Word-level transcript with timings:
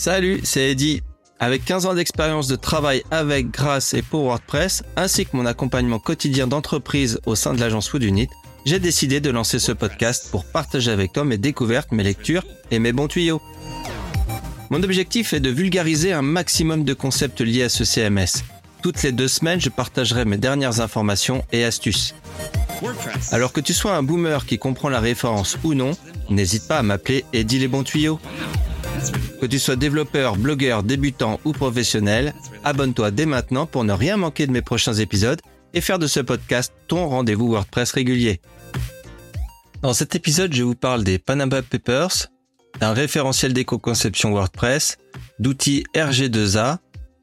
Salut, 0.00 0.40
c'est 0.44 0.70
Eddy. 0.70 1.02
Avec 1.40 1.62
15 1.66 1.84
ans 1.84 1.92
d'expérience 1.92 2.48
de 2.48 2.56
travail 2.56 3.02
avec, 3.10 3.50
grâce 3.50 3.92
et 3.92 4.00
pour 4.00 4.22
WordPress, 4.22 4.82
ainsi 4.96 5.26
que 5.26 5.36
mon 5.36 5.44
accompagnement 5.44 5.98
quotidien 5.98 6.46
d'entreprise 6.46 7.20
au 7.26 7.34
sein 7.34 7.52
de 7.52 7.60
l'agence 7.60 7.92
Woodunit, 7.92 8.30
j'ai 8.64 8.78
décidé 8.78 9.20
de 9.20 9.28
lancer 9.28 9.58
ce 9.58 9.72
podcast 9.72 10.28
pour 10.30 10.46
partager 10.46 10.90
avec 10.90 11.12
toi 11.12 11.26
mes 11.26 11.36
découvertes, 11.36 11.92
mes 11.92 12.02
lectures 12.02 12.46
et 12.70 12.78
mes 12.78 12.92
bons 12.92 13.08
tuyaux. 13.08 13.42
Mon 14.70 14.82
objectif 14.82 15.34
est 15.34 15.40
de 15.40 15.50
vulgariser 15.50 16.14
un 16.14 16.22
maximum 16.22 16.84
de 16.84 16.94
concepts 16.94 17.42
liés 17.42 17.64
à 17.64 17.68
ce 17.68 17.84
CMS. 17.84 18.42
Toutes 18.82 19.02
les 19.02 19.12
deux 19.12 19.28
semaines, 19.28 19.60
je 19.60 19.68
partagerai 19.68 20.24
mes 20.24 20.38
dernières 20.38 20.80
informations 20.80 21.44
et 21.52 21.62
astuces. 21.62 22.14
Alors 23.32 23.52
que 23.52 23.60
tu 23.60 23.74
sois 23.74 23.96
un 23.96 24.02
boomer 24.02 24.46
qui 24.46 24.58
comprend 24.58 24.88
la 24.88 25.00
référence 25.00 25.58
ou 25.62 25.74
non, 25.74 25.90
n'hésite 26.30 26.66
pas 26.66 26.78
à 26.78 26.82
m'appeler 26.82 27.26
Eddie 27.34 27.58
les 27.58 27.68
bons 27.68 27.84
tuyaux. 27.84 28.18
Que 29.40 29.46
tu 29.46 29.58
sois 29.58 29.76
développeur, 29.76 30.36
blogueur, 30.36 30.82
débutant 30.82 31.40
ou 31.46 31.52
professionnel, 31.52 32.34
abonne-toi 32.62 33.10
dès 33.10 33.24
maintenant 33.24 33.64
pour 33.64 33.84
ne 33.84 33.92
rien 33.94 34.18
manquer 34.18 34.46
de 34.46 34.52
mes 34.52 34.60
prochains 34.60 34.92
épisodes 34.92 35.40
et 35.72 35.80
faire 35.80 35.98
de 35.98 36.06
ce 36.06 36.20
podcast 36.20 36.74
ton 36.88 37.08
rendez-vous 37.08 37.48
WordPress 37.48 37.92
régulier. 37.92 38.42
Dans 39.80 39.94
cet 39.94 40.14
épisode, 40.14 40.52
je 40.52 40.62
vous 40.62 40.74
parle 40.74 41.04
des 41.04 41.18
Panama 41.18 41.62
Papers, 41.62 42.28
d'un 42.80 42.92
référentiel 42.92 43.54
d'éco-conception 43.54 44.32
WordPress, 44.32 44.98
d'outils 45.38 45.84
RG2A, 45.94 46.76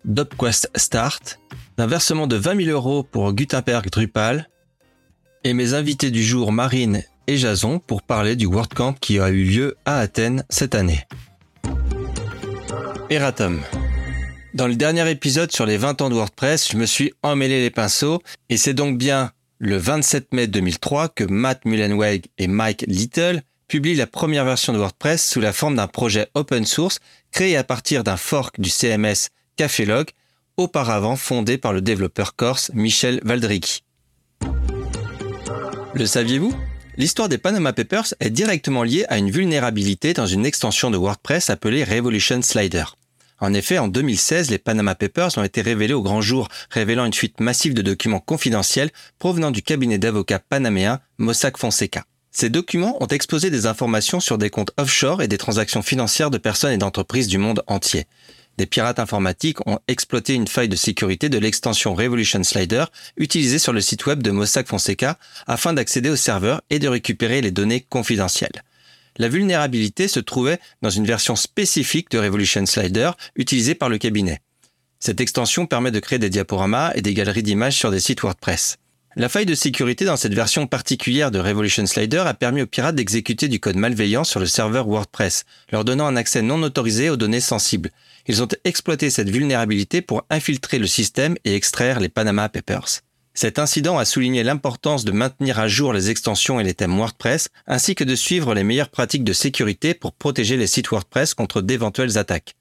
d'UpQuest 0.04 0.72
Start, 0.76 1.40
d'un 1.78 1.86
versement 1.86 2.26
de 2.26 2.36
20 2.36 2.66
000 2.66 2.70
euros 2.72 3.04
pour 3.04 3.32
Gutenberg 3.34 3.92
Drupal, 3.92 4.50
et 5.44 5.54
mes 5.54 5.76
invités 5.76 6.10
du 6.10 6.24
jour 6.24 6.52
Marine 6.52 7.04
et 7.28 7.38
Jason 7.38 7.78
pour 7.78 8.02
parler 8.02 8.36
du 8.36 8.48
WordCamp 8.48 8.94
qui 8.94 9.20
a 9.20 9.30
eu 9.30 9.44
lieu 9.44 9.78
à 9.86 10.00
Athènes 10.00 10.44
cette 10.50 10.74
année. 10.74 11.04
Eratom. 13.10 13.62
Dans 14.54 14.68
le 14.68 14.76
dernier 14.76 15.10
épisode 15.10 15.52
sur 15.52 15.66
les 15.66 15.78
20 15.78 16.02
ans 16.02 16.10
de 16.10 16.16
WordPress, 16.16 16.72
je 16.72 16.78
me 16.78 16.86
suis 16.86 17.14
emmêlé 17.24 17.62
les 17.62 17.70
pinceaux 17.70 18.22
et 18.50 18.58
c'est 18.58 18.74
donc 18.74 18.98
bien 18.98 19.32
le 19.60 19.78
27 19.78 20.34
mai 20.34 20.48
2003 20.48 21.10
que 21.10 21.24
Matt 21.24 21.64
Mullenweg 21.64 22.26
et 22.38 22.48
Mike 22.48 22.84
Little 22.88 23.44
publient 23.70 23.96
la 23.96 24.08
première 24.08 24.44
version 24.44 24.74
de 24.74 24.78
WordPress 24.78 25.30
sous 25.30 25.40
la 25.40 25.54
forme 25.54 25.76
d'un 25.76 25.88
projet 25.88 26.28
open 26.34 26.66
source 26.66 27.00
créé 27.32 27.56
à 27.56 27.64
partir 27.64 28.04
d'un 28.04 28.18
fork 28.18 28.60
du 28.60 28.70
CMS 28.70 29.30
Cafelog, 29.56 30.10
auparavant 30.58 31.16
fondé 31.16 31.58
par 31.58 31.72
le 31.72 31.82
développeur 31.82 32.36
corse 32.36 32.72
Michel 32.74 33.22
Valdricki. 33.24 33.84
Le 35.94 36.06
saviez-vous? 36.06 36.54
L'histoire 36.98 37.30
des 37.30 37.38
Panama 37.38 37.74
Papers 37.74 38.16
est 38.20 38.32
directement 38.32 38.82
liée 38.82 39.06
à 39.08 39.20
une 39.20 39.30
vulnérabilité 39.30 40.14
dans 40.14 40.26
une 40.26 40.48
extension 40.48 40.90
de 40.90 40.98
WordPress 40.98 41.52
appelée 41.52 41.84
Revolution 41.84 42.42
Slider. 42.42 42.86
En 43.40 43.54
effet, 43.54 43.78
en 43.78 43.88
2016, 43.88 44.50
les 44.50 44.58
Panama 44.58 44.96
Papers 44.96 45.38
ont 45.38 45.44
été 45.44 45.62
révélés 45.62 45.94
au 45.94 46.02
grand 46.02 46.22
jour, 46.22 46.48
révélant 46.70 47.06
une 47.06 47.14
fuite 47.14 47.40
massive 47.40 47.74
de 47.74 47.82
documents 47.82 48.20
confidentiels 48.20 48.92
provenant 49.20 49.52
du 49.52 49.62
cabinet 49.62 49.98
d'avocats 49.98 50.40
panaméen 50.40 51.00
Mossack 51.18 51.58
Fonseca. 51.58 52.06
Ces 52.32 52.50
documents 52.50 53.02
ont 53.02 53.08
exposé 53.08 53.50
des 53.50 53.66
informations 53.66 54.20
sur 54.20 54.38
des 54.38 54.50
comptes 54.50 54.72
offshore 54.78 55.22
et 55.22 55.28
des 55.28 55.38
transactions 55.38 55.82
financières 55.82 56.32
de 56.32 56.38
personnes 56.38 56.74
et 56.74 56.78
d'entreprises 56.78 57.28
du 57.28 57.38
monde 57.38 57.64
entier 57.68 58.06
des 58.58 58.66
pirates 58.66 59.00
informatiques 59.00 59.66
ont 59.68 59.80
exploité 59.88 60.34
une 60.34 60.48
faille 60.48 60.70
de 60.70 60.76
sécurité 60.76 61.30
de 61.30 61.38
l'extension 61.38 61.94
Revolution 61.94 62.44
Slider 62.44 62.86
utilisée 63.16 63.60
sur 63.60 63.74
le 63.74 63.82
site 63.82 64.06
web 64.06 64.24
de 64.24 64.32
Mossack 64.32 64.68
Fonseca 64.68 65.18
afin 65.46 65.74
d'accéder 65.74 66.10
au 66.10 66.16
serveur 66.16 66.62
et 66.70 66.80
de 66.80 66.88
récupérer 66.88 67.42
les 67.42 67.52
données 67.52 67.82
confidentielles. 67.82 68.64
La 69.18 69.30
vulnérabilité 69.30 70.08
se 70.08 70.20
trouvait 70.20 70.60
dans 70.82 70.90
une 70.90 71.06
version 71.06 71.36
spécifique 71.36 72.12
de 72.12 72.20
Revolution 72.20 72.66
Slider 72.66 73.12
utilisée 73.36 73.76
par 73.76 73.90
le 73.90 73.98
cabinet. 73.98 74.42
Cette 75.00 75.22
extension 75.22 75.66
permet 75.66 75.92
de 75.92 76.00
créer 76.00 76.20
des 76.20 76.30
diaporamas 76.30 76.92
et 76.96 77.02
des 77.02 77.14
galeries 77.14 77.44
d'images 77.44 77.78
sur 77.78 77.92
des 77.92 78.00
sites 78.00 78.22
WordPress. 78.22 78.78
La 79.16 79.30
faille 79.30 79.48
de 79.48 79.56
sécurité 79.56 80.06
dans 80.06 80.16
cette 80.16 80.36
version 80.36 80.68
particulière 80.68 81.32
de 81.32 81.40
Revolution 81.40 81.88
Slider 81.88 82.24
a 82.28 82.36
permis 82.36 82.62
aux 82.62 82.68
pirates 82.68 82.96
d'exécuter 82.96 83.48
du 83.48 83.60
code 83.60 83.76
malveillant 83.76 84.24
sur 84.24 84.40
le 84.40 84.46
serveur 84.46 84.88
WordPress, 84.88 85.46
leur 85.72 85.84
donnant 85.84 86.06
un 86.06 86.16
accès 86.16 86.44
non 86.44 86.62
autorisé 86.62 87.10
aux 87.10 87.18
données 87.18 87.40
sensibles. 87.40 87.90
Ils 88.28 88.44
ont 88.44 88.48
exploité 88.64 89.10
cette 89.10 89.30
vulnérabilité 89.30 90.04
pour 90.04 90.24
infiltrer 90.30 90.78
le 90.78 90.86
système 90.86 91.36
et 91.46 91.56
extraire 91.56 92.00
les 92.00 92.10
Panama 92.10 92.48
Papers. 92.48 93.02
Cet 93.38 93.60
incident 93.60 94.00
a 94.00 94.06
souligné 94.06 94.42
l'importance 94.42 95.06
de 95.06 95.12
maintenir 95.12 95.60
à 95.60 95.68
jour 95.68 95.94
les 95.94 96.10
extensions 96.10 96.60
et 96.60 96.64
les 96.64 96.74
thèmes 96.74 96.98
WordPress, 96.98 97.50
ainsi 97.68 97.94
que 97.94 98.04
de 98.04 98.16
suivre 98.16 98.56
les 98.56 98.64
meilleures 98.64 98.90
pratiques 98.90 99.24
de 99.24 99.32
sécurité 99.32 99.94
pour 99.94 100.14
protéger 100.14 100.58
les 100.58 100.66
sites 100.66 100.90
WordPress 100.90 101.36
contre 101.36 101.62
d'éventuelles 101.62 102.18
attaques. 102.18 102.56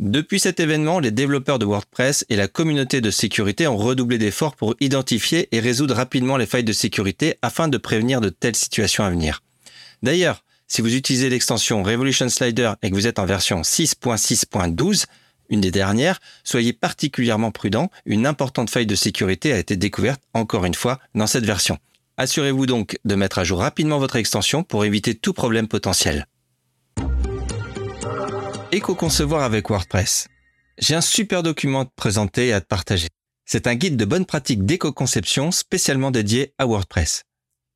Depuis 0.00 0.40
cet 0.40 0.60
événement, 0.60 0.98
les 0.98 1.10
développeurs 1.10 1.58
de 1.58 1.66
WordPress 1.66 2.24
et 2.30 2.36
la 2.36 2.48
communauté 2.48 3.02
de 3.02 3.10
sécurité 3.10 3.66
ont 3.66 3.76
redoublé 3.76 4.16
d'efforts 4.16 4.56
pour 4.56 4.74
identifier 4.80 5.54
et 5.54 5.60
résoudre 5.60 5.94
rapidement 5.94 6.38
les 6.38 6.46
failles 6.46 6.64
de 6.64 6.72
sécurité 6.72 7.36
afin 7.42 7.68
de 7.68 7.76
prévenir 7.76 8.22
de 8.22 8.30
telles 8.30 8.56
situations 8.56 9.04
à 9.04 9.10
venir. 9.10 9.42
D'ailleurs, 10.02 10.42
si 10.68 10.80
vous 10.80 10.94
utilisez 10.94 11.28
l'extension 11.28 11.82
Revolution 11.82 12.30
Slider 12.30 12.72
et 12.82 12.88
que 12.88 12.94
vous 12.94 13.06
êtes 13.06 13.18
en 13.18 13.26
version 13.26 13.60
6.6.12, 13.60 15.04
une 15.48 15.60
des 15.60 15.70
dernières, 15.70 16.20
soyez 16.42 16.72
particulièrement 16.72 17.50
prudent, 17.50 17.90
une 18.06 18.26
importante 18.26 18.70
faille 18.70 18.86
de 18.86 18.94
sécurité 18.94 19.52
a 19.52 19.58
été 19.58 19.76
découverte 19.76 20.22
encore 20.32 20.64
une 20.64 20.74
fois 20.74 20.98
dans 21.14 21.26
cette 21.26 21.44
version. 21.44 21.78
Assurez-vous 22.16 22.66
donc 22.66 22.98
de 23.04 23.14
mettre 23.14 23.38
à 23.38 23.44
jour 23.44 23.58
rapidement 23.58 23.98
votre 23.98 24.16
extension 24.16 24.62
pour 24.62 24.84
éviter 24.84 25.14
tout 25.14 25.32
problème 25.32 25.68
potentiel. 25.68 26.26
Éco-concevoir 28.70 29.42
avec 29.42 29.68
WordPress. 29.68 30.28
J'ai 30.78 30.94
un 30.94 31.00
super 31.00 31.42
document 31.42 31.80
à 31.80 31.84
te 31.84 31.94
présenter 31.94 32.48
et 32.48 32.52
à 32.52 32.60
te 32.60 32.66
partager. 32.66 33.08
C'est 33.44 33.66
un 33.66 33.74
guide 33.74 33.96
de 33.96 34.04
bonne 34.04 34.26
pratique 34.26 34.64
d'éco-conception 34.64 35.50
spécialement 35.50 36.10
dédié 36.10 36.54
à 36.58 36.66
WordPress. 36.66 37.24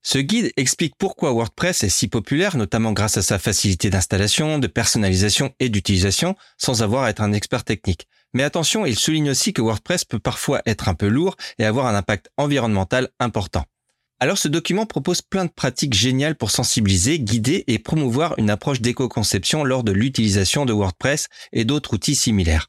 Ce 0.02 0.18
guide 0.18 0.52
explique 0.56 0.94
pourquoi 0.96 1.32
WordPress 1.32 1.82
est 1.82 1.88
si 1.88 2.08
populaire, 2.08 2.56
notamment 2.56 2.92
grâce 2.92 3.16
à 3.16 3.22
sa 3.22 3.38
facilité 3.38 3.90
d'installation, 3.90 4.58
de 4.58 4.66
personnalisation 4.66 5.52
et 5.60 5.68
d'utilisation, 5.68 6.36
sans 6.56 6.82
avoir 6.82 7.04
à 7.04 7.10
être 7.10 7.20
un 7.20 7.32
expert 7.32 7.64
technique. 7.64 8.06
Mais 8.32 8.42
attention, 8.42 8.86
il 8.86 8.96
souligne 8.96 9.30
aussi 9.30 9.52
que 9.52 9.62
WordPress 9.62 10.04
peut 10.04 10.18
parfois 10.18 10.62
être 10.66 10.88
un 10.88 10.94
peu 10.94 11.08
lourd 11.08 11.36
et 11.58 11.64
avoir 11.64 11.86
un 11.86 11.94
impact 11.94 12.30
environnemental 12.36 13.08
important. 13.18 13.64
Alors 14.20 14.38
ce 14.38 14.48
document 14.48 14.84
propose 14.84 15.22
plein 15.22 15.44
de 15.44 15.50
pratiques 15.50 15.94
géniales 15.94 16.34
pour 16.34 16.50
sensibiliser, 16.50 17.20
guider 17.20 17.64
et 17.68 17.78
promouvoir 17.78 18.34
une 18.38 18.50
approche 18.50 18.80
d'éco-conception 18.80 19.62
lors 19.62 19.84
de 19.84 19.92
l'utilisation 19.92 20.66
de 20.66 20.72
WordPress 20.72 21.28
et 21.52 21.64
d'autres 21.64 21.94
outils 21.94 22.16
similaires. 22.16 22.68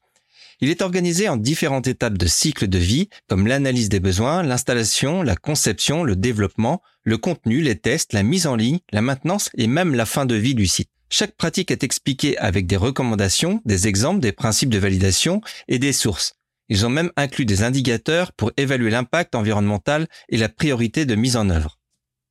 Il 0.61 0.69
est 0.69 0.81
organisé 0.81 1.29
en 1.29 1.37
différentes 1.37 1.87
étapes 1.87 2.17
de 2.17 2.27
cycle 2.27 2.67
de 2.67 2.77
vie, 2.77 3.07
comme 3.27 3.47
l'analyse 3.47 3.87
des 3.87 4.01
besoins, 4.01 4.43
l'installation, 4.43 5.23
la 5.23 5.37
conception, 5.37 6.03
le 6.03 6.17
développement, 6.17 6.81
le 7.03 7.17
contenu, 7.17 7.61
les 7.61 7.77
tests, 7.77 8.11
la 8.11 8.23
mise 8.23 8.45
en 8.45 8.55
ligne, 8.55 8.79
la 8.91 9.01
maintenance 9.01 9.49
et 9.57 9.67
même 9.67 9.95
la 9.95 10.05
fin 10.05 10.25
de 10.25 10.35
vie 10.35 10.55
du 10.55 10.67
site. 10.67 10.89
Chaque 11.09 11.37
pratique 11.37 11.71
est 11.71 11.83
expliquée 11.83 12.37
avec 12.37 12.67
des 12.67 12.75
recommandations, 12.75 13.61
des 13.65 13.87
exemples, 13.87 14.19
des 14.19 14.33
principes 14.33 14.69
de 14.69 14.77
validation 14.77 15.41
et 15.67 15.79
des 15.79 15.93
sources. 15.93 16.35
Ils 16.67 16.85
ont 16.85 16.89
même 16.89 17.11
inclus 17.15 17.45
des 17.45 17.63
indicateurs 17.63 18.31
pour 18.33 18.51
évaluer 18.57 18.91
l'impact 18.91 19.35
environnemental 19.35 20.07
et 20.27 20.37
la 20.37 20.49
priorité 20.49 21.05
de 21.05 21.15
mise 21.15 21.35
en 21.35 21.49
œuvre. 21.49 21.79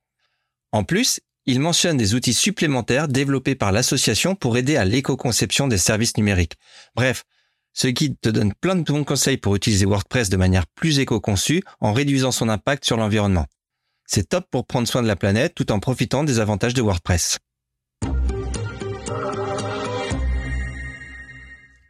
En 0.72 0.84
plus, 0.84 1.20
il 1.46 1.60
mentionne 1.60 1.98
des 1.98 2.14
outils 2.14 2.34
supplémentaires 2.34 3.08
développés 3.08 3.56
par 3.56 3.72
l'association 3.72 4.36
pour 4.36 4.58
aider 4.58 4.78
à 4.78 4.86
l'éco-conception 4.86 5.68
des 5.68 5.78
services 5.78 6.18
numériques. 6.18 6.56
Bref, 6.96 7.24
ce 7.74 7.88
guide 7.88 8.16
te 8.22 8.30
donne 8.30 8.54
plein 8.54 8.76
de 8.76 8.84
bons 8.84 9.04
conseils 9.04 9.38
pour 9.38 9.56
utiliser 9.56 9.86
WordPress 9.86 10.30
de 10.30 10.38
manière 10.38 10.68
plus 10.68 11.00
éco-conçue 11.00 11.64
en 11.80 11.94
réduisant 11.94 12.32
son 12.32 12.50
impact 12.50 12.86
sur 12.86 12.98
l'environnement. 12.98 13.48
C'est 14.08 14.30
top 14.30 14.46
pour 14.50 14.66
prendre 14.66 14.88
soin 14.88 15.04
de 15.04 15.08
la 15.08 15.18
planète 15.18 15.54
tout 15.54 15.72
en 15.72 15.80
profitant 15.80 16.24
des 16.24 16.40
avantages 16.40 16.74
de 16.74 16.82
WordPress. 16.82 17.40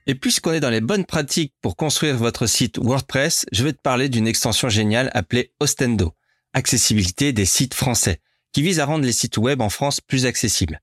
Et 0.08 0.16
puisqu'on 0.16 0.54
est 0.54 0.60
dans 0.60 0.70
les 0.70 0.82
bonnes 0.82 1.06
pratiques 1.06 1.54
pour 1.62 1.76
construire 1.76 2.18
votre 2.18 2.48
site 2.48 2.80
WordPress, 2.80 3.46
je 3.52 3.64
vais 3.64 3.74
te 3.74 3.82
parler 3.82 4.10
d'une 4.10 4.26
extension 4.26 4.68
géniale 4.68 5.12
appelée 5.14 5.54
Ostendo, 5.60 6.14
accessibilité 6.54 7.34
des 7.34 7.46
sites 7.46 7.76
français 7.76 8.20
qui 8.52 8.64
vise 8.64 8.80
à 8.80 8.86
rendre 8.86 9.06
les 9.06 9.12
sites 9.12 9.38
web 9.38 9.62
en 9.62 9.70
France 9.70 10.02
plus 10.02 10.26
accessibles. 10.26 10.82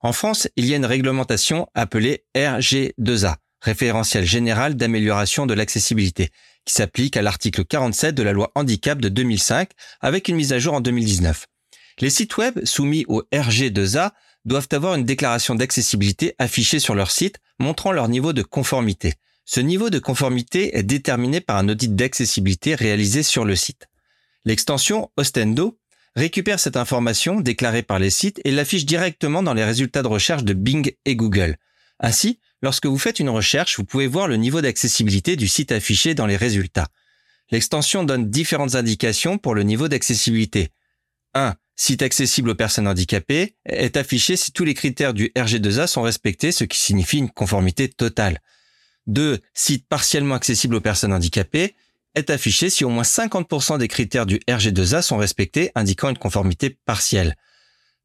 En 0.00 0.12
France, 0.12 0.48
il 0.56 0.64
y 0.66 0.72
a 0.72 0.76
une 0.76 0.86
réglementation 0.86 1.68
appelée 1.74 2.24
RG2A, 2.34 3.36
référentiel 3.60 4.24
général 4.24 4.74
d'amélioration 4.74 5.46
de 5.46 5.54
l'accessibilité, 5.54 6.30
qui 6.66 6.74
s'applique 6.74 7.16
à 7.16 7.22
l'article 7.22 7.64
47 7.64 8.14
de 8.14 8.22
la 8.22 8.32
loi 8.32 8.52
handicap 8.54 9.00
de 9.00 9.08
2005 9.08 9.70
avec 10.00 10.28
une 10.28 10.36
mise 10.36 10.52
à 10.52 10.58
jour 10.58 10.74
en 10.74 10.80
2019. 10.82 11.46
Les 12.00 12.10
sites 12.10 12.36
web 12.36 12.62
soumis 12.64 13.06
au 13.08 13.22
RG2A 13.32 14.10
doivent 14.44 14.68
avoir 14.72 14.94
une 14.94 15.04
déclaration 15.04 15.54
d'accessibilité 15.54 16.34
affichée 16.38 16.78
sur 16.78 16.94
leur 16.94 17.10
site 17.10 17.38
montrant 17.58 17.92
leur 17.92 18.08
niveau 18.08 18.32
de 18.32 18.42
conformité. 18.42 19.14
Ce 19.44 19.60
niveau 19.60 19.90
de 19.90 19.98
conformité 19.98 20.76
est 20.76 20.82
déterminé 20.82 21.40
par 21.40 21.56
un 21.56 21.68
audit 21.68 21.94
d'accessibilité 21.94 22.74
réalisé 22.74 23.22
sur 23.22 23.44
le 23.44 23.56
site. 23.56 23.86
L'extension 24.44 25.10
Ostendo 25.16 25.78
récupère 26.16 26.58
cette 26.58 26.76
information 26.76 27.40
déclarée 27.40 27.82
par 27.82 27.98
les 27.98 28.10
sites 28.10 28.40
et 28.44 28.50
l'affiche 28.50 28.86
directement 28.86 29.42
dans 29.42 29.54
les 29.54 29.64
résultats 29.64 30.02
de 30.02 30.08
recherche 30.08 30.44
de 30.44 30.52
Bing 30.52 30.92
et 31.04 31.14
Google. 31.14 31.56
Ainsi, 32.00 32.40
lorsque 32.66 32.86
vous 32.86 32.98
faites 32.98 33.20
une 33.20 33.28
recherche, 33.28 33.76
vous 33.76 33.84
pouvez 33.84 34.08
voir 34.08 34.26
le 34.26 34.34
niveau 34.34 34.60
d'accessibilité 34.60 35.36
du 35.36 35.46
site 35.46 35.70
affiché 35.70 36.16
dans 36.16 36.26
les 36.26 36.36
résultats. 36.36 36.88
L'extension 37.52 38.02
donne 38.02 38.28
différentes 38.28 38.74
indications 38.74 39.38
pour 39.38 39.54
le 39.54 39.62
niveau 39.62 39.86
d'accessibilité. 39.86 40.72
1. 41.34 41.54
Site 41.76 42.02
accessible 42.02 42.50
aux 42.50 42.56
personnes 42.56 42.88
handicapées 42.88 43.54
est 43.66 43.96
affiché 43.96 44.34
si 44.34 44.50
tous 44.50 44.64
les 44.64 44.74
critères 44.74 45.14
du 45.14 45.30
RG2A 45.36 45.86
sont 45.86 46.02
respectés, 46.02 46.50
ce 46.50 46.64
qui 46.64 46.80
signifie 46.80 47.18
une 47.18 47.30
conformité 47.30 47.88
totale. 47.88 48.40
2. 49.06 49.38
Site 49.54 49.86
partiellement 49.88 50.34
accessible 50.34 50.74
aux 50.74 50.80
personnes 50.80 51.12
handicapées 51.12 51.76
est 52.16 52.30
affiché 52.30 52.68
si 52.68 52.84
au 52.84 52.88
moins 52.88 53.04
50% 53.04 53.78
des 53.78 53.86
critères 53.86 54.26
du 54.26 54.40
RG2A 54.48 55.02
sont 55.02 55.18
respectés, 55.18 55.70
indiquant 55.76 56.08
une 56.08 56.18
conformité 56.18 56.70
partielle. 56.70 57.36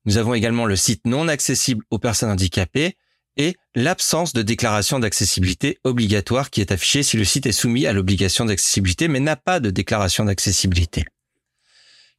Nous 0.05 0.17
avons 0.17 0.35
également 0.35 0.67
le 0.67 0.75
site 0.75 1.07
non 1.07 1.27
accessible 1.29 1.83
aux 1.89 1.97
personnes 1.97 2.29
handicapées 2.29 2.95
et 3.37 3.55
l'absence 3.75 4.33
de 4.33 4.41
déclaration 4.41 4.99
d'accessibilité 4.99 5.79
obligatoire 5.83 6.49
qui 6.49 6.61
est 6.61 6.71
affichée 6.71 7.03
si 7.03 7.17
le 7.17 7.25
site 7.25 7.45
est 7.45 7.51
soumis 7.51 7.85
à 7.85 7.93
l'obligation 7.93 8.45
d'accessibilité 8.45 9.07
mais 9.07 9.19
n'a 9.19 9.35
pas 9.35 9.59
de 9.59 9.69
déclaration 9.69 10.25
d'accessibilité. 10.25 11.05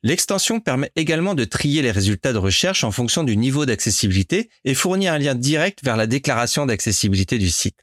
L'extension 0.05 0.59
permet 0.59 0.91
également 0.97 1.35
de 1.35 1.45
trier 1.45 1.81
les 1.81 1.93
résultats 1.93 2.33
de 2.33 2.39
recherche 2.39 2.83
en 2.83 2.91
fonction 2.91 3.23
du 3.23 3.37
niveau 3.37 3.67
d'accessibilité 3.67 4.51
et 4.65 4.75
fournit 4.75 5.07
un 5.07 5.19
lien 5.19 5.37
direct 5.37 5.79
vers 5.85 5.97
la 5.97 6.09
déclaration 6.09 6.67
d'accessibilité 6.67 7.39
du 7.39 7.51
site. 7.51 7.79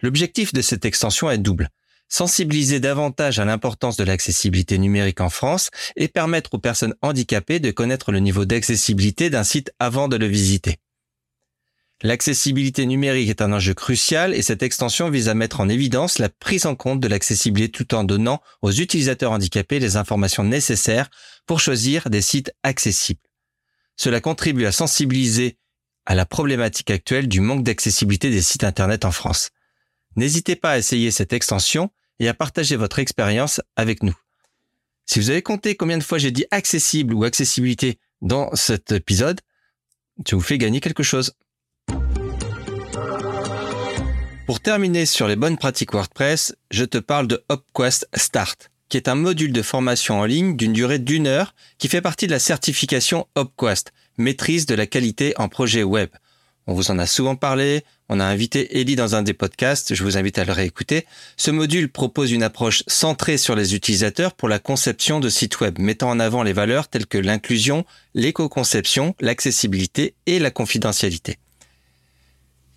L'objectif 0.00 0.52
de 0.52 0.60
cette 0.60 0.84
extension 0.84 1.30
est 1.30 1.38
double. 1.38 1.68
Sensibiliser 2.08 2.80
davantage 2.80 3.38
à 3.38 3.44
l'importance 3.44 3.96
de 3.96 4.02
l'accessibilité 4.02 4.76
numérique 4.76 5.20
en 5.20 5.30
France 5.30 5.70
et 5.94 6.08
permettre 6.08 6.54
aux 6.54 6.58
personnes 6.58 6.94
handicapées 7.00 7.60
de 7.60 7.70
connaître 7.70 8.10
le 8.10 8.18
niveau 8.18 8.44
d'accessibilité 8.44 9.30
d'un 9.30 9.44
site 9.44 9.72
avant 9.78 10.08
de 10.08 10.16
le 10.16 10.26
visiter. 10.26 10.78
L'accessibilité 12.04 12.84
numérique 12.84 13.30
est 13.30 13.42
un 13.42 13.52
enjeu 13.52 13.74
crucial 13.74 14.34
et 14.34 14.42
cette 14.42 14.64
extension 14.64 15.08
vise 15.08 15.28
à 15.28 15.34
mettre 15.34 15.60
en 15.60 15.68
évidence 15.68 16.18
la 16.18 16.28
prise 16.28 16.66
en 16.66 16.74
compte 16.74 16.98
de 16.98 17.06
l'accessibilité 17.06 17.70
tout 17.70 17.94
en 17.94 18.02
donnant 18.02 18.42
aux 18.60 18.72
utilisateurs 18.72 19.30
handicapés 19.30 19.78
les 19.78 19.96
informations 19.96 20.42
nécessaires 20.42 21.10
pour 21.46 21.60
choisir 21.60 22.10
des 22.10 22.20
sites 22.20 22.52
accessibles. 22.64 23.20
Cela 23.96 24.20
contribue 24.20 24.66
à 24.66 24.72
sensibiliser 24.72 25.58
à 26.04 26.16
la 26.16 26.26
problématique 26.26 26.90
actuelle 26.90 27.28
du 27.28 27.40
manque 27.40 27.62
d'accessibilité 27.62 28.30
des 28.30 28.42
sites 28.42 28.64
Internet 28.64 29.04
en 29.04 29.12
France. 29.12 29.50
N'hésitez 30.16 30.56
pas 30.56 30.72
à 30.72 30.78
essayer 30.78 31.12
cette 31.12 31.32
extension 31.32 31.90
et 32.18 32.26
à 32.26 32.34
partager 32.34 32.74
votre 32.74 32.98
expérience 32.98 33.60
avec 33.76 34.02
nous. 34.02 34.16
Si 35.06 35.20
vous 35.20 35.30
avez 35.30 35.42
compté 35.42 35.76
combien 35.76 35.98
de 35.98 36.02
fois 36.02 36.18
j'ai 36.18 36.32
dit 36.32 36.46
accessible 36.50 37.14
ou 37.14 37.22
accessibilité 37.22 38.00
dans 38.22 38.52
cet 38.56 38.90
épisode, 38.90 39.40
je 40.26 40.34
vous 40.34 40.42
fais 40.42 40.58
gagner 40.58 40.80
quelque 40.80 41.04
chose. 41.04 41.32
Pour 44.46 44.58
terminer 44.58 45.06
sur 45.06 45.28
les 45.28 45.36
bonnes 45.36 45.56
pratiques 45.56 45.92
WordPress, 45.92 46.56
je 46.72 46.84
te 46.84 46.98
parle 46.98 47.28
de 47.28 47.44
HopQuest 47.48 48.08
Start, 48.14 48.70
qui 48.88 48.96
est 48.96 49.08
un 49.08 49.14
module 49.14 49.52
de 49.52 49.62
formation 49.62 50.18
en 50.18 50.24
ligne 50.24 50.56
d'une 50.56 50.72
durée 50.72 50.98
d'une 50.98 51.28
heure 51.28 51.54
qui 51.78 51.86
fait 51.86 52.00
partie 52.00 52.26
de 52.26 52.32
la 52.32 52.40
certification 52.40 53.28
HopQuest, 53.36 53.92
maîtrise 54.18 54.66
de 54.66 54.74
la 54.74 54.86
qualité 54.86 55.32
en 55.36 55.48
projet 55.48 55.84
web. 55.84 56.10
On 56.66 56.74
vous 56.74 56.90
en 56.90 56.98
a 56.98 57.06
souvent 57.06 57.36
parlé, 57.36 57.84
on 58.08 58.18
a 58.18 58.24
invité 58.24 58.80
Ellie 58.80 58.96
dans 58.96 59.14
un 59.14 59.22
des 59.22 59.32
podcasts, 59.32 59.94
je 59.94 60.02
vous 60.02 60.16
invite 60.16 60.38
à 60.38 60.44
le 60.44 60.52
réécouter. 60.52 61.06
Ce 61.36 61.52
module 61.52 61.90
propose 61.90 62.32
une 62.32 62.42
approche 62.42 62.82
centrée 62.88 63.38
sur 63.38 63.54
les 63.54 63.76
utilisateurs 63.76 64.34
pour 64.34 64.48
la 64.48 64.58
conception 64.58 65.20
de 65.20 65.28
sites 65.28 65.60
web, 65.60 65.78
mettant 65.78 66.10
en 66.10 66.18
avant 66.20 66.42
les 66.42 66.52
valeurs 66.52 66.88
telles 66.88 67.06
que 67.06 67.18
l'inclusion, 67.18 67.84
l'éco-conception, 68.14 69.14
l'accessibilité 69.20 70.14
et 70.26 70.40
la 70.40 70.50
confidentialité. 70.50 71.38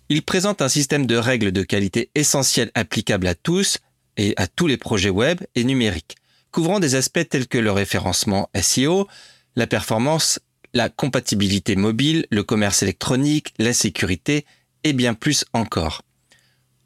Il 0.08 0.22
présente 0.22 0.62
un 0.62 0.68
système 0.68 1.06
de 1.06 1.16
règles 1.16 1.50
de 1.50 1.64
qualité 1.64 2.10
essentielles 2.14 2.70
applicables 2.74 3.26
à 3.26 3.34
tous 3.34 3.78
et 4.16 4.34
à 4.36 4.46
tous 4.46 4.68
les 4.68 4.76
projets 4.76 5.10
web 5.10 5.40
et 5.56 5.64
numériques, 5.64 6.14
couvrant 6.52 6.78
des 6.78 6.94
aspects 6.94 7.28
tels 7.28 7.48
que 7.48 7.58
le 7.58 7.72
référencement 7.72 8.48
SEO, 8.60 9.08
la 9.56 9.66
performance, 9.66 10.38
la 10.74 10.88
compatibilité 10.90 11.74
mobile, 11.74 12.26
le 12.30 12.44
commerce 12.44 12.84
électronique, 12.84 13.52
la 13.58 13.72
sécurité 13.72 14.46
et 14.84 14.92
bien 14.92 15.14
plus 15.14 15.44
encore. 15.52 16.02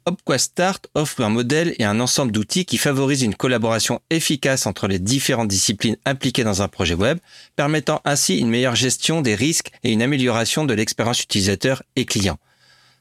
HopQuest 0.07 0.45
Start 0.45 0.87
offre 0.95 1.21
un 1.21 1.29
modèle 1.29 1.75
et 1.77 1.83
un 1.83 1.99
ensemble 1.99 2.31
d'outils 2.31 2.65
qui 2.65 2.79
favorisent 2.79 3.21
une 3.21 3.35
collaboration 3.35 4.01
efficace 4.09 4.65
entre 4.65 4.87
les 4.87 4.97
différentes 4.97 5.47
disciplines 5.47 5.97
impliquées 6.05 6.43
dans 6.43 6.63
un 6.63 6.67
projet 6.67 6.95
web, 6.95 7.19
permettant 7.55 8.01
ainsi 8.03 8.39
une 8.39 8.49
meilleure 8.49 8.75
gestion 8.75 9.21
des 9.21 9.35
risques 9.35 9.69
et 9.83 9.91
une 9.91 10.01
amélioration 10.01 10.65
de 10.65 10.73
l'expérience 10.73 11.21
utilisateur 11.21 11.83
et 11.95 12.05
client. 12.05 12.39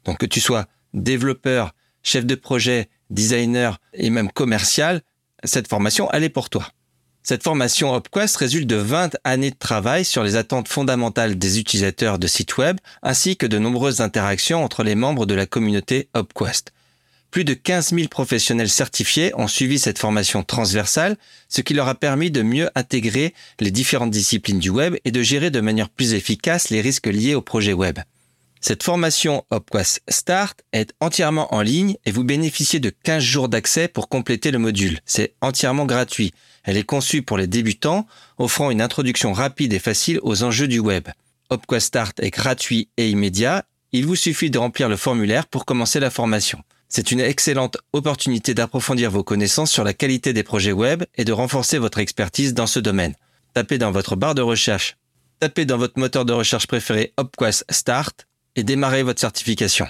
Donc 0.04 0.18
que 0.18 0.26
tu 0.26 0.40
sois 0.40 0.66
développeur, 0.94 1.74
chef 2.02 2.26
de 2.26 2.34
projet, 2.34 2.88
designer 3.10 3.78
et 3.92 4.10
même 4.10 4.30
commercial, 4.30 5.02
cette 5.44 5.68
formation, 5.68 6.08
elle 6.12 6.24
est 6.24 6.28
pour 6.28 6.50
toi. 6.50 6.68
Cette 7.22 7.42
formation 7.42 7.92
HopQuest 7.94 8.36
résulte 8.36 8.66
de 8.66 8.76
20 8.76 9.16
années 9.24 9.50
de 9.50 9.56
travail 9.56 10.04
sur 10.04 10.24
les 10.24 10.36
attentes 10.36 10.68
fondamentales 10.68 11.38
des 11.38 11.58
utilisateurs 11.58 12.18
de 12.18 12.26
sites 12.26 12.56
web, 12.56 12.78
ainsi 13.02 13.36
que 13.36 13.46
de 13.46 13.58
nombreuses 13.58 14.00
interactions 14.00 14.64
entre 14.64 14.82
les 14.82 14.94
membres 14.94 15.26
de 15.26 15.34
la 15.34 15.46
communauté 15.46 16.08
HopQuest. 16.14 16.72
Plus 17.30 17.44
de 17.44 17.54
15 17.54 17.90
000 17.94 18.08
professionnels 18.08 18.70
certifiés 18.70 19.32
ont 19.36 19.46
suivi 19.46 19.78
cette 19.78 19.98
formation 19.98 20.42
transversale, 20.42 21.16
ce 21.48 21.60
qui 21.60 21.74
leur 21.74 21.88
a 21.88 21.94
permis 21.94 22.30
de 22.30 22.42
mieux 22.42 22.70
intégrer 22.74 23.34
les 23.60 23.70
différentes 23.70 24.10
disciplines 24.10 24.58
du 24.58 24.70
web 24.70 24.96
et 25.04 25.12
de 25.12 25.22
gérer 25.22 25.50
de 25.50 25.60
manière 25.60 25.90
plus 25.90 26.14
efficace 26.14 26.70
les 26.70 26.80
risques 26.80 27.06
liés 27.06 27.36
au 27.36 27.42
projet 27.42 27.74
web. 27.74 28.00
Cette 28.62 28.82
formation 28.82 29.44
HopQuest 29.50 30.02
Start 30.08 30.60
est 30.72 30.92
entièrement 31.00 31.54
en 31.54 31.62
ligne 31.62 31.96
et 32.04 32.10
vous 32.10 32.24
bénéficiez 32.24 32.78
de 32.78 32.90
15 32.90 33.22
jours 33.22 33.48
d'accès 33.48 33.88
pour 33.88 34.10
compléter 34.10 34.50
le 34.50 34.58
module. 34.58 35.00
C'est 35.06 35.34
entièrement 35.40 35.86
gratuit. 35.86 36.32
Elle 36.64 36.76
est 36.76 36.84
conçue 36.84 37.22
pour 37.22 37.38
les 37.38 37.46
débutants, 37.46 38.06
offrant 38.36 38.70
une 38.70 38.82
introduction 38.82 39.32
rapide 39.32 39.72
et 39.72 39.78
facile 39.78 40.20
aux 40.22 40.42
enjeux 40.42 40.68
du 40.68 40.78
web. 40.78 41.08
HopQuest 41.48 41.86
Start 41.86 42.20
est 42.20 42.30
gratuit 42.30 42.90
et 42.98 43.08
immédiat. 43.08 43.64
Il 43.92 44.04
vous 44.04 44.14
suffit 44.14 44.50
de 44.50 44.58
remplir 44.58 44.90
le 44.90 44.96
formulaire 44.96 45.46
pour 45.46 45.64
commencer 45.64 45.98
la 45.98 46.10
formation. 46.10 46.62
C'est 46.90 47.12
une 47.12 47.20
excellente 47.20 47.78
opportunité 47.94 48.52
d'approfondir 48.52 49.10
vos 49.10 49.24
connaissances 49.24 49.70
sur 49.70 49.84
la 49.84 49.94
qualité 49.94 50.34
des 50.34 50.42
projets 50.42 50.72
web 50.72 51.04
et 51.14 51.24
de 51.24 51.32
renforcer 51.32 51.78
votre 51.78 51.98
expertise 51.98 52.52
dans 52.52 52.66
ce 52.66 52.78
domaine. 52.78 53.14
Tapez 53.54 53.78
dans 53.78 53.90
votre 53.90 54.16
barre 54.16 54.34
de 54.34 54.42
recherche, 54.42 54.98
tapez 55.38 55.64
dans 55.64 55.78
votre 55.78 55.98
moteur 55.98 56.26
de 56.26 56.32
recherche 56.34 56.66
préféré 56.66 57.14
HopQuest 57.16 57.64
Start 57.70 58.26
et 58.60 58.62
démarrez 58.62 59.02
votre 59.02 59.20
certification. 59.20 59.86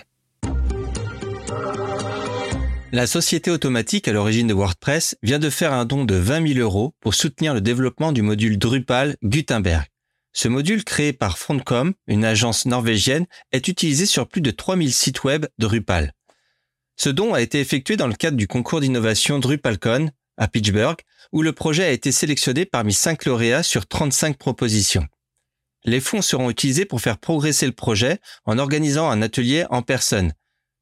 La 2.92 3.08
société 3.08 3.50
automatique 3.50 4.06
à 4.06 4.12
l'origine 4.12 4.46
de 4.46 4.54
WordPress 4.54 5.16
vient 5.24 5.40
de 5.40 5.50
faire 5.50 5.72
un 5.72 5.84
don 5.84 6.04
de 6.04 6.14
20 6.14 6.54
000 6.54 6.60
euros 6.60 6.94
pour 7.00 7.14
soutenir 7.14 7.52
le 7.52 7.60
développement 7.60 8.12
du 8.12 8.22
module 8.22 8.58
Drupal 8.58 9.16
Gutenberg. 9.24 9.86
Ce 10.32 10.46
module 10.46 10.84
créé 10.84 11.12
par 11.12 11.36
Frontcom, 11.36 11.94
une 12.06 12.24
agence 12.24 12.64
norvégienne, 12.64 13.26
est 13.50 13.66
utilisé 13.66 14.06
sur 14.06 14.28
plus 14.28 14.40
de 14.40 14.52
3000 14.52 14.92
sites 14.92 15.24
web 15.24 15.46
Drupal. 15.58 16.12
Ce 16.94 17.08
don 17.08 17.34
a 17.34 17.40
été 17.40 17.58
effectué 17.58 17.96
dans 17.96 18.06
le 18.06 18.14
cadre 18.14 18.36
du 18.36 18.46
concours 18.46 18.80
d'innovation 18.80 19.40
DrupalCon 19.40 20.10
à 20.36 20.46
Pittsburgh, 20.46 20.98
où 21.32 21.42
le 21.42 21.52
projet 21.52 21.84
a 21.84 21.90
été 21.90 22.12
sélectionné 22.12 22.66
parmi 22.66 22.92
5 22.92 23.24
lauréats 23.24 23.64
sur 23.64 23.88
35 23.88 24.38
propositions. 24.38 25.08
Les 25.84 26.00
fonds 26.00 26.22
seront 26.22 26.50
utilisés 26.50 26.84
pour 26.84 27.00
faire 27.00 27.18
progresser 27.18 27.66
le 27.66 27.72
projet 27.72 28.18
en 28.44 28.58
organisant 28.58 29.10
un 29.10 29.22
atelier 29.22 29.64
en 29.70 29.82
personne. 29.82 30.32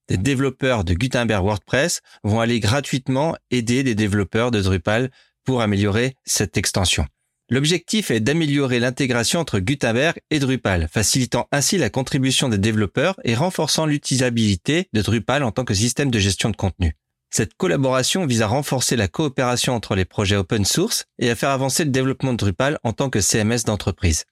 Des 0.08 0.16
développeurs 0.16 0.84
de 0.84 0.94
Gutenberg 0.94 1.44
WordPress 1.44 2.00
vont 2.24 2.40
aller 2.40 2.60
gratuitement 2.60 3.36
aider 3.50 3.82
des 3.82 3.94
développeurs 3.94 4.50
de 4.50 4.60
Drupal 4.60 5.10
pour 5.44 5.60
améliorer 5.60 6.16
cette 6.24 6.56
extension. 6.56 7.06
L'objectif 7.50 8.10
est 8.10 8.20
d'améliorer 8.20 8.78
l'intégration 8.78 9.40
entre 9.40 9.58
Gutenberg 9.58 10.18
et 10.30 10.38
Drupal, 10.38 10.88
facilitant 10.92 11.48
ainsi 11.52 11.78
la 11.78 11.88
contribution 11.88 12.48
des 12.48 12.58
développeurs 12.58 13.18
et 13.24 13.34
renforçant 13.34 13.86
l'utilisabilité 13.86 14.88
de 14.92 15.00
Drupal 15.00 15.42
en 15.42 15.52
tant 15.52 15.64
que 15.64 15.72
système 15.72 16.10
de 16.10 16.18
gestion 16.18 16.50
de 16.50 16.56
contenu. 16.56 16.94
Cette 17.30 17.54
collaboration 17.54 18.26
vise 18.26 18.42
à 18.42 18.46
renforcer 18.46 18.96
la 18.96 19.08
coopération 19.08 19.74
entre 19.74 19.94
les 19.94 20.04
projets 20.04 20.36
open 20.36 20.64
source 20.64 21.04
et 21.18 21.30
à 21.30 21.36
faire 21.36 21.50
avancer 21.50 21.84
le 21.84 21.90
développement 21.90 22.32
de 22.32 22.38
Drupal 22.38 22.78
en 22.82 22.92
tant 22.92 23.10
que 23.10 23.20
CMS 23.20 23.64
d'entreprise. 23.64 24.24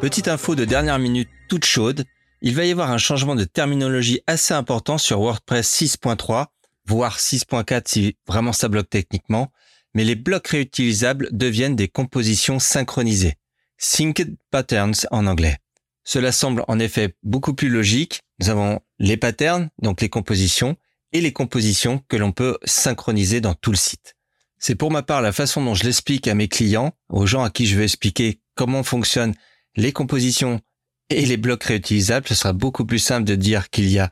Petite 0.00 0.28
info 0.28 0.54
de 0.54 0.64
dernière 0.64 1.00
minute 1.00 1.28
toute 1.48 1.64
chaude, 1.64 2.04
il 2.40 2.54
va 2.54 2.64
y 2.64 2.70
avoir 2.70 2.92
un 2.92 2.98
changement 2.98 3.34
de 3.34 3.42
terminologie 3.42 4.20
assez 4.28 4.54
important 4.54 4.96
sur 4.96 5.18
WordPress 5.18 5.68
6.3, 5.82 6.46
voire 6.86 7.18
6.4 7.18 7.82
si 7.86 8.16
vraiment 8.24 8.52
ça 8.52 8.68
bloque 8.68 8.88
techniquement, 8.88 9.50
mais 9.94 10.04
les 10.04 10.14
blocs 10.14 10.46
réutilisables 10.46 11.28
deviennent 11.32 11.74
des 11.74 11.88
compositions 11.88 12.60
synchronisées. 12.60 13.34
Synced 13.76 14.36
Patterns 14.52 14.94
en 15.10 15.26
anglais. 15.26 15.58
Cela 16.04 16.30
semble 16.30 16.64
en 16.68 16.78
effet 16.78 17.16
beaucoup 17.24 17.54
plus 17.54 17.68
logique. 17.68 18.20
Nous 18.38 18.50
avons 18.50 18.78
les 19.00 19.16
patterns, 19.16 19.68
donc 19.82 20.00
les 20.00 20.08
compositions, 20.08 20.76
et 21.12 21.20
les 21.20 21.32
compositions 21.32 22.04
que 22.06 22.16
l'on 22.16 22.30
peut 22.30 22.56
synchroniser 22.64 23.40
dans 23.40 23.54
tout 23.54 23.72
le 23.72 23.76
site. 23.76 24.14
C'est 24.60 24.76
pour 24.76 24.92
ma 24.92 25.02
part 25.02 25.22
la 25.22 25.32
façon 25.32 25.64
dont 25.64 25.74
je 25.74 25.84
l'explique 25.84 26.28
à 26.28 26.36
mes 26.36 26.46
clients, 26.46 26.92
aux 27.08 27.26
gens 27.26 27.42
à 27.42 27.50
qui 27.50 27.66
je 27.66 27.76
vais 27.76 27.84
expliquer 27.84 28.40
comment 28.54 28.84
fonctionnent 28.84 29.34
les 29.78 29.92
compositions 29.92 30.60
et 31.08 31.24
les 31.24 31.36
blocs 31.36 31.64
réutilisables. 31.64 32.26
Ce 32.28 32.34
sera 32.34 32.52
beaucoup 32.52 32.84
plus 32.84 32.98
simple 32.98 33.24
de 33.24 33.36
dire 33.36 33.70
qu'il 33.70 33.88
y 33.88 33.98
a 33.98 34.10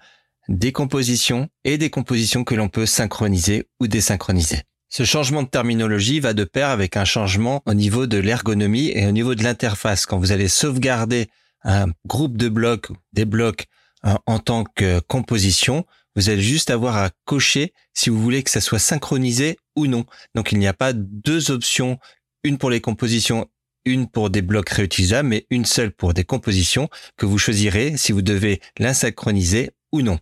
des 0.48 0.72
compositions 0.72 1.48
et 1.64 1.76
des 1.76 1.90
compositions 1.90 2.44
que 2.44 2.54
l'on 2.54 2.68
peut 2.68 2.86
synchroniser 2.86 3.66
ou 3.80 3.88
désynchroniser. 3.88 4.62
Ce 4.88 5.04
changement 5.04 5.42
de 5.42 5.48
terminologie 5.48 6.20
va 6.20 6.32
de 6.32 6.44
pair 6.44 6.68
avec 6.68 6.96
un 6.96 7.04
changement 7.04 7.62
au 7.66 7.74
niveau 7.74 8.06
de 8.06 8.16
l'ergonomie 8.16 8.92
et 8.94 9.06
au 9.06 9.10
niveau 9.10 9.34
de 9.34 9.42
l'interface. 9.42 10.06
Quand 10.06 10.18
vous 10.18 10.30
allez 10.30 10.46
sauvegarder 10.46 11.26
un 11.64 11.86
groupe 12.06 12.36
de 12.36 12.48
blocs, 12.48 12.92
des 13.12 13.24
blocs 13.24 13.66
euh, 14.04 14.14
en 14.26 14.38
tant 14.38 14.62
que 14.62 15.00
composition, 15.00 15.84
vous 16.14 16.30
allez 16.30 16.42
juste 16.42 16.70
avoir 16.70 16.96
à 16.96 17.10
cocher 17.24 17.74
si 17.92 18.08
vous 18.08 18.22
voulez 18.22 18.44
que 18.44 18.50
ça 18.50 18.60
soit 18.60 18.78
synchronisé 18.78 19.58
ou 19.74 19.88
non. 19.88 20.06
Donc 20.36 20.52
il 20.52 20.60
n'y 20.60 20.68
a 20.68 20.72
pas 20.72 20.92
deux 20.92 21.50
options, 21.50 21.98
une 22.44 22.56
pour 22.56 22.70
les 22.70 22.80
compositions, 22.80 23.48
une 23.86 24.08
pour 24.08 24.28
des 24.28 24.42
blocs 24.42 24.68
réutilisables, 24.68 25.28
mais 25.28 25.46
une 25.48 25.64
seule 25.64 25.92
pour 25.92 26.12
des 26.12 26.24
compositions 26.24 26.90
que 27.16 27.24
vous 27.24 27.38
choisirez 27.38 27.96
si 27.96 28.12
vous 28.12 28.20
devez 28.20 28.60
l'insynchroniser 28.78 29.70
ou 29.92 30.02
non. 30.02 30.18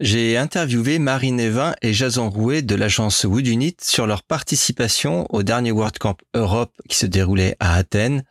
J'ai 0.00 0.36
interviewé 0.36 0.98
Marine 0.98 1.38
Evin 1.38 1.74
et 1.80 1.94
Jason 1.94 2.28
Rouet 2.28 2.62
de 2.62 2.74
l'agence 2.74 3.22
Wood 3.22 3.46
Unit 3.46 3.76
sur 3.80 4.08
leur 4.08 4.24
participation 4.24 5.26
au 5.30 5.44
dernier 5.44 5.70
WordCamp 5.70 6.16
Europe 6.34 6.74
qui 6.88 6.96
se 6.96 7.06
déroulait 7.06 7.56
à 7.60 7.74
Athènes 7.74 8.24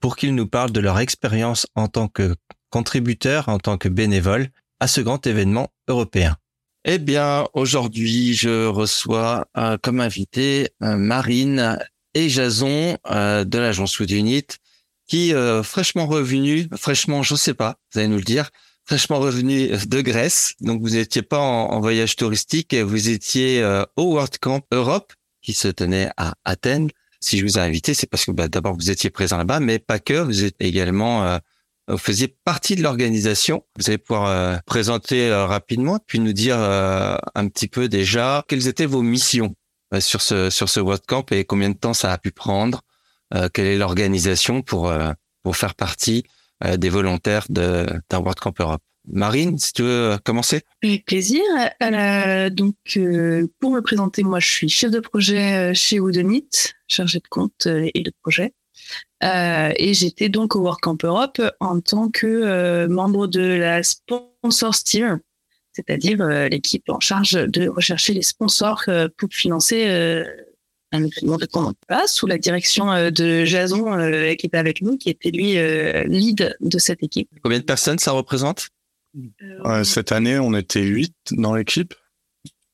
pour 0.00 0.16
qu'ils 0.16 0.34
nous 0.34 0.46
parlent 0.46 0.70
de 0.70 0.80
leur 0.80 1.00
expérience 1.00 1.66
en 1.74 1.88
tant 1.88 2.06
que 2.06 2.36
contributeurs, 2.70 3.48
en 3.48 3.58
tant 3.58 3.78
que 3.78 3.88
bénévoles 3.88 4.48
à 4.78 4.86
ce 4.86 5.00
grand 5.00 5.26
événement 5.26 5.68
européen. 5.88 6.36
Eh 6.84 6.98
bien, 6.98 7.46
aujourd'hui, 7.54 8.34
je 8.34 8.66
reçois 8.66 9.46
euh, 9.56 9.78
comme 9.80 10.00
invité 10.00 10.70
euh, 10.82 10.96
Marine 10.96 11.78
et 12.14 12.28
Jason 12.28 12.98
euh, 13.08 13.44
de 13.44 13.58
l'agence 13.58 14.00
Wood 14.00 14.10
Unit 14.10 14.46
qui, 15.06 15.34
fraîchement 15.62 16.06
revenus, 16.06 16.68
fraîchement, 16.74 17.22
je 17.22 17.34
sais 17.34 17.52
pas, 17.52 17.76
vous 17.92 17.98
allez 17.98 18.08
nous 18.08 18.16
le 18.16 18.22
dire, 18.22 18.48
fraîchement 18.86 19.18
revenu 19.18 19.68
de 19.68 20.00
Grèce. 20.00 20.54
Donc, 20.60 20.80
vous 20.80 20.90
n'étiez 20.90 21.20
pas 21.20 21.38
en, 21.38 21.80
voyage 21.80 22.16
touristique, 22.16 22.74
vous 22.74 23.10
étiez 23.10 23.62
au 23.96 24.14
World 24.14 24.38
Camp 24.38 24.62
Europe 24.70 25.12
qui 25.42 25.52
se 25.52 25.68
tenait 25.68 26.08
à 26.16 26.32
Athènes. 26.46 26.88
Si 27.20 27.36
je 27.36 27.44
vous 27.44 27.58
ai 27.58 27.60
invité, 27.60 27.92
c'est 27.92 28.06
parce 28.06 28.24
que 28.24 28.30
bah, 28.30 28.48
d'abord 28.48 28.74
vous 28.74 28.90
étiez 28.90 29.10
présent 29.10 29.36
là-bas, 29.36 29.60
mais 29.60 29.78
pas 29.78 29.98
que. 29.98 30.14
Vous 30.14 30.44
êtes 30.44 30.56
également, 30.60 31.38
vous 31.92 31.98
faisiez 31.98 32.34
partie 32.44 32.76
de 32.76 32.82
l'organisation. 32.82 33.64
Vous 33.78 33.88
allez 33.88 33.98
pouvoir 33.98 34.26
euh, 34.26 34.56
présenter 34.66 35.32
rapidement, 35.32 35.98
puis 36.06 36.18
nous 36.18 36.32
dire 36.32 36.58
un 36.58 37.48
petit 37.48 37.68
peu 37.68 37.88
déjà 37.88 38.44
quelles 38.48 38.68
étaient 38.68 38.86
vos 38.86 39.02
missions 39.02 39.54
sur 40.00 40.22
ce 40.22 40.50
sur 40.50 40.68
ce 40.68 40.80
World 40.80 41.04
Camp 41.06 41.30
et 41.32 41.44
combien 41.44 41.70
de 41.70 41.76
temps 41.76 41.94
ça 41.94 42.12
a 42.12 42.18
pu 42.18 42.30
prendre. 42.30 42.82
quelle 43.52 43.66
est 43.66 43.76
l'organisation 43.76 44.62
pour 44.62 44.92
pour 45.42 45.56
faire 45.56 45.74
partie 45.74 46.24
euh, 46.64 46.76
des 46.76 46.88
volontaires 46.88 47.46
de, 47.48 47.86
d'un 48.08 48.18
World 48.18 48.38
Camp 48.38 48.54
Europe. 48.60 48.82
Marine, 49.08 49.58
si 49.58 49.72
tu 49.72 49.82
veux 49.82 50.16
commencer. 50.24 50.60
Avec 50.84 51.04
plaisir. 51.04 51.42
Euh, 51.82 52.50
donc, 52.50 52.76
euh, 52.96 53.48
pour 53.58 53.72
me 53.72 53.80
présenter, 53.80 54.22
moi, 54.22 54.38
je 54.38 54.48
suis 54.48 54.68
chef 54.68 54.92
de 54.92 55.00
projet 55.00 55.74
chez 55.74 55.98
Woodonit, 55.98 56.48
chargé 56.86 57.18
de 57.18 57.26
compte 57.28 57.66
et 57.66 58.00
de 58.00 58.12
projet. 58.22 58.54
Euh, 59.22 59.72
et 59.76 59.94
j'étais 59.94 60.28
donc 60.28 60.56
au 60.56 60.60
World 60.60 60.80
Camp 60.80 61.04
Europe 61.04 61.40
en 61.60 61.80
tant 61.80 62.08
que 62.10 62.86
membre 62.86 63.26
de 63.26 63.40
la 63.40 63.82
sponsor 63.82 64.74
team, 64.84 65.20
c'est-à-dire 65.72 66.26
l'équipe 66.48 66.88
en 66.88 67.00
charge 67.00 67.32
de 67.32 67.68
rechercher 67.68 68.14
les 68.14 68.22
sponsors 68.22 68.84
pour 69.16 69.28
financer 69.30 69.86
un 70.92 71.04
événement 71.04 71.38
de 71.38 71.76
place 71.86 72.14
sous 72.14 72.26
la 72.26 72.38
direction 72.38 72.92
euh, 72.92 73.10
de 73.10 73.44
Jason 73.44 73.98
euh, 73.98 74.34
qui 74.34 74.46
était 74.46 74.58
avec 74.58 74.82
nous, 74.82 74.98
qui 74.98 75.10
était 75.10 75.30
lui 75.30 75.56
euh, 75.56 76.04
lead 76.04 76.56
de 76.60 76.78
cette 76.78 77.02
équipe. 77.02 77.30
Combien 77.42 77.58
de 77.58 77.64
personnes 77.64 77.98
ça 77.98 78.12
représente? 78.12 78.68
Cette 79.84 80.10
année, 80.10 80.38
on 80.38 80.54
était 80.54 80.80
huit 80.80 81.14
dans 81.32 81.54
l'équipe, 81.54 81.94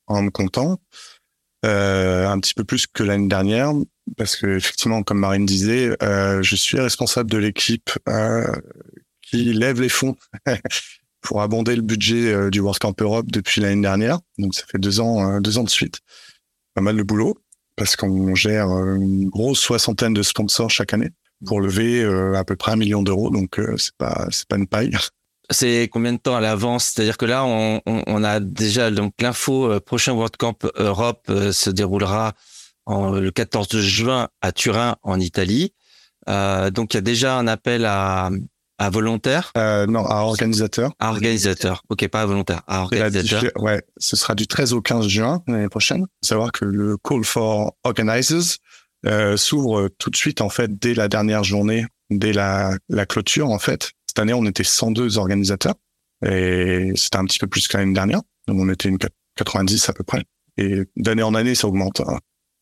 en 0.07 0.23
me 0.23 0.31
comptant. 0.31 0.81
Un 1.63 2.39
petit 2.41 2.55
peu 2.55 2.65
plus 2.65 2.87
que 2.87 3.03
l'année 3.03 3.29
dernière, 3.29 3.73
parce 4.17 4.37
que 4.37 4.57
effectivement, 4.57 5.03
comme 5.03 5.19
Marine 5.19 5.47
disait, 5.47 5.97
je 6.01 6.57
suis 6.57 6.81
responsable 6.81 7.31
de 7.31 7.39
l'équipe 7.39 7.91
qui 9.23 9.53
lève 9.53 9.81
les 9.81 9.89
fonds 9.89 10.17
pour 11.21 11.43
abonder 11.43 11.77
le 11.77 11.83
budget 11.83 12.51
du 12.51 12.61
World 12.61 12.79
Camp 12.79 13.03
Europe 13.03 13.27
depuis 13.31 13.61
l'année 13.61 13.83
dernière. 13.83 14.21
Donc 14.39 14.55
ça 14.55 14.65
fait 14.71 14.79
deux 14.79 15.01
ans, 15.01 15.41
deux 15.41 15.59
ans 15.59 15.65
de 15.65 15.71
suite. 15.71 16.01
Pas 16.75 16.81
mal 16.81 16.97
de 16.97 17.03
boulot 17.03 17.37
parce 17.79 17.97
qu'on 17.97 18.35
gère 18.35 18.71
euh, 18.71 18.97
une 18.97 19.31
grosse 19.31 19.61
soixantaine 19.61 20.13
de 20.13 20.23
sponsors 20.23 20.69
chaque 20.69 20.93
année 20.93 21.11
pour 21.47 21.61
lever 21.61 22.03
euh, 22.03 22.35
à 22.35 22.45
peu 22.45 22.57
près 22.57 22.73
un 22.73 22.77
million 22.77 23.03
d'euros. 23.03 23.31
Donc 23.31 23.59
euh, 23.59 23.77
c'est 23.79 23.95
pas 23.97 24.27
c'est 24.31 24.47
pas 24.49 24.57
une 24.57 24.67
paille. 24.67 24.91
C'est 25.51 25.89
combien 25.91 26.13
de 26.13 26.19
temps 26.19 26.37
à 26.37 26.41
l'avance? 26.41 26.85
C'est-à-dire 26.85 27.17
que 27.17 27.25
là, 27.25 27.45
on, 27.45 27.81
on, 27.87 28.25
a 28.25 28.39
déjà 28.39 28.91
donc 28.91 29.15
l'info 29.21 29.81
prochain 29.81 30.13
World 30.13 30.37
Camp 30.37 30.67
Europe 30.77 31.31
se 31.53 31.71
déroulera 31.71 32.35
en, 32.85 33.13
le 33.13 33.31
14 33.31 33.81
juin 33.81 34.29
à 34.43 34.53
Turin 34.53 34.97
en 35.03 35.19
Italie. 35.19 35.73
donc 36.27 36.93
il 36.93 36.97
y 36.97 36.99
a 36.99 37.03
déjà 37.03 37.39
un 37.39 37.47
appel 37.47 37.87
à, 37.87 38.31
à 38.79 38.91
volontaire 38.91 39.53
euh, 39.57 39.87
Non, 39.87 40.05
à 40.07 40.23
organisateur. 40.23 40.93
À 40.99 41.11
organisateur. 41.11 41.83
Ok, 41.89 42.07
pas 42.09 42.23
à 42.23 42.27
volontaire. 42.27 42.63
À 42.67 42.83
organisateur. 42.83 43.43
Ouais, 43.57 43.83
ce 43.99 44.17
sera 44.17 44.35
du 44.35 44.47
13 44.47 44.73
au 44.73 44.81
15 44.81 45.09
juin 45.09 45.43
l'année 45.47 45.69
prochaine. 45.69 46.03
Faut 46.03 46.27
savoir 46.27 46.53
que 46.53 46.65
le 46.65 46.97
Call 46.97 47.25
for 47.25 47.75
Organizers 47.85 48.57
euh, 49.07 49.37
s'ouvre 49.37 49.89
tout 49.99 50.11
de 50.11 50.17
suite 50.17 50.41
en 50.41 50.49
fait 50.49 50.79
dès 50.79 50.95
la 50.95 51.09
dernière 51.09 51.45
journée, 51.45 51.87
dès 52.11 52.33
la, 52.33 52.77
la 52.89 53.07
clôture 53.07 53.51
en 53.51 53.59
fait. 53.59 53.93
Cette 54.07 54.19
année, 54.19 54.35
on 54.35 54.47
était 54.47 54.65
102 54.65 55.19
organisateurs 55.19 55.75
et 56.25 56.93
c'était 56.97 57.19
un 57.19 57.25
petit 57.25 57.39
peu 57.39 57.47
plus 57.47 57.69
que 57.69 57.77
l'année 57.77 57.95
dernière. 57.95 58.23
Donc 58.47 58.59
on 58.59 58.69
était 58.71 58.89
une 58.89 58.99
90 59.37 59.89
à 59.89 59.93
peu 59.93 60.05
près. 60.05 60.25
Et 60.57 60.85
d'année 60.97 61.23
en 61.23 61.35
année, 61.35 61.55
ça 61.55 61.69
augmente. 61.69 62.01
Hein 62.01 62.19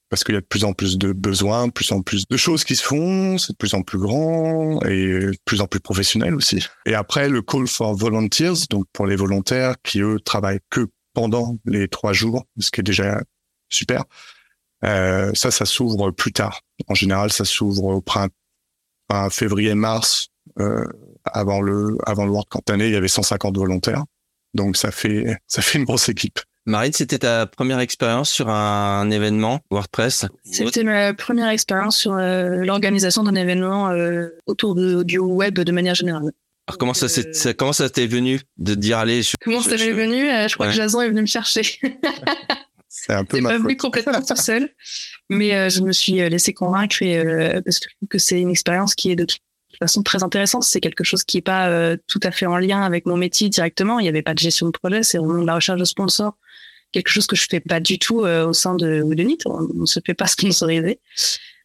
parce 0.09 0.23
qu'il 0.23 0.35
y 0.35 0.39
a 0.39 0.41
de 0.41 0.47
plus 0.47 0.65
en 0.65 0.73
plus 0.73 0.99
de 0.99 1.13
besoins, 1.13 1.69
plus 1.69 1.91
en 1.93 2.03
plus 2.03 2.27
de 2.29 2.37
choses 2.37 2.65
qui 2.65 2.77
se 2.77 2.85
font, 2.85 3.39
c'est 3.39 3.53
de 3.53 3.57
plus 3.57 3.75
en 3.75 3.83
plus 3.83 3.99
grand 3.99 4.81
et 4.85 5.07
de 5.07 5.37
plus 5.45 5.61
en 5.61 5.67
plus 5.67 5.81
professionnel 5.81 6.35
aussi. 6.35 6.65
Et 6.87 6.95
après, 6.95 7.29
le 7.29 7.43
call 7.43 7.67
for 7.67 7.95
volunteers, 7.95 8.67
donc 8.71 8.87
pour 8.93 9.07
les 9.07 9.17
volontaires 9.17 9.75
qui, 9.83 10.01
eux, 10.01 10.19
travaillent 10.21 10.61
que 10.71 10.87
pendant 11.13 11.57
les 11.65 11.89
trois 11.89 12.13
jours, 12.13 12.45
ce 12.59 12.71
qui 12.71 12.81
est 12.81 12.85
déjà 12.85 13.21
super. 13.69 14.05
Euh, 14.85 15.33
ça, 15.35 15.51
ça 15.51 15.65
s'ouvre 15.65 16.11
plus 16.11 16.33
tard. 16.33 16.61
En 16.87 16.95
général, 16.95 17.33
ça 17.33 17.45
s'ouvre 17.45 17.85
au 17.85 18.01
printemps, 18.01 18.35
février-mars, 19.31 20.29
euh, 20.61 20.85
avant 21.25 21.61
le 21.61 21.97
avant 22.07 22.25
le 22.25 22.31
World 22.31 22.49
Camp. 22.49 22.69
année, 22.71 22.87
il 22.87 22.93
y 22.93 22.97
avait 22.97 23.09
150 23.09 23.57
volontaires, 23.57 24.05
donc 24.55 24.77
ça 24.77 24.91
fait 24.91 25.39
ça 25.47 25.63
fait 25.63 25.79
une 25.79 25.85
grosse 25.85 26.09
équipe. 26.09 26.41
Marine, 26.67 26.93
c'était 26.93 27.19
ta 27.19 27.47
première 27.47 27.79
expérience 27.79 28.29
sur 28.29 28.49
un 28.49 29.09
événement 29.11 29.61
WordPress? 29.71 30.27
C'était 30.45 30.83
ma 30.83 31.15
première 31.15 31.49
expérience 31.49 31.97
sur 31.97 32.15
euh, 32.15 32.65
l'organisation 32.65 33.23
d'un 33.23 33.37
événement 33.37 33.91
euh, 33.91 34.31
autour 34.47 34.75
de, 34.75 35.05
du 35.05 35.19
web 35.19 35.61
de 35.61 35.73
manière 35.73 35.95
générale. 35.95 36.33
Alors 36.67 36.79
comment 36.79 36.95
ça, 36.95 37.07
euh, 37.07 37.53
comment 37.57 37.73
ça 37.73 37.89
t'est 37.89 38.09
venu 38.09 38.41
de 38.59 38.75
dire 38.75 38.99
aller 38.99 39.21
Comment 39.45 39.63
ça 39.63 39.77
m'est 39.77 39.93
venu 39.93 40.27
Je 40.49 40.53
crois 40.55 40.67
que 40.67 40.73
Jason 40.73 41.01
est 41.01 41.09
venu 41.09 41.21
me 41.21 41.27
chercher. 41.27 41.63
C'est 42.89 43.13
un 43.13 43.25
peu 43.25 43.41
ma 43.41 43.51
pas 43.51 43.59
venu 43.59 43.77
complètement 43.77 44.23
tout 44.23 44.37
seul, 44.37 44.71
mais 45.29 45.69
je 45.71 45.83
me 45.83 45.93
suis 45.93 46.15
laissé 46.15 46.55
convaincre 46.55 47.03
et, 47.03 47.23
parce 47.65 47.79
que 47.79 47.89
je 47.91 47.97
trouve 47.97 48.09
que 48.09 48.19
c'est 48.19 48.41
une 48.41 48.51
expérience 48.51 48.95
qui 48.95 49.11
est 49.11 49.17
de 49.17 49.25
toute 49.25 49.41
façon 49.79 50.03
très 50.03 50.23
intéressante. 50.23 50.65
C'est 50.65 50.81
quelque 50.81 51.05
chose 51.05 51.25
qui 51.25 51.39
est 51.39 51.43
pas 51.43 51.97
tout 52.07 52.21
à 52.23 52.31
fait 52.31 52.47
en 52.47 52.57
lien 52.57 52.83
avec 52.83 53.05
mon 53.05 53.17
métier 53.17 53.49
directement. 53.49 53.99
Il 53.99 54.05
n'y 54.05 54.09
avait 54.09 54.23
pas 54.23 54.35
de 54.35 54.39
gestion 54.39 54.67
de 54.67 54.73
projet, 54.73 55.03
c'est 55.03 55.19
vraiment 55.19 55.43
de 55.43 55.47
la 55.47 55.57
recherche 55.57 55.79
de 55.79 55.85
sponsors 55.85 56.37
quelque 56.93 57.11
chose 57.11 57.27
que 57.27 57.37
je 57.37 57.47
fais 57.49 57.61
pas 57.61 57.81
du 57.81 57.99
tout 57.99 58.23
euh, 58.23 58.47
au 58.47 58.53
sein 58.53 58.75
de 58.75 59.03
Woodonit. 59.03 59.39
On 59.47 59.69
ne 59.75 59.87
se 59.87 60.01
fait 60.05 60.15
pas 60.15 60.27
sponsoriser. 60.27 61.01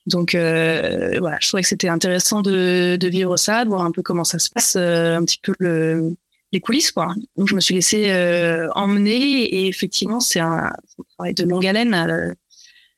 Donc 0.08 0.34
euh, 0.34 1.18
voilà, 1.20 1.38
je 1.42 1.48
trouvais 1.48 1.62
que 1.62 1.70
c'était 1.70 1.88
intéressant 1.88 2.42
de, 2.42 2.98
de, 3.00 3.08
vivre 3.08 3.38
ça, 3.38 3.64
de 3.64 3.70
voir 3.70 3.84
un 3.84 3.92
peu 3.92 4.02
comment 4.02 4.24
ça 4.24 4.40
se 4.40 4.50
passe, 4.50 4.76
euh, 4.76 5.16
un 5.16 5.24
petit 5.24 5.40
peu 5.42 5.54
le, 5.60 6.16
les 6.52 6.60
coulisses 6.60 6.92
quoi. 6.92 7.14
Donc 7.38 7.48
je 7.48 7.56
me 7.56 7.60
suis 7.60 7.76
laissée 7.76 8.12
emmener 8.76 9.44
et 9.44 9.68
effectivement 9.68 10.20
c'est 10.20 10.40
un, 10.40 10.66
un, 10.66 11.04
travail 11.16 11.34
de 11.34 11.44
longue 11.44 11.66
haleine. 11.66 12.36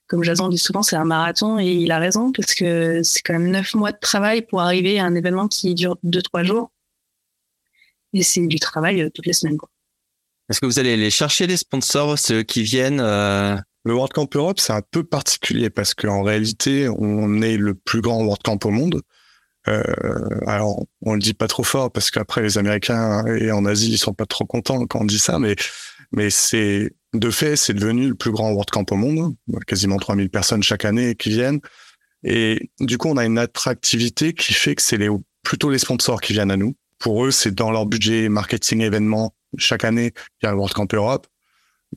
comme 0.07 0.24
Jason 0.24 0.50
dit 0.50 0.57
souvent, 0.57 0.83
c'est 0.83 0.95
un 0.95 1.05
marathon 1.05 1.60
et 1.60 1.72
il 1.72 1.91
a 1.91 2.00
raison 2.00 2.31
parce 2.31 2.53
que 2.55 3.01
c'est 3.03 3.22
quand 3.22 3.33
même 3.33 3.50
neuf 3.50 3.74
mois 3.75 3.91
de 3.91 4.00
travail 4.00 4.41
pour 4.41 4.62
arriver 4.62 5.00
à 5.00 5.05
un 5.05 5.15
événement 5.15 5.48
qui 5.48 5.75
dure 5.75 5.98
deux 6.03 6.22
trois 6.22 6.43
jours 6.43 6.72
et 8.13 8.24
c'est 8.24 8.45
du 8.45 8.60
travail 8.60 9.10
toutes 9.13 9.25
les 9.25 9.33
semaines 9.33 9.57
quoi. 9.57 9.69
Est-ce 10.50 10.60
que 10.60 10.65
vous 10.65 10.79
allez 10.79 10.93
aller 10.93 11.10
chercher 11.10 11.48
les 11.48 11.57
sponsors, 11.57 12.19
ceux 12.19 12.43
qui 12.43 12.63
viennent 12.63 13.00
euh, 13.00 13.55
Le 13.86 13.93
WordCamp 13.93 14.27
Europe, 14.36 14.60
c'est 14.60 14.74
un 14.74 14.81
peu 14.81 15.03
particulier 15.03 15.69
parce 15.69 15.93
qu'en 15.93 16.22
réalité, 16.22 16.89
on 16.89 17.41
est 17.41 17.55
le 17.55 17.74
plus 17.74 18.01
grand 18.01 18.24
WordCamp 18.24 18.60
au 18.65 18.69
monde. 18.69 19.01
Euh, 19.67 19.84
alors, 20.46 20.84
on 21.01 21.13
le 21.13 21.20
dit 21.20 21.34
pas 21.34 21.48
trop 21.48 21.63
fort 21.63 21.91
parce 21.91 22.12
qu'après 22.12 22.41
les 22.41 22.58
Américains 22.58 23.25
et 23.25 23.51
en 23.51 23.65
Asie, 23.65 23.91
ils 23.91 23.98
sont 23.98 24.13
pas 24.13 24.25
trop 24.25 24.46
contents 24.46 24.86
quand 24.86 25.01
on 25.01 25.05
dit 25.05 25.20
ça, 25.20 25.39
mais 25.39 25.55
mais 26.12 26.29
c'est 26.29 26.93
de 27.13 27.29
fait, 27.29 27.55
c'est 27.55 27.74
devenu 27.74 28.08
le 28.08 28.15
plus 28.15 28.32
grand 28.32 28.51
WordCamp 28.53 28.86
au 28.91 28.96
monde, 28.96 29.36
quasiment 29.67 29.98
3000 29.98 30.29
personnes 30.29 30.63
chaque 30.63 30.86
année 30.86 31.15
qui 31.15 31.29
viennent. 31.29 31.60
Et 32.24 32.72
du 32.79 32.98
coup, 32.98 33.10
on 33.10 33.17
a 33.17 33.25
une 33.25 33.38
attractivité 33.38 34.34
qui 34.34 34.53
fait 34.53 34.75
que 34.75 34.82
c'est 34.82 35.00
plutôt 35.43 35.70
les 35.70 35.79
sponsors 35.79 36.22
qui 36.22 36.34
viennent 36.34 36.51
à 36.51 36.58
nous. 36.58 36.75
Pour 37.00 37.25
eux, 37.25 37.32
c'est 37.32 37.53
dans 37.53 37.72
leur 37.72 37.86
budget 37.86 38.29
marketing 38.29 38.82
événement 38.82 39.36
chaque 39.58 39.84
année, 39.84 40.13
il 40.41 40.46
y 40.46 40.48
a 40.48 40.51
le 40.51 40.58
WordCamp 40.58 40.88
Europe. 40.93 41.27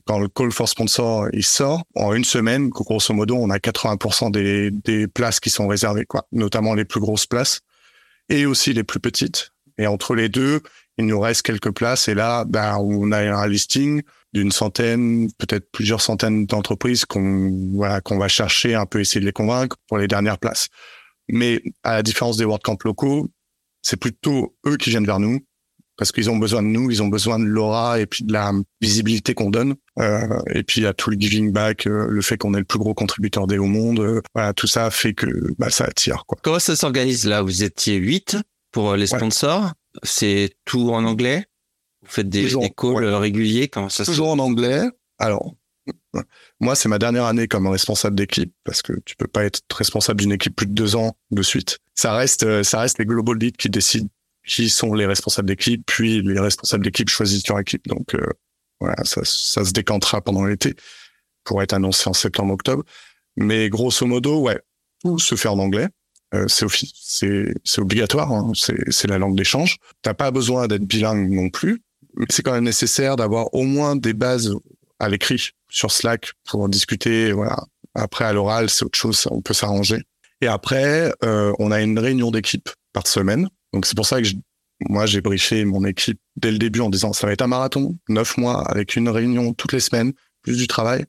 Quand 0.05 0.19
le 0.19 0.27
call 0.27 0.51
for 0.51 0.67
sponsor 0.67 1.27
il 1.33 1.43
sort, 1.43 1.83
en 1.95 2.13
une 2.13 2.23
semaine, 2.23 2.69
grosso 2.69 3.13
modo, 3.13 3.35
on 3.35 3.49
a 3.49 3.57
80% 3.57 4.31
des, 4.31 4.71
des 4.71 5.07
places 5.07 5.39
qui 5.39 5.49
sont 5.49 5.67
réservées, 5.67 6.05
quoi, 6.05 6.27
notamment 6.31 6.73
les 6.73 6.85
plus 6.85 6.99
grosses 6.99 7.25
places 7.25 7.61
et 8.29 8.45
aussi 8.45 8.73
les 8.73 8.83
plus 8.83 8.99
petites. 8.99 9.51
Et 9.77 9.87
entre 9.87 10.15
les 10.15 10.29
deux, 10.29 10.61
il 10.97 11.05
nous 11.05 11.19
reste 11.19 11.43
quelques 11.43 11.71
places. 11.71 12.07
Et 12.07 12.15
là, 12.15 12.45
ben, 12.45 12.77
on 12.77 13.11
a 13.11 13.19
un 13.19 13.47
listing 13.47 14.01
d'une 14.33 14.51
centaine, 14.51 15.29
peut-être 15.37 15.71
plusieurs 15.71 16.01
centaines 16.01 16.45
d'entreprises 16.45 17.05
qu'on 17.05 17.71
voilà, 17.73 18.01
qu'on 18.01 18.17
va 18.17 18.27
chercher 18.27 18.75
un 18.75 18.85
peu 18.85 18.99
essayer 18.99 19.21
de 19.21 19.25
les 19.25 19.31
convaincre 19.31 19.77
pour 19.87 19.97
les 19.97 20.07
dernières 20.07 20.37
places. 20.37 20.67
Mais 21.29 21.61
à 21.83 21.93
la 21.93 22.03
différence 22.03 22.37
des 22.37 22.45
WordCamp 22.45 22.77
locaux, 22.83 23.29
c'est 23.81 23.97
plutôt 23.97 24.55
eux 24.65 24.77
qui 24.77 24.89
viennent 24.89 25.05
vers 25.05 25.19
nous 25.19 25.39
parce 25.97 26.11
qu'ils 26.11 26.29
ont 26.29 26.37
besoin 26.37 26.61
de 26.61 26.67
nous, 26.67 26.91
ils 26.91 27.01
ont 27.01 27.07
besoin 27.07 27.39
de 27.39 27.45
l'aura 27.45 27.99
et 27.99 28.05
puis 28.05 28.23
de 28.23 28.33
la 28.33 28.51
visibilité 28.81 29.33
qu'on 29.33 29.49
donne. 29.49 29.75
Euh, 29.99 30.39
et 30.53 30.63
puis 30.63 30.81
il 30.81 30.83
y 30.83 30.87
a 30.87 30.93
tout 30.93 31.09
le 31.09 31.17
giving 31.19 31.51
back, 31.51 31.87
euh, 31.87 32.07
le 32.07 32.21
fait 32.21 32.37
qu'on 32.37 32.53
est 32.53 32.59
le 32.59 32.65
plus 32.65 32.79
gros 32.79 32.93
contributeur 32.93 33.47
des 33.47 33.57
au 33.57 33.65
monde. 33.65 33.99
Euh, 33.99 34.21
voilà, 34.33 34.53
tout 34.53 34.67
ça 34.67 34.91
fait 34.91 35.13
que 35.13 35.27
bah, 35.57 35.69
ça 35.69 35.85
attire. 35.85 36.25
Quoi. 36.27 36.37
Comment 36.41 36.59
ça 36.59 36.75
s'organise 36.75 37.25
là? 37.25 37.41
Vous 37.41 37.63
étiez 37.63 37.95
huit 37.95 38.37
pour 38.71 38.95
les 38.95 39.07
sponsors. 39.07 39.71
C'est 40.03 40.51
tout 40.65 40.91
en 40.91 41.03
anglais? 41.05 41.45
Vous 42.03 42.09
faites 42.09 42.29
des, 42.29 42.53
des 42.53 42.69
calls 42.69 43.05
réguliers? 43.05 43.67
Comment 43.67 43.89
ça 43.89 44.05
Toujours 44.05 44.29
en 44.29 44.39
anglais. 44.39 44.83
Alors, 45.17 45.55
moi, 46.59 46.75
c'est 46.75 46.89
ma 46.89 46.99
dernière 46.99 47.25
année 47.25 47.47
comme 47.47 47.65
responsable 47.67 48.15
d'équipe 48.15 48.53
parce 48.63 48.81
que 48.81 48.93
tu 49.05 49.15
peux 49.15 49.27
pas 49.27 49.45
être 49.45 49.61
responsable 49.73 50.21
d'une 50.21 50.33
équipe 50.33 50.55
plus 50.55 50.67
de 50.67 50.73
deux 50.73 50.95
ans 50.95 51.17
de 51.31 51.41
suite. 51.41 51.79
Ça 51.95 52.13
reste, 52.13 52.61
ça 52.63 52.81
reste 52.81 52.99
les 52.99 53.05
global 53.05 53.37
leads 53.37 53.57
qui 53.57 53.69
décident 53.69 54.09
qui 54.47 54.69
sont 54.69 54.93
les 54.93 55.05
responsables 55.05 55.49
d'équipe, 55.49 55.83
puis 55.85 56.21
les 56.21 56.39
responsables 56.39 56.83
d'équipe 56.83 57.09
choisissent 57.09 57.47
leur 57.49 57.59
équipe. 57.59 57.85
Donc 57.87 58.15
euh, 58.15 58.25
voilà, 58.79 59.03
ça, 59.03 59.21
ça 59.23 59.65
se 59.65 59.71
décantera 59.71 60.21
pendant 60.21 60.45
l'été 60.45 60.75
pour 61.43 61.61
être 61.61 61.73
annoncé 61.73 62.09
en 62.09 62.13
septembre-octobre. 62.13 62.83
Mais 63.35 63.69
grosso 63.69 64.05
modo, 64.05 64.39
ouais, 64.41 64.59
tout 65.01 65.19
se 65.19 65.35
fait 65.35 65.47
en 65.47 65.59
anglais. 65.59 65.87
Euh, 66.33 66.45
c'est 66.47 67.79
obligatoire, 67.79 68.31
hein. 68.31 68.51
c'est 68.53 69.07
la 69.07 69.17
langue 69.17 69.37
d'échange. 69.37 69.77
T'as 70.01 70.13
pas 70.13 70.31
besoin 70.31 70.67
d'être 70.67 70.83
bilingue 70.83 71.31
non 71.31 71.49
plus, 71.49 71.81
mais 72.15 72.25
c'est 72.29 72.43
quand 72.43 72.51
même 72.51 72.65
nécessaire 72.65 73.15
d'avoir 73.15 73.53
au 73.53 73.63
moins 73.63 73.95
des 73.95 74.13
bases 74.13 74.53
à 74.99 75.07
l'écrit 75.07 75.51
sur 75.69 75.91
Slack 75.91 76.33
pour 76.45 76.67
discuter. 76.67 77.31
Voilà. 77.31 77.63
Après 77.95 78.25
à 78.25 78.33
l'oral, 78.33 78.69
c'est 78.69 78.83
autre 78.83 78.97
chose, 78.97 79.25
on 79.31 79.41
peut 79.41 79.53
s'arranger. 79.53 80.03
Et 80.41 80.47
après, 80.47 81.13
euh, 81.23 81.53
on 81.59 81.71
a 81.71 81.81
une 81.81 81.97
réunion 81.97 82.29
d'équipe 82.29 82.69
par 82.91 83.07
semaine 83.07 83.49
donc 83.73 83.85
c'est 83.85 83.95
pour 83.95 84.05
ça 84.05 84.21
que 84.21 84.27
moi 84.81 85.05
j'ai 85.05 85.21
briefé 85.21 85.65
mon 85.65 85.85
équipe 85.85 86.19
dès 86.35 86.51
le 86.51 86.57
début 86.57 86.81
en 86.81 86.89
disant 86.89 87.13
ça 87.13 87.27
va 87.27 87.33
être 87.33 87.41
un 87.41 87.47
marathon, 87.47 87.97
neuf 88.09 88.37
mois 88.37 88.67
avec 88.69 88.95
une 88.95 89.09
réunion 89.09 89.53
toutes 89.53 89.73
les 89.73 89.79
semaines, 89.79 90.13
plus 90.41 90.57
du 90.57 90.67
travail. 90.67 91.05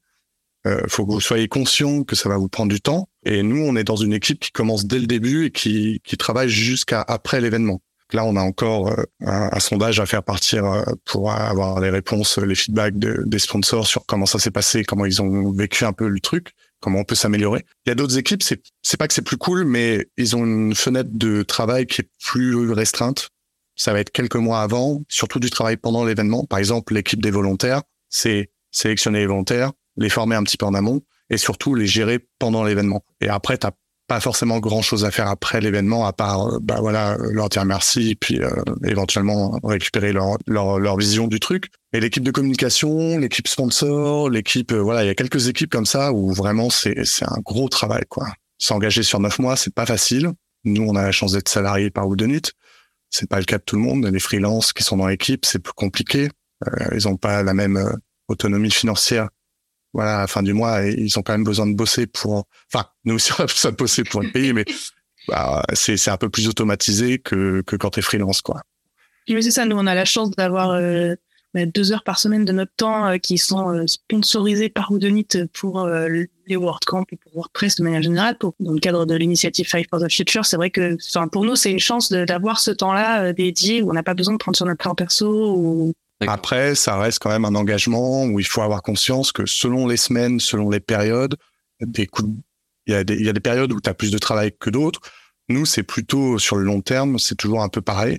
Euh, 0.66 0.82
faut 0.88 1.06
que 1.06 1.12
vous 1.12 1.20
soyez 1.20 1.48
conscient 1.48 2.02
que 2.02 2.16
ça 2.16 2.28
va 2.28 2.36
vous 2.36 2.48
prendre 2.48 2.72
du 2.72 2.80
temps. 2.80 3.08
Et 3.24 3.42
nous, 3.42 3.62
on 3.62 3.76
est 3.76 3.84
dans 3.84 3.96
une 3.96 4.12
équipe 4.12 4.40
qui 4.40 4.50
commence 4.50 4.86
dès 4.86 4.98
le 4.98 5.06
début 5.06 5.46
et 5.46 5.50
qui, 5.50 6.00
qui 6.02 6.16
travaille 6.16 6.48
jusqu'à 6.48 7.00
après 7.00 7.40
l'événement. 7.40 7.80
Là, 8.12 8.24
on 8.24 8.36
a 8.36 8.40
encore 8.40 8.88
euh, 8.88 9.04
un, 9.20 9.60
sondage 9.60 10.00
à 10.00 10.06
faire 10.06 10.22
partir 10.22 10.64
euh, 10.64 10.82
pour 11.04 11.30
avoir 11.30 11.80
les 11.80 11.90
réponses, 11.90 12.38
les 12.38 12.54
feedbacks 12.54 12.98
des 12.98 13.38
sponsors 13.38 13.86
sur 13.86 14.04
comment 14.06 14.26
ça 14.26 14.38
s'est 14.38 14.50
passé, 14.50 14.82
comment 14.82 15.04
ils 15.04 15.22
ont 15.22 15.52
vécu 15.52 15.84
un 15.84 15.92
peu 15.92 16.08
le 16.08 16.20
truc 16.20 16.54
comment 16.80 17.00
on 17.00 17.04
peut 17.04 17.14
s'améliorer. 17.14 17.64
Il 17.86 17.90
y 17.90 17.92
a 17.92 17.94
d'autres 17.94 18.18
équipes, 18.18 18.42
c'est 18.42 18.62
c'est 18.82 18.96
pas 18.96 19.08
que 19.08 19.14
c'est 19.14 19.22
plus 19.22 19.36
cool, 19.36 19.64
mais 19.64 20.08
ils 20.16 20.36
ont 20.36 20.44
une 20.44 20.74
fenêtre 20.74 21.10
de 21.12 21.42
travail 21.42 21.86
qui 21.86 22.02
est 22.02 22.08
plus 22.24 22.70
restreinte. 22.72 23.30
Ça 23.78 23.92
va 23.92 24.00
être 24.00 24.10
quelques 24.10 24.36
mois 24.36 24.60
avant, 24.60 25.02
surtout 25.08 25.40
du 25.40 25.50
travail 25.50 25.76
pendant 25.76 26.04
l'événement. 26.04 26.44
Par 26.44 26.58
exemple, 26.58 26.94
l'équipe 26.94 27.22
des 27.22 27.30
volontaires, 27.30 27.82
c'est 28.10 28.50
sélectionner 28.72 29.20
les 29.20 29.26
volontaires, 29.26 29.72
les 29.96 30.10
former 30.10 30.36
un 30.36 30.42
petit 30.42 30.56
peu 30.56 30.66
en 30.66 30.74
amont 30.74 31.00
et 31.30 31.36
surtout 31.36 31.74
les 31.74 31.86
gérer 31.86 32.18
pendant 32.38 32.64
l'événement. 32.64 33.04
Et 33.20 33.28
après, 33.28 33.56
t'as 33.56 33.70
pas 34.08 34.20
forcément 34.20 34.58
grand 34.58 34.80
chose 34.82 35.04
à 35.04 35.10
faire 35.10 35.28
après 35.28 35.60
l'événement 35.60 36.06
à 36.06 36.14
part 36.14 36.48
euh, 36.48 36.58
bah 36.62 36.78
voilà 36.80 37.16
leur 37.18 37.50
dire 37.50 37.66
merci 37.66 38.16
puis 38.18 38.40
euh, 38.40 38.48
éventuellement 38.84 39.60
récupérer 39.62 40.12
leur, 40.12 40.38
leur, 40.46 40.78
leur 40.78 40.96
vision 40.96 41.28
du 41.28 41.38
truc 41.38 41.70
et 41.92 42.00
l'équipe 42.00 42.22
de 42.22 42.30
communication 42.30 43.18
l'équipe 43.18 43.46
sponsor 43.46 44.30
l'équipe 44.30 44.72
euh, 44.72 44.80
voilà 44.80 45.04
il 45.04 45.08
y 45.08 45.10
a 45.10 45.14
quelques 45.14 45.48
équipes 45.48 45.70
comme 45.70 45.84
ça 45.84 46.14
où 46.14 46.32
vraiment 46.32 46.70
c'est 46.70 47.04
c'est 47.04 47.26
un 47.26 47.38
gros 47.44 47.68
travail 47.68 48.04
quoi 48.08 48.28
s'engager 48.56 49.02
sur 49.02 49.20
neuf 49.20 49.38
mois 49.38 49.56
c'est 49.56 49.74
pas 49.74 49.84
facile 49.84 50.32
nous 50.64 50.84
on 50.88 50.96
a 50.96 51.02
la 51.02 51.12
chance 51.12 51.32
d'être 51.32 51.50
salariés 51.50 51.90
par 51.90 52.08
Woodenit 52.08 52.52
c'est 53.10 53.28
pas 53.28 53.38
le 53.38 53.44
cas 53.44 53.58
de 53.58 53.62
tout 53.64 53.76
le 53.76 53.82
monde. 53.82 54.06
Les 54.06 54.20
freelances 54.20 54.72
qui 54.72 54.82
sont 54.82 54.96
dans 54.96 55.06
l'équipe 55.06 55.44
c'est 55.44 55.58
plus 55.58 55.72
compliqué. 55.72 56.28
Ils 56.92 57.06
ont 57.06 57.16
pas 57.16 57.42
la 57.42 57.54
même 57.54 57.78
autonomie 58.28 58.70
financière. 58.70 59.28
Voilà, 59.94 60.18
à 60.18 60.20
la 60.20 60.26
fin 60.26 60.42
du 60.42 60.52
mois, 60.52 60.84
ils 60.84 61.18
ont 61.18 61.22
quand 61.22 61.32
même 61.32 61.44
besoin 61.44 61.66
de 61.66 61.74
bosser 61.74 62.06
pour, 62.06 62.46
enfin, 62.72 62.86
nous 63.04 63.14
aussi, 63.14 63.32
on 63.38 63.42
a 63.42 63.46
besoin 63.46 63.70
de 63.70 63.76
bosser 63.76 64.04
pour 64.04 64.22
le 64.22 64.30
payer, 64.30 64.52
mais 64.52 64.64
bah, 65.28 65.62
c'est, 65.72 65.96
c'est 65.96 66.10
un 66.10 66.16
peu 66.16 66.28
plus 66.28 66.48
automatisé 66.48 67.18
que, 67.18 67.62
que 67.62 67.76
quand 67.76 67.90
t'es 67.90 68.02
freelance, 68.02 68.40
quoi. 68.40 68.62
Mais 69.28 69.42
c'est 69.42 69.50
ça, 69.50 69.64
nous, 69.66 69.76
on 69.76 69.86
a 69.86 69.94
la 69.94 70.04
chance 70.04 70.30
d'avoir 70.30 70.70
euh, 70.70 71.14
bah, 71.54 71.66
deux 71.66 71.92
heures 71.92 72.04
par 72.04 72.18
semaine 72.18 72.44
de 72.44 72.52
notre 72.52 72.72
temps 72.76 73.06
euh, 73.06 73.18
qui 73.18 73.36
sont 73.38 73.74
euh, 73.74 73.86
sponsorisés 73.86 74.70
par 74.70 74.90
Udonit 74.90 75.28
pour 75.52 75.86
les 76.48 76.56
WordCamp 76.56 77.04
et 77.12 77.16
pour 77.16 77.32
WordPress 77.34 77.76
de 77.76 77.84
manière 77.84 78.02
générale, 78.02 78.36
pour, 78.38 78.54
dans 78.60 78.72
le 78.72 78.80
cadre 78.80 79.06
de 79.06 79.14
l'initiative 79.14 79.68
Five 79.68 79.86
for 79.88 80.00
the 80.00 80.10
Future. 80.10 80.44
C'est 80.44 80.56
vrai 80.56 80.70
que, 80.70 80.96
enfin, 81.10 81.28
pour 81.28 81.44
nous, 81.44 81.56
c'est 81.56 81.70
une 81.70 81.78
chance 81.78 82.10
d'avoir 82.10 82.60
ce 82.60 82.70
temps-là 82.70 83.32
dédié 83.32 83.82
où 83.82 83.90
on 83.90 83.92
n'a 83.92 84.02
pas 84.02 84.14
besoin 84.14 84.34
de 84.34 84.38
prendre 84.38 84.56
sur 84.56 84.66
notre 84.66 84.78
plan 84.78 84.94
perso 84.94 85.54
ou 85.56 85.92
après, 86.26 86.74
ça 86.74 86.98
reste 86.98 87.20
quand 87.20 87.30
même 87.30 87.44
un 87.44 87.54
engagement 87.54 88.24
où 88.24 88.40
il 88.40 88.46
faut 88.46 88.62
avoir 88.62 88.82
conscience 88.82 89.30
que 89.30 89.46
selon 89.46 89.86
les 89.86 89.96
semaines, 89.96 90.40
selon 90.40 90.68
les 90.68 90.80
périodes, 90.80 91.36
des 91.80 92.08
il, 92.86 92.92
y 92.92 92.96
a 92.96 93.04
des, 93.04 93.14
il 93.14 93.24
y 93.24 93.28
a 93.28 93.32
des 93.32 93.40
périodes 93.40 93.72
où 93.72 93.80
tu 93.80 93.88
as 93.88 93.94
plus 93.94 94.10
de 94.10 94.18
travail 94.18 94.52
que 94.58 94.70
d'autres. 94.70 95.00
Nous, 95.48 95.64
c'est 95.64 95.82
plutôt 95.82 96.38
sur 96.38 96.56
le 96.56 96.64
long 96.64 96.80
terme, 96.80 97.18
c'est 97.18 97.36
toujours 97.36 97.62
un 97.62 97.68
peu 97.68 97.82
pareil. 97.82 98.18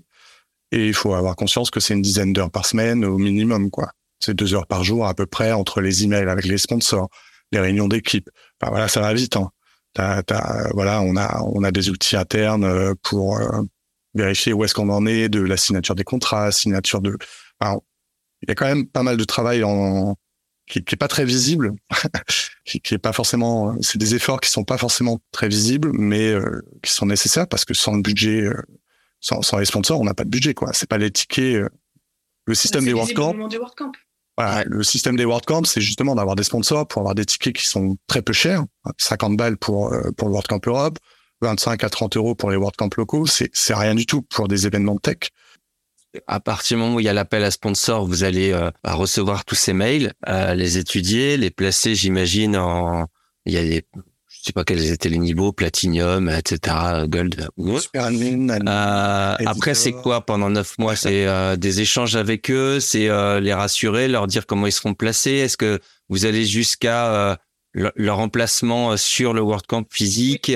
Et 0.72 0.88
il 0.88 0.94
faut 0.94 1.14
avoir 1.14 1.36
conscience 1.36 1.72
que 1.72 1.80
c'est 1.80 1.94
une 1.94 2.02
dizaine 2.02 2.32
d'heures 2.32 2.52
par 2.52 2.66
semaine 2.66 3.04
au 3.04 3.18
minimum, 3.18 3.70
quoi. 3.70 3.92
C'est 4.20 4.34
deux 4.34 4.54
heures 4.54 4.68
par 4.68 4.84
jour 4.84 5.06
à 5.08 5.14
peu 5.14 5.26
près 5.26 5.52
entre 5.52 5.82
les 5.82 6.04
emails 6.04 6.30
avec 6.30 6.46
les 6.46 6.58
sponsors, 6.58 7.10
les 7.52 7.60
réunions 7.60 7.88
d'équipe. 7.88 8.30
Enfin, 8.62 8.72
voilà, 8.72 8.88
ça 8.88 9.02
va 9.02 9.14
vite. 9.14 9.36
Hein. 9.36 9.52
voilà, 10.74 11.02
on 11.02 11.16
a 11.16 11.42
on 11.44 11.64
a 11.64 11.72
des 11.72 11.90
outils 11.90 12.16
internes 12.16 12.64
euh, 12.64 12.94
pour 13.04 13.38
euh, 13.38 13.64
vérifier 14.14 14.54
où 14.54 14.64
est-ce 14.64 14.74
qu'on 14.74 14.90
en 14.90 15.06
est 15.06 15.30
de 15.30 15.42
la 15.42 15.58
signature 15.58 15.96
des 15.96 16.04
contrats, 16.04 16.52
signature 16.52 17.02
de. 17.02 17.18
Enfin, 17.60 17.80
il 18.42 18.50
y 18.50 18.52
a 18.52 18.56
quand 18.56 18.68
même 18.68 18.88
pas 18.88 19.04
mal 19.04 19.18
de 19.18 19.24
travail 19.24 19.64
en, 19.64 20.16
qui, 20.70 20.84
qui 20.84 20.96
est 20.96 20.98
pas 20.98 21.08
très 21.08 21.26
visible, 21.26 21.74
qui, 22.66 22.80
qui 22.80 22.94
est 22.94 23.00
pas 23.00 23.12
forcément, 23.12 23.76
c'est 23.82 23.98
des 23.98 24.16
efforts 24.16 24.40
qui 24.40 24.50
sont 24.50 24.64
pas 24.64 24.78
forcément 24.78 25.20
très 25.32 25.50
visibles, 25.50 25.92
mais 25.94 26.30
euh, 26.30 26.62
qui 26.84 26.94
sont 26.94 27.08
nécessaires 27.08 27.48
parce 27.48 27.66
que 27.66 27.74
sans 27.74 27.96
le 27.96 28.02
budget, 28.02 28.44
euh, 28.44 28.62
sans, 29.20 29.42
sans, 29.42 29.58
les 29.58 29.66
sponsors, 29.66 30.00
on 30.00 30.06
n'a 30.06 30.14
pas 30.14 30.24
de 30.24 30.30
budget 30.30 30.54
quoi. 30.54 30.72
C'est 30.74 30.88
pas 30.88 30.98
les 30.98 31.12
tickets. 31.12 31.56
Euh, 31.56 31.70
le 32.46 32.56
système 32.56 32.86
des 32.86 32.94
WordCamp. 32.94 33.36
Voilà, 34.40 34.64
le 34.66 34.84
système 34.84 35.18
des 35.18 35.26
WordCamp, 35.26 35.66
c'est 35.66 35.82
justement 35.82 36.16
d'avoir 36.16 36.38
des 36.38 36.44
sponsors 36.44 36.88
pour 36.88 37.02
avoir 37.02 37.14
des 37.14 37.26
tickets 37.26 37.54
qui 37.54 37.68
sont 37.68 37.98
très 38.08 38.22
peu 38.22 38.32
chers, 38.32 38.64
50 38.98 39.36
balles 39.36 39.58
pour 39.58 39.94
pour 40.16 40.30
le 40.30 40.34
WordCamp 40.34 40.62
Europe, 40.66 40.98
25 41.42 41.84
à 41.84 41.90
30 41.90 42.16
euros 42.16 42.36
pour 42.36 42.50
les 42.50 42.56
WordCamp 42.56 42.90
locaux, 42.96 43.26
c'est 43.26 43.50
c'est 43.52 43.74
rien 43.74 43.96
du 43.96 44.06
tout 44.06 44.22
pour 44.22 44.48
des 44.48 44.66
événements 44.66 44.96
de 44.96 45.02
tech. 45.02 45.30
À 46.26 46.40
partir 46.40 46.78
du 46.78 46.84
moment 46.84 46.96
où 46.96 47.00
il 47.00 47.06
y 47.06 47.10
a 47.10 47.14
l'appel 47.14 47.44
à 47.44 47.52
sponsor, 47.52 48.06
vous 48.06 48.24
allez 48.24 48.52
euh, 48.52 48.72
recevoir 48.84 49.46
tous 49.46 49.56
ces 49.56 49.74
mails, 49.74 50.14
euh, 50.28 50.56
les 50.56 50.78
étudier, 50.78 51.38
les 51.38 51.52
placer, 51.52 51.94
j'imagine, 51.94 52.58
en... 52.58 53.06
Il 53.46 53.54
y 53.54 53.58
a 53.58 53.64
des... 53.64 53.86
Sais 54.50 54.54
pas 54.54 54.64
quels 54.64 54.92
étaient 54.92 55.10
les 55.10 55.20
niveaux, 55.20 55.52
Platinum, 55.52 56.28
etc., 56.28 56.76
Gold. 57.08 57.50
Super 57.80 58.10
euh, 58.10 59.36
après, 59.46 59.76
c'est 59.76 59.92
quoi 59.92 60.26
pendant 60.26 60.50
neuf 60.50 60.76
mois? 60.80 60.96
C'est 60.96 61.28
euh, 61.28 61.56
des 61.56 61.82
échanges 61.82 62.16
avec 62.16 62.50
eux, 62.50 62.80
c'est 62.80 63.10
les 63.42 63.54
rassurer, 63.54 64.08
leur 64.08 64.26
dire 64.26 64.48
comment 64.48 64.66
ils 64.66 64.72
seront 64.72 64.96
placés? 64.96 65.34
Est-ce 65.34 65.56
que 65.56 65.80
vous 66.10 66.26
allez 66.26 66.46
jusqu'à 66.46 67.38
leur 67.76 68.18
emplacement 68.18 68.98
sur 68.98 69.36
le 69.36 69.42
WordCamp 69.42 69.86
physique 69.92 70.52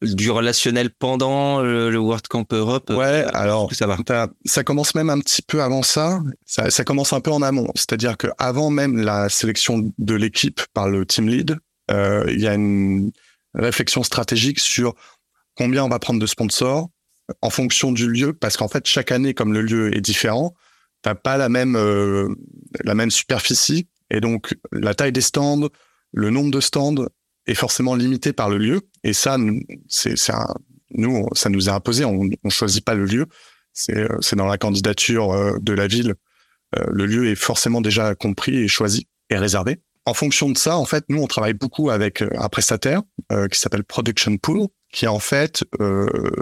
du 0.00 0.30
relationnel 0.30 0.90
pendant 0.96 1.60
le, 1.60 1.98
World 1.98 2.28
Camp 2.28 2.46
Europe? 2.52 2.90
Ouais, 2.90 3.24
alors 3.32 3.74
ça 3.74 3.88
va? 3.88 3.96
Ça 4.44 4.62
commence 4.62 4.94
même 4.94 5.10
un 5.10 5.18
petit 5.18 5.42
peu 5.42 5.64
avant 5.64 5.82
ça. 5.82 6.20
Ça, 6.46 6.70
ça 6.70 6.84
commence 6.84 7.12
un 7.12 7.20
peu 7.20 7.32
en 7.32 7.42
amont. 7.42 7.72
C'est-à-dire 7.74 8.16
que 8.16 8.28
avant 8.38 8.70
même 8.70 8.98
la 8.98 9.28
sélection 9.28 9.92
de 9.98 10.14
l'équipe 10.14 10.60
par 10.74 10.88
le 10.88 11.04
team 11.04 11.28
lead, 11.28 11.58
euh, 11.90 12.24
il 12.28 12.40
y 12.40 12.46
a 12.46 12.54
une 12.54 13.10
réflexion 13.54 14.02
stratégique 14.02 14.60
sur 14.60 14.94
combien 15.56 15.84
on 15.84 15.88
va 15.88 15.98
prendre 15.98 16.20
de 16.20 16.26
sponsors 16.26 16.88
en 17.42 17.50
fonction 17.50 17.92
du 17.92 18.08
lieu, 18.08 18.32
parce 18.32 18.56
qu'en 18.56 18.68
fait 18.68 18.86
chaque 18.86 19.12
année, 19.12 19.34
comme 19.34 19.52
le 19.52 19.62
lieu 19.62 19.94
est 19.96 20.00
différent, 20.00 20.54
t'as 21.02 21.14
pas 21.14 21.36
la 21.36 21.48
même 21.48 21.76
euh, 21.76 22.28
la 22.84 22.94
même 22.94 23.10
superficie 23.10 23.88
et 24.10 24.20
donc 24.20 24.56
la 24.72 24.94
taille 24.94 25.12
des 25.12 25.20
stands, 25.20 25.68
le 26.12 26.30
nombre 26.30 26.50
de 26.50 26.60
stands 26.60 27.06
est 27.46 27.54
forcément 27.54 27.94
limité 27.94 28.32
par 28.32 28.48
le 28.48 28.58
lieu. 28.58 28.80
Et 29.04 29.12
ça, 29.12 29.36
c'est, 29.88 30.14
nous, 30.90 31.26
ça 31.32 31.48
nous 31.48 31.68
est 31.68 31.72
imposé. 31.72 32.04
On, 32.04 32.28
on 32.44 32.50
choisit 32.50 32.84
pas 32.84 32.94
le 32.94 33.04
lieu. 33.04 33.26
C'est, 33.72 33.96
euh, 33.96 34.18
c'est 34.20 34.36
dans 34.36 34.46
la 34.46 34.58
candidature 34.58 35.32
euh, 35.32 35.58
de 35.60 35.72
la 35.72 35.86
ville. 35.86 36.14
Euh, 36.76 36.84
le 36.90 37.06
lieu 37.06 37.28
est 37.28 37.34
forcément 37.34 37.80
déjà 37.80 38.14
compris 38.14 38.56
et 38.56 38.68
choisi 38.68 39.08
et 39.30 39.36
réservé. 39.36 39.80
En 40.08 40.14
fonction 40.14 40.50
de 40.50 40.56
ça, 40.56 40.76
en 40.76 40.84
fait, 40.84 41.04
nous, 41.08 41.22
on 41.22 41.26
travaille 41.26 41.52
beaucoup 41.52 41.90
avec 41.90 42.22
un 42.22 42.48
prestataire 42.48 43.02
qui 43.50 43.58
s'appelle 43.58 43.84
Production 43.84 44.36
Pool, 44.38 44.68
qui 44.92 45.04
est 45.04 45.08
en 45.08 45.18
fait 45.18 45.64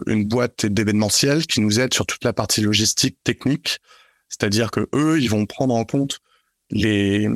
une 0.07 0.25
boîte 0.25 0.67
d'événementiel 0.67 1.47
qui 1.47 1.61
nous 1.61 1.81
aide 1.81 1.93
sur 1.93 2.07
toute 2.07 2.25
la 2.25 2.33
partie 2.33 2.61
logistique 2.61 3.19
technique. 3.25 3.81
C'est-à-dire 4.29 4.71
que 4.71 4.89
eux, 4.95 5.21
ils 5.21 5.29
vont 5.29 5.47
prendre 5.47 5.75
en 5.75 5.85
compte 5.85 6.21
les, 6.71 7.29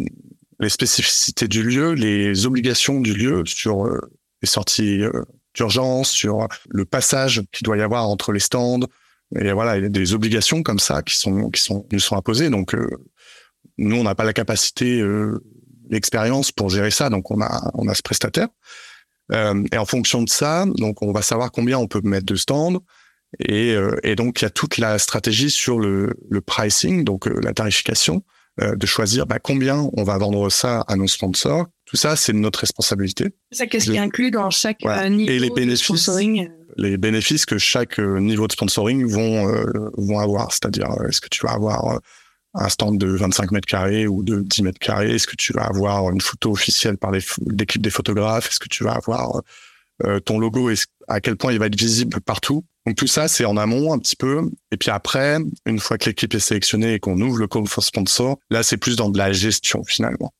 les 0.61 0.69
spécificités 0.69 1.49
du 1.49 1.62
lieu, 1.62 1.95
les 1.95 2.47
obligations 2.47 3.01
du 3.01 3.14
lieu 3.14 3.43
sur 3.47 3.87
euh, 3.87 3.99
les 4.43 4.49
sorties 4.49 5.03
euh, 5.03 5.25
d'urgence, 5.55 6.11
sur 6.11 6.47
le 6.69 6.85
passage 6.85 7.43
qu'il 7.53 7.64
doit 7.64 7.79
y 7.79 7.83
avoir 7.83 8.09
entre 8.09 8.33
les 8.33 8.40
stands. 8.40 8.87
Et 9.40 9.53
voilà, 9.53 9.79
il 9.79 9.83
y 9.85 9.87
a 9.87 9.88
des 9.88 10.14
obligations 10.14 10.62
comme 10.62 10.79
ça 10.79 11.03
qui 11.03 11.16
sont 11.16 11.51
qui 11.51 11.62
sont 11.62 11.87
nous 11.93 11.99
sont 11.99 12.16
imposées. 12.16 12.51
Donc 12.51 12.75
euh, 12.75 12.88
nous, 13.79 13.97
on 13.97 14.03
n'a 14.03 14.14
pas 14.14 14.25
la 14.25 14.33
capacité, 14.33 15.03
l'expérience 15.90 16.53
pour 16.53 16.70
gérer 16.70 16.90
ça. 16.90 17.11
Donc 17.11 17.31
on 17.31 17.40
a 17.40 17.70
on 17.74 17.88
a 17.88 17.94
ce 17.94 18.03
prestataire. 18.03 18.48
et 19.33 19.79
en 19.79 19.87
fonction 19.87 20.22
de 20.22 20.29
ça, 20.29 20.64
donc 20.66 21.03
on 21.03 21.12
va 21.12 21.22
savoir 21.22 21.53
combien 21.53 21.79
on 21.79 21.87
peut 21.87 22.00
mettre 22.03 22.26
de 22.26 22.37
stands. 22.37 22.81
Et, 23.38 23.76
et 24.03 24.16
donc 24.16 24.40
il 24.40 24.44
y 24.44 24.46
a 24.46 24.50
toute 24.50 24.79
la 24.79 24.98
stratégie 24.98 25.50
sur 25.50 25.79
le, 25.79 26.14
le 26.29 26.40
pricing, 26.40 27.05
donc 27.05 27.26
la 27.26 27.53
tarification. 27.53 28.24
Euh, 28.61 28.74
de 28.74 28.85
choisir 28.85 29.26
bah, 29.26 29.38
combien 29.38 29.88
on 29.96 30.03
va 30.03 30.18
vendre 30.18 30.50
ça 30.50 30.81
à 30.88 30.96
nos 30.96 31.07
sponsors. 31.07 31.66
Tout 31.87 31.96
ça, 31.96 32.16
c'est 32.16 32.33
notre 32.33 32.59
responsabilité. 32.59 33.29
Ça, 33.53 33.66
qu'est-ce 33.66 33.90
qui 33.90 33.96
est 33.96 34.00
inclus 34.00 34.31
dans 34.31 34.50
chaque 34.50 34.85
euh, 34.85 35.09
niveau 35.09 35.31
Et 35.31 35.38
les 35.38 35.50
bénéfices, 35.50 35.90
de 35.92 35.96
sponsoring 35.96 36.50
Les 36.76 36.98
bénéfices 36.98 37.46
que 37.46 37.59
chaque 37.59 37.98
euh, 38.00 38.18
niveau 38.18 38.48
de 38.48 38.53
sponsoring 38.53 39.07
vont 39.07 39.46
vont 39.96 40.18
avoir. 40.18 40.53
C'est-à-dire, 40.53 40.88
est-ce 41.09 41.20
que 41.20 41.29
tu 41.29 41.46
vas 41.46 41.53
avoir 41.53 42.00
un 42.55 42.69
stand 42.69 42.99
de 42.99 43.09
25 43.09 43.53
mètres 43.53 43.67
carrés 43.67 44.07
ou 44.07 44.23
de 44.23 44.41
10 44.41 44.63
mètres 44.63 44.79
carrés? 44.79 45.15
Est-ce 45.15 45.27
que 45.27 45.37
tu 45.37 45.53
vas 45.53 45.65
avoir 45.65 46.11
une 46.11 46.21
photo 46.21 46.53
officielle 46.53 46.97
par 46.97 47.11
l'équipe 47.11 47.83
des 47.83 47.91
photographes? 47.91 48.49
Est-ce 48.49 48.59
que 48.59 48.69
tu 48.69 48.85
vas 48.85 48.93
avoir 48.93 49.43
ton 50.25 50.39
logo? 50.39 50.71
À 51.09 51.21
quel 51.21 51.37
point 51.37 51.53
il 51.53 51.59
va 51.59 51.67
être 51.67 51.79
visible 51.79 52.21
partout? 52.21 52.65
Donc 52.87 52.97
tout 52.97 53.07
ça, 53.07 53.29
c'est 53.29 53.45
en 53.45 53.57
amont 53.57 53.93
un 53.93 53.99
petit 53.99 54.17
peu. 54.17 54.51
Et 54.73 54.77
puis 54.77 54.91
après, 54.91 55.39
une 55.67 55.79
fois 55.79 55.99
que 55.99 56.07
l'équipe 56.07 56.35
est 56.35 56.41
sélectionnée 56.41 56.95
et 56.95 56.99
qu'on 56.99 57.21
ouvre 57.21 57.39
le 57.39 57.47
call 57.47 57.67
for 57.67 57.85
sponsor, 57.85 58.39
là, 58.49 58.63
c'est 58.63 58.79
plus 58.79 58.97
dans 58.97 59.11
de 59.11 59.19
la 59.19 59.33
gestion 59.33 59.85
finalement. 59.85 60.33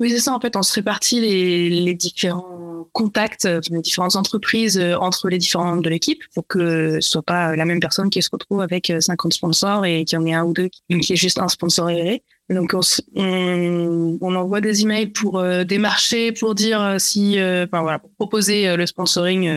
Oui, 0.00 0.10
c'est 0.10 0.20
ça. 0.20 0.32
En 0.32 0.40
fait, 0.40 0.56
on 0.56 0.62
se 0.62 0.72
répartit 0.74 1.20
les, 1.20 1.70
les 1.70 1.94
différents 1.94 2.86
contacts, 2.92 3.44
euh, 3.44 3.60
les 3.70 3.80
différentes 3.80 4.16
entreprises 4.16 4.78
euh, 4.78 4.96
entre 4.96 5.28
les 5.28 5.38
différents 5.38 5.66
membres 5.66 5.82
de 5.82 5.90
l'équipe 5.90 6.22
pour 6.34 6.46
que 6.46 7.00
ce 7.00 7.10
soit 7.10 7.22
pas 7.22 7.54
la 7.54 7.64
même 7.64 7.80
personne 7.80 8.08
qui 8.08 8.22
se 8.22 8.30
retrouve 8.32 8.60
avec 8.60 8.92
50 8.98 9.32
euh, 9.32 9.34
sponsors 9.34 9.84
et 9.84 10.04
qu'il 10.04 10.18
y 10.18 10.22
en 10.22 10.26
ait 10.26 10.34
un 10.34 10.44
ou 10.44 10.52
deux 10.52 10.68
qui 10.68 11.12
est 11.12 11.16
juste 11.16 11.38
un 11.38 11.48
sponsor 11.48 11.88
aéré. 11.88 12.22
Donc, 12.48 12.74
on, 12.74 14.18
on, 14.20 14.34
envoie 14.34 14.62
des 14.62 14.80
emails 14.80 15.08
pour 15.08 15.44
démarcher, 15.66 16.32
pour 16.32 16.54
dire 16.54 16.94
si, 16.98 17.34
enfin 17.38 17.82
voilà, 17.82 17.98
pour 17.98 18.10
proposer 18.12 18.74
le 18.74 18.86
sponsoring 18.86 19.50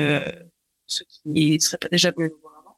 ceux 0.91 1.05
qui 1.05 1.53
ne 1.53 1.59
seraient 1.59 1.77
pas 1.77 1.87
déjà 1.89 2.11
venus 2.11 2.31
nous 2.31 2.41
voir 2.41 2.53
avant. 2.59 2.77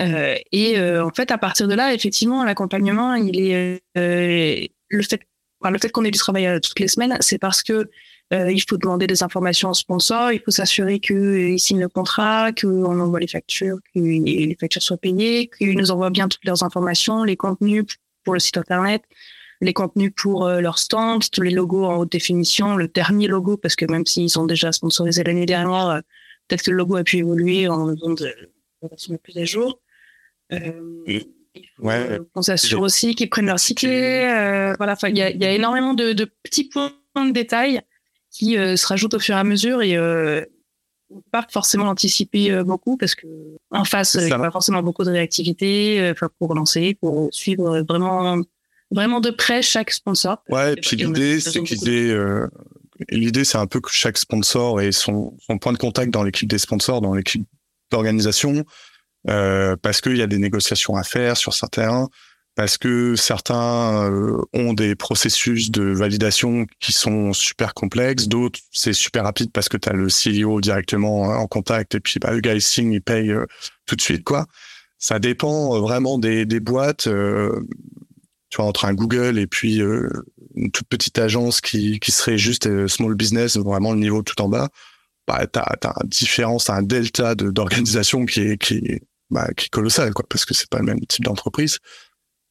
Euh, 0.00 0.36
et 0.52 0.78
euh, 0.78 1.04
en 1.04 1.10
fait, 1.10 1.30
à 1.30 1.38
partir 1.38 1.68
de 1.68 1.74
là, 1.74 1.94
effectivement, 1.94 2.44
l'accompagnement, 2.44 3.14
il 3.14 3.40
est 3.40 3.82
euh, 3.96 4.66
le 4.88 5.02
fait, 5.02 5.20
le 5.68 5.78
fait 5.78 5.90
qu'on 5.90 6.04
ait 6.04 6.10
du 6.10 6.18
travail 6.18 6.60
toutes 6.60 6.78
les 6.80 6.88
semaines, 6.88 7.16
c'est 7.20 7.38
parce 7.38 7.62
que 7.62 7.90
il 8.32 8.62
faut 8.68 8.76
demander 8.76 9.08
des 9.08 9.24
informations 9.24 9.70
aux 9.70 9.74
sponsors, 9.74 10.30
il 10.30 10.40
faut 10.40 10.52
s'assurer 10.52 11.00
qu'ils 11.00 11.58
signent 11.58 11.80
le 11.80 11.88
contrat, 11.88 12.52
qu'on 12.52 13.00
envoie 13.00 13.18
les 13.18 13.26
factures, 13.26 13.78
que 13.92 13.98
les 13.98 14.56
factures 14.60 14.82
soient 14.82 14.98
payées, 14.98 15.50
qu'ils 15.58 15.76
nous 15.76 15.90
envoient 15.90 16.10
bien 16.10 16.28
toutes 16.28 16.44
leurs 16.44 16.62
informations, 16.62 17.24
les 17.24 17.36
contenus 17.36 17.86
pour 18.22 18.34
le 18.34 18.38
site 18.38 18.56
internet, 18.56 19.02
les 19.60 19.72
contenus 19.72 20.12
pour 20.16 20.48
leur 20.48 20.78
stand, 20.78 21.28
tous 21.28 21.42
les 21.42 21.50
logos 21.50 21.84
en 21.84 21.96
haute 21.96 22.12
définition, 22.12 22.76
le 22.76 22.86
dernier 22.86 23.26
logo, 23.26 23.56
parce 23.56 23.74
que 23.74 23.84
même 23.90 24.06
s'ils 24.06 24.30
sont 24.30 24.46
déjà 24.46 24.70
sponsorisés 24.70 25.24
l'année 25.24 25.46
dernière, 25.46 26.00
Peut-être 26.50 26.64
que 26.64 26.70
le 26.72 26.78
logo 26.78 26.96
a 26.96 27.04
pu 27.04 27.18
évoluer 27.18 27.68
en 27.68 27.86
besoin 27.86 28.14
de 28.14 28.34
version 28.82 29.16
plus 29.18 29.38
à 29.38 29.44
jour. 29.44 29.80
Euh, 30.52 30.98
ouais, 31.78 32.18
on 32.34 32.42
s'assure 32.42 32.80
aussi 32.80 33.14
qu'ils 33.14 33.30
prennent 33.30 33.46
leur 33.46 33.56
ticket. 33.56 34.26
Euh, 34.26 34.74
voilà, 34.78 34.96
il 35.04 35.16
y 35.16 35.22
a, 35.22 35.30
y 35.30 35.44
a, 35.44 35.52
énormément 35.52 35.94
de, 35.94 36.12
de, 36.12 36.30
petits 36.42 36.68
points 36.68 36.92
de 37.16 37.32
détail 37.32 37.82
qui 38.30 38.56
euh, 38.56 38.76
se 38.76 38.86
rajoutent 38.86 39.14
au 39.14 39.18
fur 39.18 39.34
et 39.34 39.38
à 39.38 39.44
mesure 39.44 39.82
et 39.82 39.96
euh, 39.96 40.44
pas 41.32 41.46
forcément 41.50 41.84
l'anticiper 41.84 42.50
euh, 42.50 42.62
beaucoup 42.62 42.96
parce 42.96 43.14
que 43.14 43.26
en 43.70 43.84
face, 43.84 44.14
il 44.14 44.26
n'y 44.26 44.32
a 44.32 44.38
pas 44.38 44.50
forcément 44.50 44.82
beaucoup 44.82 45.04
de 45.04 45.10
réactivité 45.10 46.00
euh, 46.00 46.14
pour 46.38 46.48
relancer, 46.48 46.96
pour 47.00 47.28
suivre 47.32 47.80
vraiment 47.80 48.40
vraiment 48.92 49.20
de 49.20 49.30
près 49.30 49.62
chaque 49.62 49.90
sponsor. 49.90 50.42
Ouais, 50.48 50.72
et 50.72 50.76
puis 50.76 50.96
l'idée, 50.96 51.40
c'est 51.40 51.62
qu'ils 51.62 51.88
aient 51.88 52.16
L'idée, 53.08 53.44
c'est 53.44 53.58
un 53.58 53.66
peu 53.66 53.80
que 53.80 53.90
chaque 53.90 54.18
sponsor 54.18 54.80
ait 54.80 54.92
son, 54.92 55.34
son 55.40 55.58
point 55.58 55.72
de 55.72 55.78
contact 55.78 56.12
dans 56.12 56.22
l'équipe 56.22 56.48
des 56.48 56.58
sponsors, 56.58 57.00
dans 57.00 57.14
l'équipe 57.14 57.46
d'organisation, 57.90 58.64
euh, 59.28 59.76
parce 59.80 60.00
qu'il 60.00 60.16
y 60.16 60.22
a 60.22 60.26
des 60.26 60.38
négociations 60.38 60.96
à 60.96 61.02
faire 61.02 61.36
sur 61.36 61.52
certains, 61.54 62.08
parce 62.54 62.78
que 62.78 63.16
certains 63.16 64.10
euh, 64.10 64.42
ont 64.52 64.72
des 64.72 64.94
processus 64.94 65.70
de 65.70 65.84
validation 65.84 66.66
qui 66.80 66.92
sont 66.92 67.32
super 67.32 67.74
complexes, 67.74 68.28
d'autres 68.28 68.60
c'est 68.72 68.92
super 68.92 69.24
rapide 69.24 69.50
parce 69.52 69.68
que 69.68 69.76
tu 69.76 69.88
as 69.88 69.92
le 69.92 70.08
CEO 70.08 70.60
directement 70.60 71.22
en 71.22 71.46
contact 71.46 71.94
et 71.94 72.00
puis 72.00 72.18
bah, 72.20 72.32
le 72.32 72.40
gars 72.40 72.54
il 72.54 72.62
signe, 72.62 72.92
il 72.92 73.02
paye 73.02 73.30
euh, 73.30 73.46
tout 73.86 73.96
de 73.96 74.00
suite 74.00 74.24
quoi. 74.24 74.46
Ça 74.98 75.18
dépend 75.18 75.76
euh, 75.76 75.80
vraiment 75.80 76.18
des, 76.18 76.44
des 76.44 76.60
boîtes. 76.60 77.04
tu 77.04 78.56
vois 78.56 78.66
entre 78.66 78.84
un 78.84 78.94
Google 78.94 79.38
et 79.38 79.46
puis 79.46 79.80
une 80.54 80.70
toute 80.70 80.88
petite 80.88 81.18
agence 81.18 81.60
qui, 81.60 82.00
qui 82.00 82.10
serait 82.10 82.38
juste 82.38 82.66
euh, 82.66 82.88
small 82.88 83.14
business, 83.14 83.56
vraiment 83.56 83.92
le 83.92 84.00
niveau 84.00 84.22
tout 84.22 84.40
en 84.42 84.48
bas, 84.48 84.68
bah, 85.26 85.46
tu 85.46 85.58
as, 85.58 85.62
as, 85.62 85.94
une 86.02 86.08
différence, 86.08 86.70
un 86.70 86.82
delta 86.82 87.34
d'organisation 87.34 88.26
qui 88.26 88.40
est, 88.40 88.58
qui, 88.58 88.76
est, 88.78 89.02
bah, 89.30 89.48
qui 89.56 89.66
est 89.66 89.70
colossal, 89.70 90.12
quoi, 90.12 90.24
parce 90.28 90.44
que 90.44 90.54
c'est 90.54 90.68
pas 90.68 90.78
le 90.78 90.84
même 90.84 91.00
type 91.00 91.24
d'entreprise. 91.24 91.78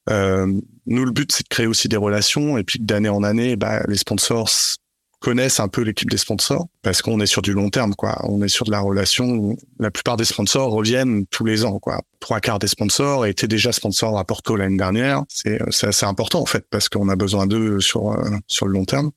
Euh, 0.10 0.52
nous, 0.86 1.06
le 1.06 1.12
but, 1.12 1.32
c'est 1.32 1.44
de 1.44 1.50
créer 1.50 1.68
aussi 1.68 1.88
des 1.88 1.98
relations 1.98 2.58
et 2.58 2.64
puis 2.64 2.80
d'année 2.80 3.10
en 3.10 3.24
année, 3.24 3.56
bah, 3.56 3.82
les 3.88 3.98
sponsors 3.98 4.50
connaissent 5.20 5.60
un 5.60 5.68
peu 5.68 5.82
l'équipe 5.82 6.10
des 6.10 6.18
sponsors 6.18 6.68
parce 6.82 7.02
qu'on 7.02 7.20
est 7.20 7.26
sur 7.26 7.42
du 7.42 7.54
long 7.54 7.70
terme, 7.70 7.94
quoi. 7.94 8.20
On 8.24 8.42
est 8.42 8.48
sur 8.48 8.66
de 8.66 8.72
la 8.72 8.80
relation. 8.80 9.56
La 9.80 9.92
plupart 9.92 10.18
des 10.18 10.26
sponsors 10.26 10.72
reviennent 10.72 11.26
tous 11.28 11.46
les 11.46 11.66
ans, 11.66 11.80
quoi. 11.80 12.02
Trois 12.20 12.40
quarts 12.40 12.60
des 12.60 12.68
sponsors 12.68 13.26
étaient 13.26 13.48
déjà 13.48 13.72
sponsors 13.72 14.18
à 14.18 14.26
Porto 14.26 14.56
l'année 14.56 14.78
dernière. 14.78 15.24
C'est 15.28 15.60
assez 15.84 16.06
important 16.06 16.42
en 16.42 16.46
fait 16.46 16.66
parce 16.70 16.90
qu'on 16.90 17.10
a 17.10 17.16
besoin 17.16 17.48
d'eux 17.48 17.80
sur 17.82 18.12
euh, 18.14 18.38
sur 18.48 18.66
le 18.66 18.74
long 18.74 18.86
terme. 18.86 19.12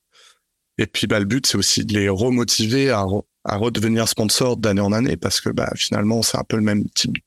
Et 0.79 0.87
puis 0.87 1.07
bah 1.07 1.21
le 1.21 1.25
but 1.27 1.47
c'est 1.47 1.59
aussi 1.59 1.85
de 1.85 1.95
les 1.95 2.09
remotiver 2.09 2.91
à, 2.91 3.05
à 3.45 3.57
redevenir 3.57 4.09
sponsors 4.09 4.57
d'année 4.57 4.81
en 4.81 4.93
année 4.93 5.17
parce 5.17 5.41
que 5.41 5.51
bah 5.51 5.71
finalement 5.77 6.23
c'est 6.23 6.39
un 6.39 6.45
peu 6.45 6.57
le 6.57 6.63
même 6.63 6.89
type 6.91 7.19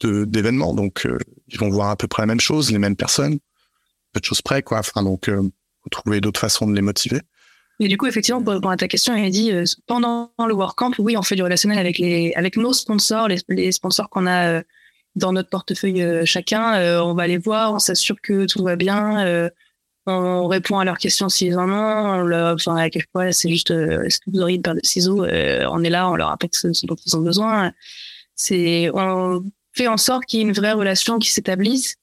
de 0.00 0.24
d'événement 0.24 0.74
donc 0.74 1.06
euh, 1.06 1.18
ils 1.48 1.58
vont 1.58 1.70
voir 1.70 1.90
à 1.90 1.96
peu 1.96 2.08
près 2.08 2.22
la 2.22 2.26
même 2.26 2.40
chose, 2.40 2.70
les 2.70 2.78
mêmes 2.78 2.96
personnes, 2.96 3.38
peu 4.12 4.20
de 4.20 4.24
choses 4.24 4.42
près 4.42 4.62
quoi. 4.62 4.78
Enfin 4.78 5.02
donc 5.02 5.28
euh, 5.28 5.42
trouver 5.90 6.20
d'autres 6.20 6.40
façons 6.40 6.66
de 6.66 6.74
les 6.74 6.82
motiver. 6.82 7.20
Et 7.80 7.88
du 7.88 7.96
coup, 7.96 8.06
effectivement, 8.06 8.42
pour 8.42 8.52
répondre 8.52 8.72
à 8.72 8.76
ta 8.76 8.88
question, 8.88 9.16
il 9.16 9.24
a 9.24 9.30
dit 9.30 9.50
euh, 9.50 9.64
pendant 9.86 10.32
le 10.38 10.54
WordCamp, 10.54 10.92
oui, 10.98 11.16
on 11.16 11.22
fait 11.22 11.34
du 11.34 11.42
relationnel 11.42 11.78
avec 11.78 11.98
les 11.98 12.32
avec 12.34 12.56
nos 12.56 12.72
sponsors, 12.72 13.26
les, 13.28 13.38
les 13.48 13.72
sponsors 13.72 14.08
qu'on 14.08 14.26
a 14.26 14.48
euh, 14.48 14.62
dans 15.16 15.32
notre 15.32 15.50
portefeuille 15.50 16.02
euh, 16.02 16.24
chacun. 16.24 17.02
on 17.02 17.14
va 17.14 17.26
les 17.26 17.38
voir, 17.38 17.74
on 17.74 17.78
s'assure 17.78 18.16
que 18.22 18.46
tout 18.46 18.62
va 18.62 18.76
bien. 18.76 19.50
on 20.06 20.46
répond 20.48 20.78
à 20.78 20.84
leurs 20.84 20.98
questions 20.98 21.28
s'ils 21.28 21.58
en 21.58 21.68
ont. 21.70 22.22
Leur, 22.22 22.54
enfin, 22.54 22.76
à 22.76 22.90
quel 22.90 23.06
point 23.12 23.32
c'est 23.32 23.48
juste 23.48 23.70
est-ce 23.70 24.20
que 24.20 24.30
vous 24.30 24.40
auriez 24.40 24.56
une 24.56 24.62
paire 24.62 24.74
de 24.74 24.80
ciseaux 24.84 25.24
On 25.24 25.84
est 25.84 25.90
là, 25.90 26.08
on 26.10 26.14
leur 26.14 26.28
rappelle 26.28 26.50
ce, 26.52 26.72
ce 26.72 26.86
dont 26.86 26.96
ils 27.06 27.16
ont 27.16 27.22
besoin. 27.22 27.72
C'est 28.36 28.90
on 28.94 29.44
fait 29.74 29.88
en 29.88 29.96
sorte 29.96 30.24
qu'il 30.24 30.40
y 30.40 30.42
ait 30.42 30.46
une 30.46 30.52
vraie 30.52 30.72
relation 30.72 31.18
qui 31.18 31.30
s'établisse 31.30 31.96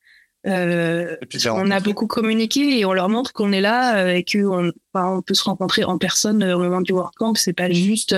Euh, 0.47 1.17
on 1.45 1.69
a 1.69 1.79
beaucoup 1.79 2.07
communiqué 2.07 2.79
et 2.79 2.85
on 2.85 2.93
leur 2.93 3.09
montre 3.09 3.31
qu'on 3.31 3.51
est 3.51 3.61
là 3.61 4.11
et 4.11 4.25
qu'on 4.25 4.71
on 4.95 5.21
peut 5.21 5.35
se 5.35 5.43
rencontrer 5.43 5.83
en 5.83 5.99
personne 5.99 6.43
au 6.43 6.57
moment 6.57 6.81
du 6.81 6.93
WordCamp. 6.93 7.35
C'est 7.35 7.53
pas 7.53 7.69
juste 7.69 8.15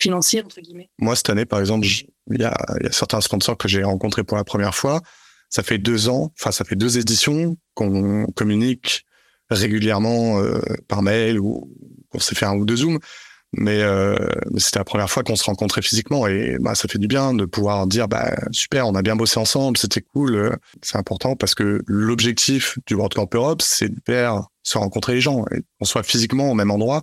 financier 0.00 0.42
entre 0.42 0.60
guillemets. 0.62 0.88
Moi 0.98 1.14
cette 1.16 1.28
année, 1.28 1.44
par 1.44 1.60
exemple, 1.60 1.86
il 1.86 2.40
y 2.40 2.44
a, 2.44 2.56
y 2.82 2.86
a 2.86 2.92
certains 2.92 3.20
sponsors 3.20 3.58
que 3.58 3.68
j'ai 3.68 3.82
rencontrés 3.82 4.24
pour 4.24 4.38
la 4.38 4.44
première 4.44 4.74
fois. 4.74 5.02
Ça 5.50 5.62
fait 5.62 5.78
deux 5.78 6.08
ans, 6.08 6.32
enfin 6.38 6.50
ça 6.50 6.64
fait 6.64 6.76
deux 6.76 6.96
éditions 6.96 7.56
qu'on 7.74 8.24
communique 8.34 9.04
régulièrement 9.50 10.40
euh, 10.40 10.60
par 10.88 11.02
mail 11.02 11.38
ou 11.40 11.70
qu'on 12.08 12.20
s'est 12.20 12.34
fait 12.34 12.46
un 12.46 12.56
ou 12.56 12.64
deux 12.64 12.76
zooms. 12.76 13.00
Mais, 13.52 13.82
euh, 13.82 14.16
c'était 14.58 14.78
la 14.78 14.84
première 14.84 15.10
fois 15.10 15.24
qu'on 15.24 15.34
se 15.34 15.44
rencontrait 15.44 15.82
physiquement 15.82 16.26
et 16.28 16.56
bah, 16.60 16.74
ça 16.76 16.86
fait 16.86 16.98
du 16.98 17.08
bien 17.08 17.34
de 17.34 17.44
pouvoir 17.44 17.86
dire 17.88 18.06
bah 18.06 18.36
super, 18.52 18.86
on 18.86 18.94
a 18.94 19.02
bien 19.02 19.16
bossé 19.16 19.40
ensemble, 19.40 19.76
c'était 19.76 20.02
cool. 20.02 20.36
Euh, 20.36 20.56
c'est 20.82 20.96
important 20.96 21.34
parce 21.34 21.54
que 21.54 21.82
l'objectif 21.86 22.78
du 22.86 22.94
World 22.94 23.14
Camp 23.14 23.34
Europe, 23.34 23.62
c'est 23.62 23.88
de 23.88 24.00
faire 24.06 24.44
se 24.62 24.78
rencontrer 24.78 25.14
les 25.14 25.20
gens, 25.20 25.44
et 25.52 25.62
qu'on 25.78 25.84
soit 25.84 26.04
physiquement 26.04 26.50
au 26.50 26.54
même 26.54 26.70
endroit 26.70 27.02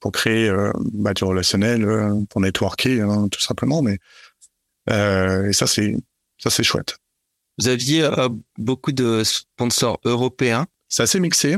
pour 0.00 0.10
créer 0.10 0.48
euh, 0.48 0.72
bah, 0.92 1.14
du 1.14 1.24
relationnel, 1.24 1.84
euh, 1.84 2.20
pour 2.30 2.40
networker 2.40 3.00
hein, 3.02 3.28
tout 3.30 3.40
simplement. 3.40 3.82
Mais 3.82 3.98
et 4.88 5.52
ça 5.52 5.66
c'est 5.66 5.96
ça 6.38 6.50
c'est 6.50 6.62
chouette. 6.62 6.98
Vous 7.58 7.68
aviez 7.68 8.08
beaucoup 8.58 8.92
de 8.92 9.24
sponsors 9.24 9.98
européens. 10.04 10.66
C'est 10.88 11.02
assez 11.02 11.18
mixé. 11.18 11.56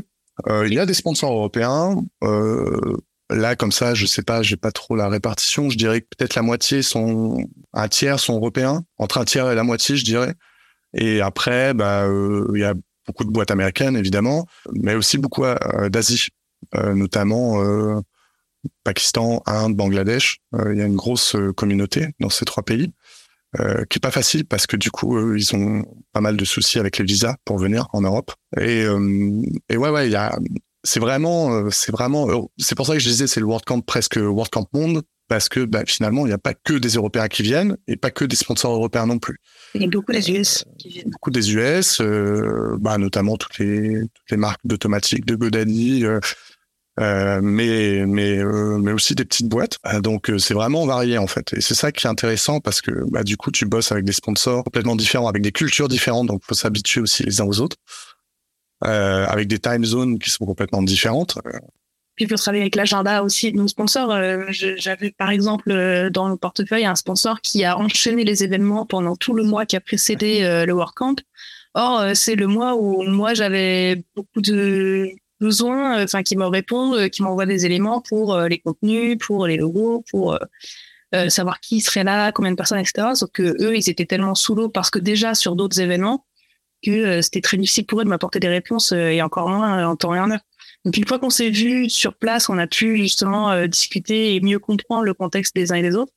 il 0.49 0.73
y 0.73 0.79
a 0.79 0.87
des 0.87 0.95
sponsors 0.95 1.33
européens. 1.33 1.97
Euh, 2.23 2.97
Là, 3.31 3.57
comme 3.57 3.73
ça, 3.73 3.95
je 3.95 4.07
sais 4.07 4.23
pas, 4.23 4.43
j'ai 4.43 4.57
pas 4.57 4.73
trop 4.73 4.97
la 4.97 5.09
répartition. 5.09 5.69
Je 5.69 5.77
dirais 5.77 6.01
que 6.01 6.07
peut-être 6.17 6.35
la 6.35 6.43
moitié 6.43 6.83
sont, 6.83 7.37
un 7.75 7.89
tiers 7.89 8.21
sont 8.21 8.37
européens, 8.37 8.85
entre 8.97 9.19
un 9.19 9.25
tiers 9.25 9.51
et 9.51 9.55
la 9.55 9.65
moitié, 9.65 9.97
je 9.97 10.05
dirais. 10.05 10.35
Et 10.95 11.21
après, 11.21 11.75
bah, 11.75 12.05
euh, 12.05 12.51
il 12.55 12.61
y 12.61 12.65
a 12.65 12.75
beaucoup 13.07 13.25
de 13.25 13.31
boîtes 13.31 13.51
américaines, 13.51 13.97
évidemment, 13.97 14.47
mais 14.73 14.95
aussi 14.95 15.19
beaucoup 15.19 15.45
euh, 15.45 15.89
d'Asie, 15.89 16.29
euh, 16.75 16.95
notamment 16.95 17.63
Pakistan, 18.85 19.43
Inde, 19.47 19.77
Bangladesh. 19.77 20.39
Il 20.53 20.79
y 20.79 20.83
a 20.83 20.87
une 20.87 20.97
grosse 20.97 21.37
communauté 21.57 22.09
dans 22.21 22.31
ces 22.31 22.45
trois 22.45 22.63
pays. 22.63 22.93
Euh, 23.59 23.87
qui 23.87 23.97
est 23.97 24.01
pas 24.01 24.11
facile 24.11 24.45
parce 24.45 24.67
que 24.67 24.77
du 24.77 24.91
coup 24.91 25.35
ils 25.35 25.57
ont 25.57 25.83
pas 26.13 26.21
mal 26.21 26.37
de 26.37 26.45
soucis 26.45 26.79
avec 26.79 26.99
les 26.99 27.05
visas 27.07 27.37
pour 27.47 27.57
venir 27.57 27.87
en 27.95 28.03
Europe 28.03 28.31
et, 28.61 28.85
et 29.71 29.77
ouais 29.79 29.89
ouais 29.89 30.07
il 30.07 30.13
y 30.13 30.17
a 30.17 30.39
c'est 30.85 31.01
vraiment, 31.01 31.53
euh, 31.53 31.71
c'est 31.71 31.93
vraiment, 31.93 32.29
euh, 32.31 32.43
c'est 32.59 32.75
pour 32.75 32.87
ça 32.87 32.95
que 32.95 33.01
je 33.01 33.09
disais 33.09 33.27
c'est 33.27 33.41
le 33.41 33.47
World 33.47 33.65
Camp 33.65 33.81
presque 33.81 34.17
World 34.17 34.51
Camp 34.51 34.67
monde 34.73 35.03
parce 35.29 35.49
que 35.49 35.65
bah, 35.65 35.83
finalement 35.87 36.25
il 36.25 36.29
n'y 36.29 36.35
a 36.35 36.39
pas 36.39 36.55
que 36.55 36.75
des 36.75 36.91
Européens 36.91 37.29
qui 37.29 37.43
viennent 37.43 37.77
et 37.87 37.97
pas 37.97 38.11
que 38.11 38.25
des 38.25 38.37
sponsors 38.37 38.73
européens 38.73 39.07
non 39.07 39.19
plus. 39.19 39.39
Il 39.75 39.83
y 39.83 39.85
a 39.85 39.89
beaucoup 39.89 40.13
des 40.13 40.31
US 40.31 40.65
qui 40.79 40.89
viennent. 40.89 41.11
Beaucoup 41.11 41.31
des 41.31 41.55
US, 41.55 42.01
euh, 42.01 42.77
bah, 42.81 42.97
notamment 42.97 43.37
toutes 43.37 43.59
les 43.59 44.01
toutes 44.01 44.31
les 44.31 44.37
marques 44.37 44.61
d'automatique 44.65 45.27
de 45.27 45.35
Godaddy. 45.35 46.05
Euh, 47.01 47.41
mais 47.43 48.05
mais 48.07 48.43
mais 48.43 48.93
aussi 48.93 49.15
des 49.15 49.25
petites 49.25 49.49
boîtes. 49.49 49.79
donc 50.03 50.33
c'est 50.39 50.55
vraiment 50.55 50.85
varié 50.87 51.19
en 51.19 51.29
fait. 51.29 51.53
Et 51.53 51.61
c'est 51.61 51.75
ça 51.75 51.93
qui 51.93 52.07
est 52.07 52.11
intéressant 52.11 52.59
parce 52.61 52.81
que 52.81 52.91
bah, 53.11 53.23
du 53.23 53.37
coup 53.37 53.53
tu 53.53 53.67
bosses 53.67 53.93
avec 53.93 54.05
des 54.05 54.13
sponsors 54.13 54.65
complètement 54.65 54.97
différents, 54.97 55.29
avec 55.29 55.43
des 55.43 55.53
cultures 55.53 55.89
différentes, 55.89 56.27
donc 56.27 56.43
faut 56.45 56.55
s'habituer 56.55 57.01
aussi 57.01 57.23
les 57.23 57.41
uns 57.41 57.45
aux 57.45 57.61
autres 57.61 57.77
euh, 58.85 59.27
avec 59.27 59.49
des 59.49 59.59
time 59.59 59.85
zones 59.85 60.19
qui 60.19 60.31
sont 60.31 60.47
complètement 60.47 60.83
différentes. 60.83 61.39
Puis 62.19 62.27
faut 62.27 62.35
travailler 62.35 62.63
avec 62.63 62.75
l'agenda 62.75 63.23
aussi 63.23 63.53
de 63.53 63.57
nos 63.57 63.69
sponsors. 63.69 64.11
Euh, 64.11 64.45
j'avais 64.51 65.13
par 65.13 65.31
exemple 65.31 65.71
euh, 65.71 66.11
dans 66.11 66.29
le 66.29 66.37
portefeuille 66.37 66.85
un 66.85 66.97
sponsor 66.97 67.41
qui 67.41 67.65
a 67.65 67.79
enchaîné 67.79 68.25
les 68.25 68.43
événements 68.43 68.85
pendant 68.85 69.15
tout 69.15 69.35
le 69.35 69.45
mois 69.45 69.67
qui 69.67 69.77
a 69.77 69.81
précédé 69.81 70.43
euh, 70.43 70.67
le 70.67 70.73
WordCamp. 70.73 71.15
Or, 71.75 72.17
c'est 72.17 72.35
le 72.35 72.49
mois 72.49 72.75
où 72.75 73.05
moi 73.05 73.35
j'avais 73.35 74.03
beaucoup 74.17 74.41
de 74.41 75.11
besoins, 75.41 76.03
enfin 76.03 76.25
qui 76.25 76.37
me 76.37 76.47
répondent, 76.47 77.09
qui 77.09 77.23
m'envoient 77.23 77.47
des 77.47 77.67
éléments 77.67 78.01
pour 78.01 78.37
les 78.37 78.59
contenus, 78.59 79.17
pour 79.21 79.47
les 79.47 79.59
logos, 79.59 80.03
pour 80.11 80.37
savoir 81.29 81.61
qui 81.61 81.81
serait 81.81 82.03
là, 82.03 82.33
combien 82.33 82.51
de 82.51 82.57
personnes, 82.57 82.81
etc. 82.81 83.09
Sauf 83.15 83.31
que 83.33 83.43
eux, 83.63 83.77
ils 83.77 83.89
étaient 83.89 84.07
tellement 84.07 84.35
sous 84.35 84.57
l'eau 84.57 84.69
parce 84.71 84.91
que 84.91 84.99
déjà 84.99 85.35
sur 85.35 85.55
d'autres 85.55 85.79
événements, 85.79 86.25
que 86.83 86.91
euh, 86.91 87.23
c'était 87.23 87.41
très 87.41 87.57
difficile 87.57 87.87
pour 87.87 88.01
eux 88.01 88.05
de 88.05 88.09
m'apporter 88.09 88.41
des 88.41 88.49
réponses 88.49 88.93
euh, 88.93 89.09
et 89.09 89.23
encore 89.23 89.49
moins 89.49 89.81
euh, 89.81 89.85
en 89.87 89.97
temps 89.97 90.15
et 90.15 90.21
en 90.21 90.31
heure. 90.31 90.41
Donc 90.85 90.97
une 90.97 91.07
fois 91.07 91.19
qu'on 91.19 91.31
s'est 91.31 91.51
vu 91.51 91.91
sur 91.91 92.15
place, 92.15 92.49
on 92.49 92.59
a 92.59 92.67
pu 92.67 92.97
justement 92.97 93.67
discuter 93.67 94.35
et 94.35 94.41
mieux 94.41 94.59
comprendre 94.59 95.03
le 95.03 95.13
contexte 95.13 95.55
des 95.55 95.73
uns 95.73 95.77
et 95.77 95.83
des 95.83 95.97
autres. 95.97 96.13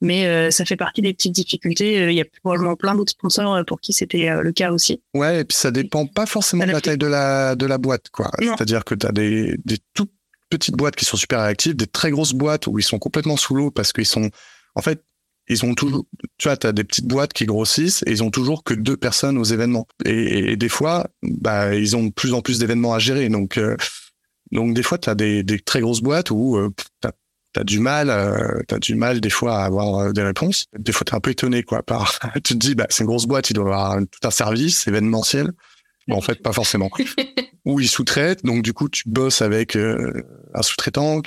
Mais 0.00 0.50
ça 0.50 0.64
fait 0.64 0.76
partie 0.76 1.02
des 1.02 1.14
petites 1.14 1.32
difficultés. 1.32 2.10
Il 2.10 2.14
y 2.14 2.20
a 2.20 2.24
probablement 2.42 2.74
plein 2.74 2.96
d'autres 2.96 3.12
sponsors 3.12 3.64
pour 3.64 3.80
qui 3.80 3.92
c'était 3.92 4.42
le 4.42 4.52
cas 4.52 4.72
aussi. 4.72 5.00
Ouais, 5.14 5.40
et 5.40 5.44
puis 5.44 5.56
ça 5.56 5.70
dépend 5.70 6.06
pas 6.06 6.26
forcément 6.26 6.66
de 6.66 6.72
la 6.72 6.80
taille 6.80 6.98
de 6.98 7.06
la 7.06 7.54
de 7.54 7.64
la 7.64 7.78
boîte, 7.78 8.08
quoi. 8.10 8.28
C'est-à-dire 8.40 8.84
que 8.84 8.96
tu 8.96 9.06
as 9.06 9.12
des 9.12 9.56
des 9.64 9.78
toutes 9.94 10.10
petites 10.50 10.74
boîtes 10.74 10.96
qui 10.96 11.04
sont 11.04 11.16
super 11.16 11.40
réactives, 11.40 11.76
des 11.76 11.86
très 11.86 12.10
grosses 12.10 12.34
boîtes 12.34 12.66
où 12.66 12.80
ils 12.80 12.84
sont 12.84 12.98
complètement 12.98 13.36
sous 13.36 13.54
l'eau 13.54 13.70
parce 13.70 13.92
qu'ils 13.92 14.04
sont 14.04 14.30
en 14.74 14.82
fait 14.82 15.04
ils 15.52 15.64
ont 15.64 15.74
toujours, 15.74 16.04
tu 16.38 16.48
vois, 16.48 16.56
as 16.62 16.72
des 16.72 16.84
petites 16.84 17.06
boîtes 17.06 17.32
qui 17.32 17.46
grossissent 17.46 18.02
et 18.06 18.10
ils 18.10 18.22
ont 18.22 18.30
toujours 18.30 18.64
que 18.64 18.74
deux 18.74 18.96
personnes 18.96 19.38
aux 19.38 19.44
événements. 19.44 19.86
Et, 20.04 20.56
des 20.56 20.68
fois, 20.68 21.06
bah, 21.22 21.74
ils 21.74 21.96
ont 21.96 22.04
de 22.04 22.10
plus 22.10 22.34
en 22.34 22.40
plus 22.40 22.58
d'événements 22.58 22.94
à 22.94 22.98
gérer. 22.98 23.28
Donc, 23.28 23.58
euh, 23.58 23.76
donc 24.52 24.74
des 24.74 24.82
fois, 24.82 24.98
tu 24.98 25.08
as 25.08 25.14
des, 25.14 25.42
des, 25.42 25.58
très 25.58 25.80
grosses 25.80 26.02
boîtes 26.02 26.30
où 26.30 26.56
euh, 26.56 26.70
tu 27.02 27.08
as, 27.58 27.64
du 27.64 27.80
mal, 27.80 28.10
euh, 28.10 28.62
as 28.70 28.78
du 28.78 28.94
mal 28.94 29.20
des 29.20 29.30
fois 29.30 29.60
à 29.60 29.64
avoir 29.64 29.98
euh, 29.98 30.12
des 30.12 30.22
réponses. 30.22 30.66
Des 30.78 30.92
fois, 30.92 31.04
tu 31.06 31.12
es 31.12 31.16
un 31.16 31.20
peu 31.20 31.30
étonné, 31.30 31.62
quoi. 31.62 31.82
Par, 31.82 32.18
tu 32.44 32.54
te 32.54 32.54
dis, 32.54 32.74
bah, 32.74 32.86
c'est 32.90 33.02
une 33.02 33.08
grosse 33.08 33.26
boîte, 33.26 33.50
il 33.50 33.54
doit 33.54 33.64
avoir 33.64 33.98
tout 33.98 34.26
un 34.28 34.30
service 34.30 34.86
événementiel. 34.86 35.52
Bon, 36.06 36.16
en 36.16 36.20
fait, 36.20 36.42
pas 36.42 36.52
forcément. 36.52 36.90
Ou 37.64 37.80
ils 37.80 37.88
sous-traitent, 37.88 38.44
donc 38.44 38.62
du 38.62 38.72
coup, 38.72 38.88
tu 38.88 39.04
bosses 39.06 39.40
avec 39.40 39.76
un 39.76 40.62
sous-traitant. 40.62 41.22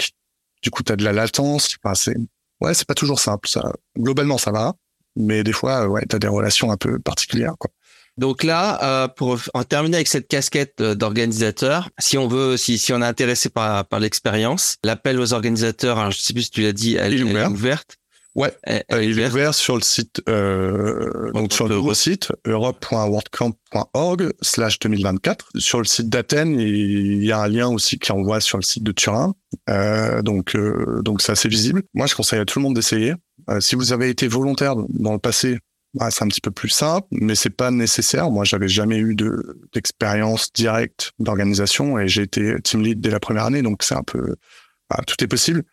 Du 0.61 0.69
coup, 0.69 0.83
tu 0.83 0.91
as 0.91 0.97
de 0.97 1.03
la 1.03 1.13
latence. 1.13 1.77
Enfin, 1.81 1.95
c'est 1.95 2.17
ouais, 2.61 2.73
c'est 2.73 2.87
pas 2.87 2.93
toujours 2.93 3.19
simple. 3.19 3.47
Ça, 3.47 3.73
globalement, 3.97 4.37
ça 4.37 4.51
va, 4.51 4.73
mais 5.15 5.43
des 5.43 5.53
fois, 5.53 5.87
ouais, 5.87 6.05
t'as 6.07 6.19
des 6.19 6.27
relations 6.27 6.71
un 6.71 6.77
peu 6.77 6.99
particulières, 6.99 7.55
quoi. 7.59 7.71
Donc 8.17 8.43
là, 8.43 8.81
euh, 8.81 9.07
pour 9.09 9.39
en 9.53 9.65
terminer 9.65 9.97
avec 9.97 10.07
cette 10.07 10.29
casquette 10.29 10.79
euh, 10.79 10.95
d'organisateur, 10.95 11.89
si 11.99 12.17
on 12.17 12.29
veut, 12.29 12.55
si, 12.55 12.77
si 12.77 12.93
on 12.93 13.01
est 13.01 13.05
intéressé 13.05 13.49
par, 13.49 13.85
par 13.85 13.99
l'expérience, 13.99 14.77
l'appel 14.85 15.19
aux 15.19 15.33
organisateurs, 15.33 15.99
alors 15.99 16.11
je 16.11 16.19
sais 16.21 16.33
plus 16.33 16.43
si 16.43 16.51
tu 16.51 16.61
l'as 16.61 16.71
dit, 16.71 16.95
elle, 16.95 17.13
elle 17.13 17.35
est 17.35 17.45
ouverte. 17.45 17.97
Ouais, 18.35 18.53
il 18.91 19.17
est 19.17 19.27
ouvert 19.27 19.53
sur 19.53 19.75
le 19.75 19.81
site, 19.81 20.21
euh, 20.27 21.31
donc 21.31 21.53
sur 21.53 21.69
le 21.69 21.93
site 21.93 22.33
europe.worldcamp.org 22.45 24.33
slash 24.41 24.77
2024. 24.79 25.51
Sur 25.55 25.77
le 25.77 25.85
site 25.85 26.09
d'Athènes, 26.09 26.59
il 26.59 27.23
y 27.23 27.31
a 27.31 27.39
un 27.39 27.47
lien 27.47 27.69
aussi 27.69 27.97
qui 27.97 28.11
envoie 28.11 28.41
sur 28.41 28.57
le 28.57 28.63
site 28.63 28.83
de 28.83 28.91
Turin. 28.91 29.35
Euh, 29.69 30.21
donc, 30.21 30.53
euh, 30.55 31.01
donc 31.01 31.21
c'est 31.21 31.31
assez 31.31 31.47
visible. 31.47 31.83
Moi, 31.93 32.07
je 32.07 32.15
conseille 32.15 32.39
à 32.39 32.45
tout 32.45 32.59
le 32.59 32.63
monde 32.63 32.75
d'essayer. 32.75 33.13
Euh, 33.49 33.61
si 33.61 33.75
vous 33.75 33.93
avez 33.93 34.09
été 34.09 34.27
volontaire 34.27 34.75
dans 34.89 35.13
le 35.13 35.19
passé, 35.19 35.57
bah, 35.93 36.11
c'est 36.11 36.25
un 36.25 36.27
petit 36.27 36.41
peu 36.41 36.51
plus 36.51 36.67
simple, 36.67 37.07
mais 37.11 37.35
c'est 37.35 37.49
pas 37.49 37.71
nécessaire. 37.71 38.29
Moi, 38.31 38.43
j'avais 38.43 38.67
jamais 38.67 38.97
eu 38.97 39.15
de 39.15 39.61
d'expérience 39.73 40.51
directe 40.51 41.11
d'organisation 41.19 41.97
et 41.99 42.09
j'ai 42.09 42.23
été 42.23 42.55
team 42.61 42.83
lead 42.83 42.99
dès 42.99 43.11
la 43.11 43.21
première 43.21 43.45
année, 43.45 43.61
donc 43.61 43.81
c'est 43.81 43.95
un 43.95 44.03
peu, 44.03 44.35
bah, 44.89 45.01
tout 45.07 45.23
est 45.23 45.27
possible. 45.27 45.63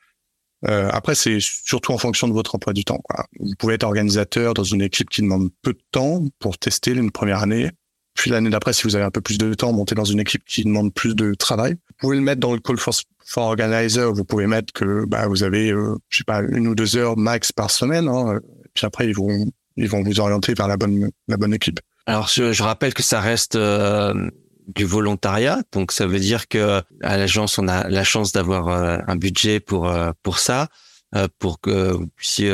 Euh, 0.69 0.89
après, 0.93 1.15
c'est 1.15 1.39
surtout 1.41 1.93
en 1.93 1.99
fonction 1.99 2.29
de 2.29 2.33
votre 2.33 2.55
emploi 2.55 2.73
du 2.73 2.85
temps. 2.85 3.01
Quoi. 3.03 3.27
Vous 3.41 3.55
pouvez 3.59 3.75
être 3.75 3.85
organisateur 3.85 4.55
dans 4.55 4.65
une 4.65 4.83
équipe 4.83 5.11
qui 5.11 5.23
demande 5.23 5.51
peu 5.63 5.73
de 5.73 5.83
temps 5.91 6.25
pour 6.39 6.59
tester 6.59 6.93
une 6.93 7.11
première 7.11 7.43
année. 7.43 7.71
Puis 8.15 8.31
l'année 8.31 8.51
d'après, 8.51 8.73
si 8.73 8.85
vous 8.85 8.95
avez 8.95 9.05
un 9.05 9.11
peu 9.11 9.21
plus 9.21 9.39
de 9.39 9.55
temps, 9.55 9.73
monter 9.73 9.95
dans 9.95 10.05
une 10.05 10.21
équipe 10.21 10.45
qui 10.45 10.65
demande 10.65 10.93
plus 10.93 11.15
de 11.15 11.35
travail. 11.35 11.73
Vous 11.73 11.95
pouvez 11.99 12.17
le 12.17 12.23
mettre 12.23 12.41
dans 12.41 12.53
le 12.53 12.61
call 12.61 12.79
for, 12.79 12.95
for 13.25 13.45
organizer. 13.45 14.13
Vous 14.13 14.25
pouvez 14.25 14.47
mettre 14.47 14.73
que 14.73 15.05
bah, 15.07 15.27
vous 15.27 15.43
avez, 15.43 15.71
euh, 15.71 15.97
je 16.11 16.19
sais 16.19 16.25
pas, 16.25 16.43
une 16.43 16.69
ou 16.69 16.75
deux 16.75 16.97
heures 16.97 17.17
max 17.17 17.53
par 17.53 17.71
semaine. 17.71 18.09
Hein. 18.09 18.39
Puis 18.75 18.87
après, 18.87 19.09
ils 19.09 19.15
vont, 19.15 19.47
ils 19.77 19.89
vont 19.89 20.03
vous 20.03 20.21
orienter 20.21 20.55
vers 20.55 20.69
la 20.69 20.77
bonne, 20.77 21.11
la 21.29 21.37
bonne 21.37 21.55
équipe. 21.55 21.81
Alors, 22.07 22.29
je, 22.29 22.53
je 22.53 22.63
rappelle 22.63 22.95
que 22.95 23.03
ça 23.03 23.21
reste 23.21 23.57
euh, 23.57 24.29
du 24.67 24.85
volontariat. 24.85 25.63
Donc 25.73 25.93
ça 25.93 26.07
veut 26.07 26.21
dire 26.21 26.49
que 26.49 26.83
à 27.03 27.17
l'agence 27.17 27.59
on 27.59 27.69
a 27.69 27.89
la 27.89 28.05
chance 28.05 28.33
d'avoir 28.33 28.69
euh, 28.69 28.99
un 29.07 29.17
budget 29.17 29.61
pour 29.61 29.89
euh, 29.89 30.13
pour 30.23 30.39
ça, 30.39 30.69
euh, 31.15 31.29
pour 31.39 31.61
que 31.61 31.93
vous 31.93 32.09
puissiez 32.09 32.53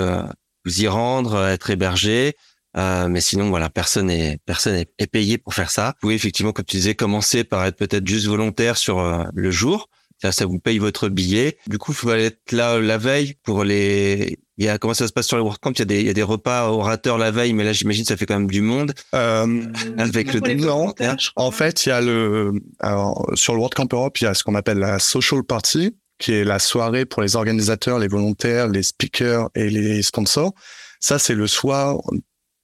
vous 0.65 0.83
y 0.83 0.89
rendre, 0.89 1.47
être 1.47 1.71
hébergé. 1.71 2.35
mais 2.75 3.21
sinon 3.21 3.49
voilà, 3.49 3.71
personne 3.71 4.11
est 4.11 4.39
personne 4.45 4.75
est, 4.75 5.07
payé 5.07 5.39
pour 5.39 5.55
faire 5.55 5.71
ça. 5.71 5.89
Vous 5.89 6.01
pouvez 6.03 6.15
effectivement, 6.15 6.53
comme 6.53 6.65
tu 6.65 6.77
disais, 6.77 6.95
commencer 6.95 7.45
par 7.45 7.65
être 7.65 7.77
peut-être 7.77 8.07
juste 8.07 8.27
volontaire 8.27 8.77
sur 8.77 9.27
le 9.33 9.51
jour. 9.51 9.89
Ça, 10.21 10.33
ça 10.33 10.47
vous 10.47 10.59
paye 10.59 10.79
votre 10.79 11.09
billet. 11.09 11.59
Du 11.69 11.79
coup, 11.79 11.93
il 11.93 11.95
faut 11.95 12.13
être 12.13 12.51
là 12.51 12.81
la 12.81 12.99
veille 12.99 13.35
pour 13.45 13.63
les 13.63 14.39
il 14.59 14.65
y 14.65 14.69
a 14.69 14.77
comment 14.77 14.95
ça 14.95 15.07
se 15.07 15.13
passe 15.13 15.29
sur 15.29 15.37
le 15.37 15.43
WordCamp 15.43 15.73
Il 15.73 15.79
y 15.79 15.83
a 15.83 15.85
des 15.85 16.01
il 16.01 16.07
y 16.07 16.11
a 16.11 16.15
des 16.15 16.23
repas 16.23 16.69
orateurs 16.69 17.17
la 17.17 17.31
veille, 17.31 17.53
mais 17.53 17.65
là 17.65 17.73
j'imagine 17.73 18.05
ça 18.05 18.17
fait 18.17 18.27
quand 18.27 18.39
même 18.39 18.51
du 18.51 18.61
monde 18.61 18.93
euh, 19.15 19.65
avec 19.97 20.35
le 20.35 20.41
non, 20.55 20.93
En 21.37 21.51
fait, 21.51 21.87
il 21.87 21.91
y 21.91 21.93
a 21.93 22.01
le 22.01 22.53
alors, 22.81 23.31
sur 23.35 23.55
le 23.55 23.61
WordCamp 23.61 23.89
Europe, 23.93 24.19
il 24.21 24.25
y 24.25 24.27
a 24.27 24.35
ce 24.35 24.43
qu'on 24.43 24.57
appelle 24.57 24.79
la 24.79 24.99
social 24.99 25.45
party, 25.45 25.97
qui 26.19 26.33
est 26.33 26.45
la 26.45 26.59
soirée 26.59 27.07
pour 27.07 27.23
les 27.23 27.37
organisateurs, 27.37 28.01
les 28.01 28.09
volontaires, 28.09 28.69
les 28.69 28.83
speakers 28.83 29.49
et 29.55 29.71
les 29.71 30.03
sponsors. 30.03 30.53
Ça, 31.01 31.21
c'est 31.21 31.35
le 31.35 31.47
soir 31.47 31.99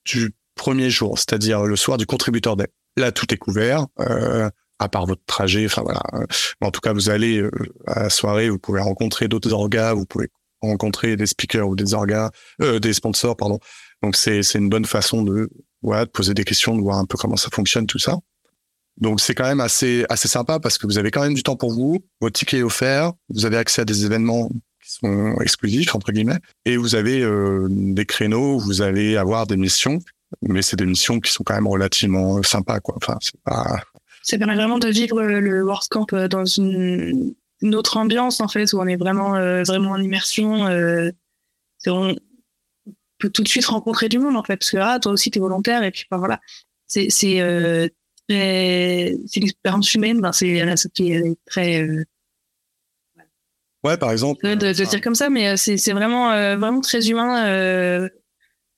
du 0.04 0.34
premier 0.56 0.90
jour, 0.90 1.18
c'est-à-dire 1.18 1.62
le 1.62 1.76
soir 1.76 1.96
du 1.96 2.06
contributeur 2.06 2.56
day. 2.56 2.66
Là, 2.96 3.12
tout 3.12 3.32
est 3.32 3.36
couvert, 3.36 3.86
euh, 4.00 4.50
à 4.80 4.88
part 4.88 5.06
votre 5.06 5.24
trajet. 5.26 5.66
Enfin 5.66 5.82
voilà. 5.82 6.02
En 6.60 6.70
tout 6.72 6.80
cas, 6.80 6.92
vous 6.92 7.10
allez 7.10 7.38
euh, 7.38 7.50
à 7.86 8.04
la 8.04 8.10
soirée, 8.10 8.48
vous 8.48 8.58
pouvez 8.58 8.80
rencontrer 8.80 9.28
d'autres 9.28 9.52
orgas, 9.52 9.94
vous 9.94 10.06
pouvez 10.06 10.28
rencontrer 10.66 11.16
des 11.16 11.26
speakers 11.26 11.68
ou 11.68 11.76
des 11.76 11.94
orgas, 11.94 12.30
euh, 12.62 12.78
des 12.78 12.92
sponsors, 12.92 13.36
pardon. 13.36 13.58
Donc 14.02 14.16
c'est 14.16 14.42
une 14.54 14.68
bonne 14.68 14.84
façon 14.84 15.22
de 15.22 15.48
voilà 15.82 16.04
de 16.04 16.10
poser 16.10 16.34
des 16.34 16.44
questions, 16.44 16.76
de 16.76 16.82
voir 16.82 16.98
un 16.98 17.04
peu 17.04 17.16
comment 17.16 17.36
ça 17.36 17.48
fonctionne 17.52 17.86
tout 17.86 17.98
ça. 17.98 18.18
Donc 18.98 19.20
c'est 19.20 19.34
quand 19.34 19.44
même 19.44 19.60
assez 19.60 20.04
assez 20.08 20.28
sympa 20.28 20.60
parce 20.60 20.78
que 20.78 20.86
vous 20.86 20.98
avez 20.98 21.10
quand 21.10 21.22
même 21.22 21.34
du 21.34 21.42
temps 21.42 21.56
pour 21.56 21.72
vous, 21.72 22.04
votre 22.20 22.38
ticket 22.38 22.58
est 22.58 22.62
offert, 22.62 23.12
vous 23.28 23.46
avez 23.46 23.56
accès 23.56 23.82
à 23.82 23.84
des 23.84 24.04
événements 24.04 24.48
qui 24.82 24.92
sont 24.92 25.36
exclusifs 25.40 25.94
entre 25.94 26.12
guillemets, 26.12 26.38
et 26.64 26.76
vous 26.76 26.94
avez 26.94 27.22
euh, 27.22 27.66
des 27.70 28.06
créneaux 28.06 28.58
vous 28.58 28.82
allez 28.82 29.16
avoir 29.16 29.46
des 29.46 29.56
missions, 29.56 29.98
mais 30.42 30.62
c'est 30.62 30.76
des 30.76 30.86
missions 30.86 31.18
qui 31.18 31.32
sont 31.32 31.42
quand 31.44 31.54
même 31.54 31.66
relativement 31.66 32.42
sympas 32.42 32.80
quoi. 32.80 32.94
Enfin 32.96 33.16
c'est 33.20 33.40
pas. 33.42 33.82
Ça 34.22 34.38
permet 34.38 34.54
vraiment 34.54 34.78
de 34.78 34.88
vivre 34.88 35.22
le 35.22 35.62
WordCamp 35.62 36.06
dans 36.30 36.46
une, 36.46 37.34
une 37.64 37.74
autre 37.74 37.96
ambiance 37.96 38.40
en 38.40 38.48
fait 38.48 38.72
où 38.72 38.80
on 38.80 38.86
est 38.86 38.96
vraiment 38.96 39.34
euh, 39.34 39.62
vraiment 39.64 39.90
en 39.90 40.00
immersion. 40.00 40.66
Euh, 40.66 41.10
on 41.86 42.14
peut 43.18 43.30
tout 43.30 43.42
de 43.42 43.48
suite 43.48 43.66
rencontrer 43.66 44.08
du 44.08 44.18
monde 44.18 44.36
en 44.36 44.44
fait 44.44 44.56
parce 44.56 44.70
que 44.70 44.76
ah 44.76 44.98
toi 45.00 45.12
aussi 45.12 45.30
t'es 45.30 45.40
volontaire 45.40 45.82
et 45.82 45.90
puis 45.90 46.04
enfin, 46.08 46.18
voilà 46.18 46.40
c'est 46.86 47.10
c'est 47.10 47.40
euh, 47.40 47.88
c'est 48.28 49.40
l'expérience 49.40 49.92
humaine, 49.94 50.20
ben, 50.20 50.32
c'est 50.32 50.76
ce 50.76 50.88
qui 50.88 51.12
est 51.12 51.36
très. 51.46 51.82
Euh, 51.82 52.04
ouais, 53.84 53.96
par 53.98 54.12
exemple. 54.12 54.42
De, 54.42 54.54
de, 54.54 54.72
dire 54.72 55.00
comme 55.00 55.14
ça, 55.14 55.30
mais 55.30 55.48
euh, 55.48 55.56
c'est 55.56 55.92
vraiment 55.92 56.30
euh, 56.30 56.56
vraiment 56.56 56.80
très 56.80 57.08
humain. 57.08 57.46
Euh, 57.46 58.08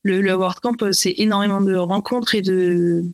le, 0.03 0.21
le 0.21 0.33
WordCamp, 0.35 0.93
c'est 0.93 1.15
énormément 1.19 1.61
de 1.61 1.75
rencontres 1.75 2.35
et 2.35 2.43
de, 2.43 3.05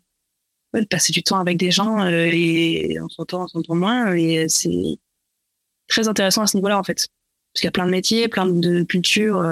ouais, 0.75 0.83
de 0.83 0.87
passer 0.87 1.13
du 1.13 1.23
temps 1.23 1.39
avec 1.39 1.57
des 1.57 1.71
gens 1.71 2.07
et 2.07 2.99
on 3.01 3.09
s'entend, 3.09 3.45
on 3.45 3.49
s'entend 3.49 3.75
moins 3.75 4.15
et 4.15 4.47
c'est 4.49 4.99
très 5.93 6.09
intéressant 6.09 6.43
à 6.43 6.47
ce 6.47 6.57
niveau-là 6.57 6.79
en 6.79 6.83
fait, 6.83 7.09
parce 7.53 7.61
qu'il 7.61 7.65
y 7.65 7.69
a 7.69 7.73
plein 7.73 7.87
de 7.87 7.91
métiers, 7.91 8.29
plein 8.29 8.47
de 8.47 8.83
cultures. 8.83 9.45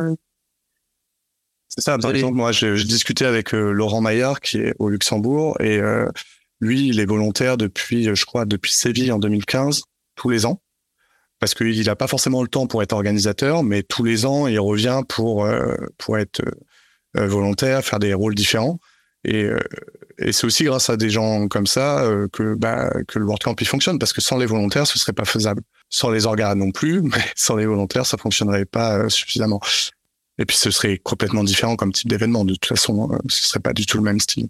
C'est 1.69 1.83
ça. 1.83 1.99
Par 1.99 2.11
exemple, 2.11 2.37
moi, 2.37 2.51
je 2.51 2.83
discutais 2.83 3.27
avec 3.27 3.53
Laurent 3.53 4.01
Maillard 4.01 4.41
qui 4.41 4.59
est 4.59 4.75
au 4.79 4.89
Luxembourg 4.89 5.61
et 5.61 5.81
lui, 6.61 6.89
il 6.89 7.01
est 7.01 7.07
volontaire 7.07 7.57
depuis, 7.57 8.15
je 8.15 8.25
crois, 8.25 8.45
depuis 8.45 8.73
Séville 8.73 9.13
en 9.13 9.19
2015, 9.19 9.83
tous 10.15 10.29
les 10.29 10.45
ans, 10.47 10.61
parce 11.39 11.55
qu'il 11.55 11.85
n'a 11.85 11.97
pas 11.97 12.07
forcément 12.07 12.43
le 12.43 12.49
temps 12.49 12.67
pour 12.67 12.83
être 12.83 12.93
organisateur, 12.93 13.63
mais 13.63 13.83
tous 13.83 14.05
les 14.05 14.27
ans, 14.27 14.47
il 14.47 14.61
revient 14.61 15.01
pour 15.09 15.47
euh, 15.47 15.75
pour 15.97 16.19
être 16.19 16.43
euh, 17.17 17.27
volontaire, 17.27 17.83
faire 17.83 17.99
des 17.99 18.13
rôles 18.13 18.35
différents. 18.35 18.79
Et, 19.25 19.45
euh, 19.45 19.59
et 20.19 20.33
c'est 20.33 20.47
aussi 20.47 20.65
grâce 20.65 20.91
à 20.91 20.97
des 20.97 21.11
gens 21.11 21.49
comme 21.49 21.67
ça 21.67 22.07
que 22.33 22.55
bah, 22.55 22.91
que 23.09 23.19
le 23.19 23.25
WordCamp 23.25 23.57
il 23.59 23.67
fonctionne, 23.67 23.99
parce 23.99 24.13
que 24.13 24.21
sans 24.21 24.37
les 24.37 24.47
volontaires, 24.47 24.87
ce 24.87 24.99
serait 24.99 25.15
pas 25.15 25.25
faisable. 25.25 25.63
Sans 25.91 26.11
les 26.11 26.27
organes 26.27 26.59
non 26.59 26.71
plus, 26.71 27.03
mais 27.03 27.25
sans 27.37 27.57
les 27.57 27.67
volontaires, 27.67 28.07
ça 28.07 28.17
fonctionnerait 28.17 28.65
pas 28.65 29.09
suffisamment. 29.09 29.61
Et 30.39 30.47
puis 30.47 30.57
ce 30.57 30.71
serait 30.71 30.99
complètement 30.99 31.45
différent 31.45 31.77
comme 31.77 31.93
type 31.93 32.09
d'événement. 32.09 32.45
De 32.45 32.55
toute 32.55 32.67
façon, 32.67 33.11
ce 33.29 33.49
serait 33.49 33.61
pas 33.61 33.75
du 33.75 33.85
tout 33.85 33.99
le 33.99 34.05
même 34.05 34.21
style. 34.21 34.49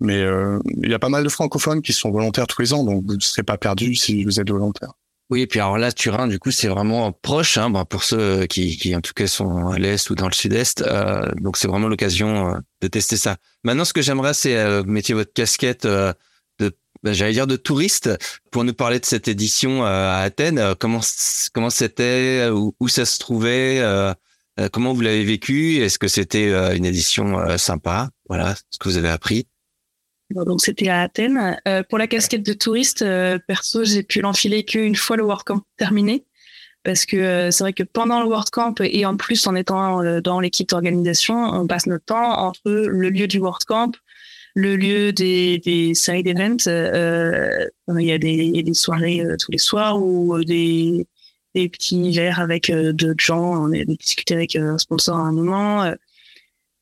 Mais 0.00 0.20
euh, 0.20 0.58
il 0.82 0.90
y 0.90 0.94
a 0.94 0.98
pas 0.98 1.08
mal 1.08 1.22
de 1.22 1.28
francophones 1.28 1.80
qui 1.80 1.92
sont 1.92 2.10
volontaires 2.10 2.48
tous 2.48 2.60
les 2.60 2.72
ans, 2.72 2.82
donc 2.82 3.04
vous 3.06 3.14
ne 3.14 3.20
serez 3.20 3.44
pas 3.44 3.56
perdu 3.58 3.94
si 3.94 4.24
vous 4.24 4.40
êtes 4.40 4.50
volontaire. 4.50 4.92
Oui, 5.30 5.40
et 5.40 5.46
puis 5.46 5.58
alors 5.58 5.78
là, 5.78 5.90
Turin, 5.90 6.28
du 6.28 6.38
coup, 6.38 6.50
c'est 6.50 6.68
vraiment 6.68 7.10
proche, 7.10 7.56
hein, 7.56 7.70
bah, 7.70 7.86
pour 7.86 8.04
ceux 8.04 8.46
qui, 8.46 8.76
qui, 8.76 8.94
en 8.94 9.00
tout 9.00 9.14
cas, 9.14 9.26
sont 9.26 9.68
à 9.68 9.78
l'est 9.78 10.10
ou 10.10 10.14
dans 10.14 10.28
le 10.28 10.34
sud-est. 10.34 10.82
Euh, 10.82 11.30
donc, 11.40 11.56
c'est 11.56 11.66
vraiment 11.66 11.88
l'occasion 11.88 12.50
euh, 12.50 12.58
de 12.82 12.88
tester 12.88 13.16
ça. 13.16 13.38
Maintenant, 13.62 13.86
ce 13.86 13.94
que 13.94 14.02
j'aimerais, 14.02 14.34
c'est 14.34 14.56
euh, 14.56 14.84
mettre 14.84 15.14
votre 15.14 15.32
casquette 15.32 15.86
euh, 15.86 16.12
j'allais 17.12 17.32
dire, 17.32 17.46
de 17.46 17.56
touriste, 17.56 18.10
pour 18.50 18.64
nous 18.64 18.74
parler 18.74 19.00
de 19.00 19.04
cette 19.04 19.28
édition 19.28 19.84
à 19.84 20.20
Athènes. 20.24 20.74
comment 20.78 21.00
comment 21.52 21.70
c'était, 21.70 22.48
où, 22.50 22.74
où, 22.80 22.88
ça 22.88 23.04
se 23.04 23.18
trouvait, 23.18 23.82
comment 24.72 24.92
vous 24.92 25.02
l'avez 25.02 25.24
vécu? 25.24 25.76
Est-ce 25.76 25.98
que 25.98 26.08
c'était 26.08 26.50
une 26.76 26.84
édition 26.84 27.58
sympa? 27.58 28.10
Voilà, 28.28 28.54
ce 28.70 28.78
que 28.78 28.88
vous 28.88 28.96
avez 28.96 29.10
appris 29.10 29.46
donc 30.30 30.60
c'était 30.60 30.88
à 30.88 31.02
Athènes. 31.02 31.58
Euh, 31.68 31.82
pour 31.88 31.98
la 31.98 32.06
casquette 32.06 32.42
de 32.42 32.52
touriste, 32.52 33.02
euh, 33.02 33.38
perso, 33.46 33.84
j'ai 33.84 34.02
pu 34.02 34.20
l'enfiler 34.20 34.64
qu'une 34.64 34.96
fois 34.96 35.16
le 35.16 35.22
WordCamp 35.22 35.62
terminé, 35.76 36.24
parce 36.82 37.06
que 37.06 37.16
euh, 37.16 37.50
c'est 37.50 37.62
vrai 37.64 37.72
que 37.72 37.82
pendant 37.82 38.20
le 38.20 38.28
WordCamp 38.28 38.74
et 38.80 39.06
en 39.06 39.16
plus 39.16 39.46
en 39.46 39.54
étant 39.54 40.20
dans 40.20 40.40
l'équipe 40.40 40.68
d'organisation, 40.68 41.36
on 41.36 41.66
passe 41.66 41.86
notre 41.86 42.04
temps 42.04 42.38
entre 42.38 42.70
le 42.70 43.10
lieu 43.10 43.28
du 43.28 43.38
WordCamp, 43.38 43.92
le 44.54 44.76
lieu 44.76 45.12
des, 45.12 45.58
des 45.58 45.94
side 45.94 46.26
events. 46.26 46.66
il 46.66 48.06
y 48.06 48.12
a 48.12 48.18
des, 48.18 48.62
des 48.62 48.74
soirées 48.74 49.22
tous 49.38 49.50
les 49.50 49.58
soirs 49.58 50.00
ou 50.00 50.42
des, 50.44 51.06
des 51.54 51.68
petits 51.68 52.12
verres 52.12 52.40
avec 52.40 52.70
d'autres 52.70 53.24
gens. 53.24 53.64
On 53.64 53.72
a 53.72 53.84
discuté 53.84 54.34
avec 54.34 54.56
un 54.56 54.78
sponsor 54.78 55.16
à 55.16 55.20
un 55.20 55.32
moment. 55.32 55.92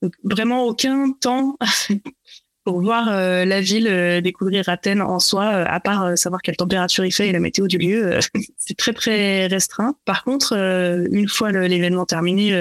Donc, 0.02 0.14
vraiment 0.24 0.64
aucun 0.64 1.12
temps 1.12 1.56
pour 2.64 2.80
voir 2.80 3.08
euh, 3.08 3.44
la 3.44 3.60
ville, 3.60 3.88
euh, 3.88 4.20
découvrir 4.20 4.68
Athènes 4.68 5.02
en 5.02 5.18
soi, 5.18 5.44
euh, 5.44 5.64
à 5.66 5.80
part 5.80 6.16
savoir 6.16 6.42
quelle 6.42 6.56
température 6.56 7.04
il 7.04 7.12
fait 7.12 7.28
et 7.28 7.32
la 7.32 7.40
météo 7.40 7.66
du 7.66 7.78
lieu, 7.78 8.18
c'est 8.56 8.76
très 8.76 8.92
très 8.92 9.46
restreint. 9.46 9.96
Par 10.04 10.24
contre, 10.24 10.54
une 10.54 11.28
fois 11.28 11.50
l'événement 11.52 12.06
terminé, 12.06 12.52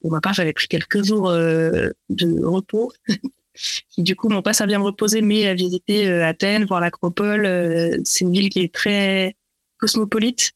pour 0.00 0.10
ma 0.10 0.20
part, 0.20 0.34
j'avais 0.34 0.52
pris 0.52 0.68
quelques 0.68 1.04
jours 1.04 1.30
de 1.30 2.44
repos, 2.44 2.92
qui 3.88 4.02
du 4.02 4.16
coup 4.16 4.28
m'ont 4.28 4.42
pas 4.42 4.52
servi 4.52 4.74
à 4.74 4.78
me 4.78 4.84
reposer, 4.84 5.22
mais 5.22 5.46
à 5.46 5.54
visiter 5.54 6.08
Athènes, 6.22 6.64
voir 6.64 6.80
l'Acropole. 6.80 8.00
c'est 8.04 8.24
une 8.24 8.32
ville 8.32 8.48
qui 8.48 8.60
est 8.60 8.74
très 8.74 9.36
cosmopolite. 9.78 10.52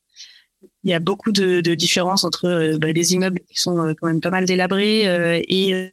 Il 0.83 0.91
y 0.91 0.95
a 0.95 1.01
beaucoup 1.01 1.33
de, 1.33 1.61
de 1.61 1.75
différences 1.75 2.25
entre 2.25 2.77
bah, 2.79 2.93
les 2.93 3.15
immeubles 3.15 3.41
qui 3.49 3.61
sont 3.61 3.95
quand 4.01 4.07
même 4.07 4.21
pas 4.21 4.31
mal 4.31 4.45
délabrés 4.45 5.05
et 5.49 5.93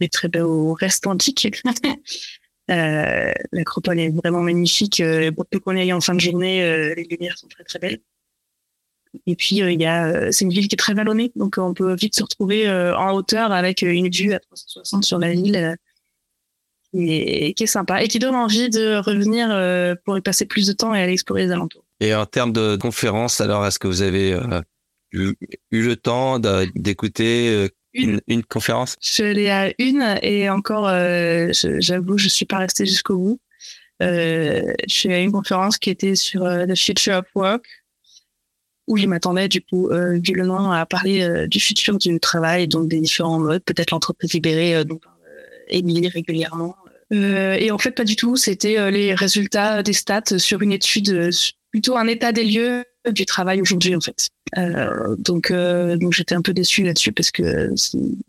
des 0.00 0.08
très 0.08 0.28
beaux 0.28 0.74
restes 0.74 1.06
antiques. 1.06 1.62
euh, 2.70 3.32
L'acropole 3.52 4.00
est 4.00 4.10
vraiment 4.10 4.40
magnifique. 4.40 5.00
Euh, 5.00 5.30
pour 5.32 5.46
peu 5.46 5.60
qu'on 5.60 5.76
aille 5.76 5.92
en 5.92 6.00
fin 6.00 6.14
de 6.14 6.20
journée, 6.20 6.62
euh, 6.62 6.94
les 6.94 7.04
lumières 7.04 7.38
sont 7.38 7.48
très 7.48 7.64
très 7.64 7.78
belles. 7.78 8.00
Et 9.26 9.36
puis 9.36 9.62
euh, 9.62 9.70
il 9.70 9.80
y 9.80 9.86
a, 9.86 10.32
c'est 10.32 10.44
une 10.44 10.50
ville 10.50 10.66
qui 10.66 10.74
est 10.74 10.78
très 10.78 10.94
vallonnée, 10.94 11.30
donc 11.36 11.56
on 11.58 11.72
peut 11.72 11.94
vite 11.94 12.16
se 12.16 12.22
retrouver 12.24 12.68
en 12.68 13.12
hauteur 13.12 13.52
avec 13.52 13.82
une 13.82 14.10
vue 14.10 14.32
à 14.32 14.40
360 14.40 15.04
sur 15.04 15.20
la 15.20 15.30
ville, 15.30 15.76
et, 16.94 17.54
qui 17.54 17.64
est 17.64 17.66
sympa 17.66 18.02
et 18.02 18.08
qui 18.08 18.18
donne 18.18 18.34
envie 18.34 18.70
de 18.70 18.96
revenir 18.96 19.48
pour 20.04 20.16
y 20.16 20.20
passer 20.20 20.46
plus 20.46 20.66
de 20.66 20.72
temps 20.72 20.94
et 20.94 21.02
aller 21.02 21.12
explorer 21.12 21.46
les 21.46 21.52
alentours. 21.52 21.84
Et 22.00 22.14
en 22.14 22.26
termes 22.26 22.52
de 22.52 22.76
conférences, 22.76 23.40
alors 23.40 23.66
est-ce 23.66 23.78
que 23.78 23.86
vous 23.86 24.02
avez 24.02 24.38
eu, 25.12 25.34
eu, 25.70 25.82
le 25.82 25.96
temps 25.96 26.38
d'écouter 26.74 27.68
une, 27.92 28.20
une 28.26 28.42
conférence? 28.42 28.96
Je 29.00 29.24
l'ai 29.24 29.50
à 29.50 29.72
une 29.78 30.18
et 30.22 30.50
encore, 30.50 30.88
euh, 30.88 31.50
j'avoue, 31.52 32.18
je 32.18 32.28
suis 32.28 32.46
pas 32.46 32.58
restée 32.58 32.86
jusqu'au 32.86 33.16
bout. 33.16 33.40
Euh, 34.02 34.72
je 34.88 34.94
suis 34.94 35.12
à 35.12 35.20
une 35.20 35.32
conférence 35.32 35.78
qui 35.78 35.90
était 35.90 36.16
sur 36.16 36.44
euh, 36.44 36.66
The 36.66 36.76
Future 36.76 37.18
of 37.18 37.26
Work, 37.34 37.64
où 38.86 38.96
je 38.96 39.06
m'attendais 39.06 39.48
du 39.48 39.62
coup, 39.62 39.88
euh, 39.88 40.18
vu 40.18 40.34
le 40.34 40.44
nom, 40.44 40.70
à 40.70 40.84
parler 40.84 41.22
euh, 41.22 41.46
du 41.46 41.60
futur 41.60 41.96
du 41.98 42.18
travail, 42.18 42.66
donc 42.68 42.88
des 42.88 43.00
différents 43.00 43.38
modes, 43.38 43.62
peut-être 43.62 43.92
l'entreprise 43.92 44.32
libérée 44.32 44.84
dont 44.84 45.00
Émilie 45.68 46.08
régulièrement. 46.08 46.76
Et 47.14 47.70
en 47.70 47.78
fait, 47.78 47.92
pas 47.92 48.04
du 48.04 48.16
tout. 48.16 48.36
C'était 48.36 48.90
les 48.90 49.14
résultats 49.14 49.82
des 49.82 49.92
stats 49.92 50.38
sur 50.38 50.62
une 50.62 50.72
étude, 50.72 51.30
plutôt 51.70 51.96
un 51.96 52.06
état 52.06 52.32
des 52.32 52.44
lieux 52.44 52.84
du 53.12 53.26
travail 53.26 53.60
aujourd'hui 53.60 53.94
en 53.94 54.00
fait. 54.00 54.30
Euh, 54.56 55.16
donc 55.18 55.50
euh, 55.50 55.96
donc 55.96 56.12
j'étais 56.12 56.34
un 56.34 56.42
peu 56.42 56.54
déçu 56.54 56.84
là-dessus 56.84 57.12
parce 57.12 57.30
que 57.30 57.72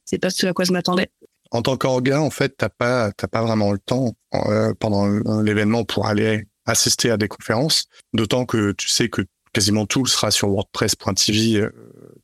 c'est 0.05 0.17
pas 0.17 0.29
ce 0.29 0.47
à 0.47 0.53
quoi 0.53 0.65
je 0.65 0.71
m'attendais. 0.71 1.09
En 1.51 1.61
tant 1.61 1.77
qu'orga, 1.77 2.21
en 2.21 2.29
fait, 2.29 2.57
t'as 2.57 2.69
pas 2.69 3.11
t'as 3.11 3.27
pas 3.27 3.41
vraiment 3.41 3.71
le 3.71 3.79
temps 3.79 4.15
euh, 4.33 4.73
pendant 4.79 5.07
l'événement 5.41 5.85
pour 5.85 6.07
aller 6.07 6.45
assister 6.65 7.11
à 7.11 7.17
des 7.17 7.27
conférences. 7.27 7.87
D'autant 8.13 8.45
que 8.45 8.71
tu 8.73 8.89
sais 8.89 9.09
que 9.09 9.21
quasiment 9.53 9.85
tout 9.85 10.05
sera 10.05 10.31
sur 10.31 10.49
WordPress.tv 10.49 11.61
euh, 11.61 11.71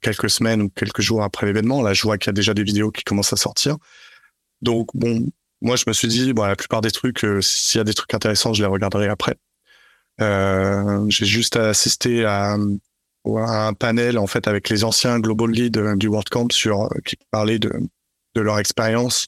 quelques 0.01 0.29
semaines 0.29 0.61
ou 0.61 0.69
quelques 0.69 1.01
jours 1.01 1.23
après 1.23 1.45
l'événement. 1.45 1.81
Là, 1.81 1.93
je 1.93 2.01
vois 2.01 2.17
qu'il 2.17 2.27
y 2.27 2.31
a 2.31 2.33
déjà 2.33 2.53
des 2.53 2.63
vidéos 2.63 2.91
qui 2.91 3.03
commencent 3.03 3.33
à 3.33 3.37
sortir. 3.37 3.77
Donc 4.61 4.89
bon, 4.93 5.27
moi 5.61 5.75
je 5.75 5.83
me 5.87 5.93
suis 5.93 6.07
dit, 6.07 6.33
bon, 6.33 6.43
la 6.45 6.55
plupart 6.55 6.81
des 6.81 6.91
trucs, 6.91 7.23
euh, 7.23 7.41
s'il 7.41 7.79
y 7.79 7.81
a 7.81 7.83
des 7.83 7.93
trucs 7.93 8.13
intéressants, 8.13 8.53
je 8.53 8.61
les 8.61 8.67
regarderai 8.67 9.07
après. 9.07 9.35
Euh, 10.19 11.05
j'ai 11.09 11.25
juste 11.25 11.55
assisté 11.55 12.25
à, 12.25 12.57
un 13.25 13.73
panel 13.73 14.17
en 14.17 14.27
fait 14.27 14.47
avec 14.47 14.69
les 14.69 14.83
anciens 14.83 15.19
global 15.19 15.51
leads 15.51 15.79
euh, 15.79 15.95
du 15.95 16.07
WordCamp 16.07 16.47
sur 16.51 16.83
euh, 16.83 16.87
qui 17.05 17.17
parlaient 17.29 17.59
de, 17.59 17.71
leur 18.35 18.59
expérience 18.59 19.27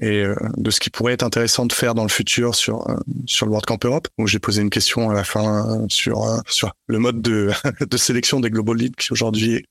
et 0.00 0.24
de 0.56 0.70
ce 0.70 0.80
qui 0.80 0.90
pourrait 0.90 1.12
être 1.12 1.22
intéressant 1.22 1.66
de 1.66 1.72
faire 1.72 1.94
dans 1.94 2.02
le 2.02 2.08
futur 2.08 2.56
sur 2.56 2.84
sur 3.26 3.46
le 3.46 3.52
WordCamp 3.52 3.78
Europe. 3.84 4.08
où 4.18 4.26
j'ai 4.26 4.40
posé 4.40 4.60
une 4.60 4.70
question 4.70 5.08
à 5.08 5.14
la 5.14 5.22
fin 5.22 5.86
sur 5.88 6.42
sur 6.48 6.72
le 6.88 6.98
mode 6.98 7.22
de 7.22 7.52
de 7.80 7.96
sélection 7.96 8.40
des 8.40 8.50
global 8.50 8.76
leads 8.76 8.96
qui 8.96 9.12
aujourd'hui 9.12 9.64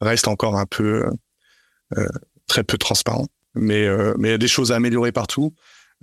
reste 0.00 0.26
encore 0.28 0.56
un 0.58 0.66
peu 0.66 1.08
très 2.46 2.64
peu 2.64 2.78
transparent. 2.78 3.26
Mais 3.54 3.88
mais 4.18 4.28
il 4.28 4.30
y 4.30 4.34
a 4.34 4.38
des 4.38 4.48
choses 4.48 4.72
à 4.72 4.76
améliorer 4.76 5.12
partout. 5.12 5.54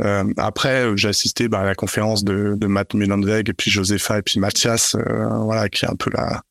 Euh, 0.01 0.31
après, 0.37 0.95
j'ai 0.95 1.07
assisté 1.07 1.47
bah, 1.47 1.61
à 1.61 1.65
la 1.65 1.75
conférence 1.75 2.23
de, 2.23 2.55
de 2.55 2.67
Matt 2.67 2.93
Mullenweg 2.93 3.49
et 3.49 3.53
puis 3.53 3.71
Josepha 3.71 4.19
et 4.19 4.21
puis 4.21 4.39
Mathias, 4.39 4.95
euh, 4.95 5.27
voilà, 5.39 5.69
qui 5.69 5.85
est 5.85 5.89
un 5.89 5.95
peu 5.95 6.11
la. 6.13 6.41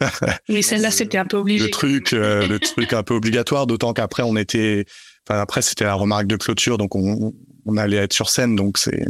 oui, 0.48 0.62
celle-là, 0.62 0.90
c'était 0.90 1.18
un 1.18 1.26
peu 1.26 1.36
obligé. 1.36 1.64
Le 1.64 1.70
truc, 1.70 2.12
euh, 2.12 2.46
le 2.46 2.58
truc 2.58 2.92
un 2.92 3.02
peu 3.02 3.14
obligatoire, 3.14 3.66
d'autant 3.66 3.92
qu'après, 3.92 4.22
on 4.22 4.36
était. 4.36 4.84
Enfin, 5.28 5.40
après, 5.40 5.62
c'était 5.62 5.84
la 5.84 5.94
remarque 5.94 6.26
de 6.26 6.36
clôture, 6.36 6.78
donc 6.78 6.94
on, 6.94 7.32
on 7.66 7.76
allait 7.76 7.98
être 7.98 8.12
sur 8.12 8.28
scène, 8.28 8.56
donc 8.56 8.78
c'est. 8.78 9.04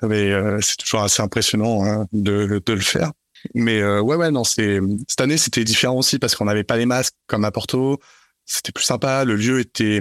c'est 0.00 0.76
toujours 0.76 1.02
assez 1.02 1.22
impressionnant 1.22 1.84
hein, 1.84 2.06
de, 2.12 2.62
de 2.64 2.72
le 2.72 2.80
faire. 2.80 3.12
Mais 3.54 3.82
ouais, 3.82 4.16
ouais, 4.16 4.30
non, 4.30 4.44
c'est 4.44 4.80
cette 5.08 5.20
année, 5.20 5.36
c'était 5.36 5.64
différent 5.64 5.98
aussi 5.98 6.18
parce 6.18 6.34
qu'on 6.34 6.46
n'avait 6.46 6.64
pas 6.64 6.76
les 6.76 6.86
masques 6.86 7.14
comme 7.26 7.44
à 7.44 7.52
Porto. 7.52 8.00
C'était 8.44 8.72
plus 8.72 8.84
sympa. 8.84 9.24
Le 9.24 9.36
lieu 9.36 9.60
était 9.60 10.00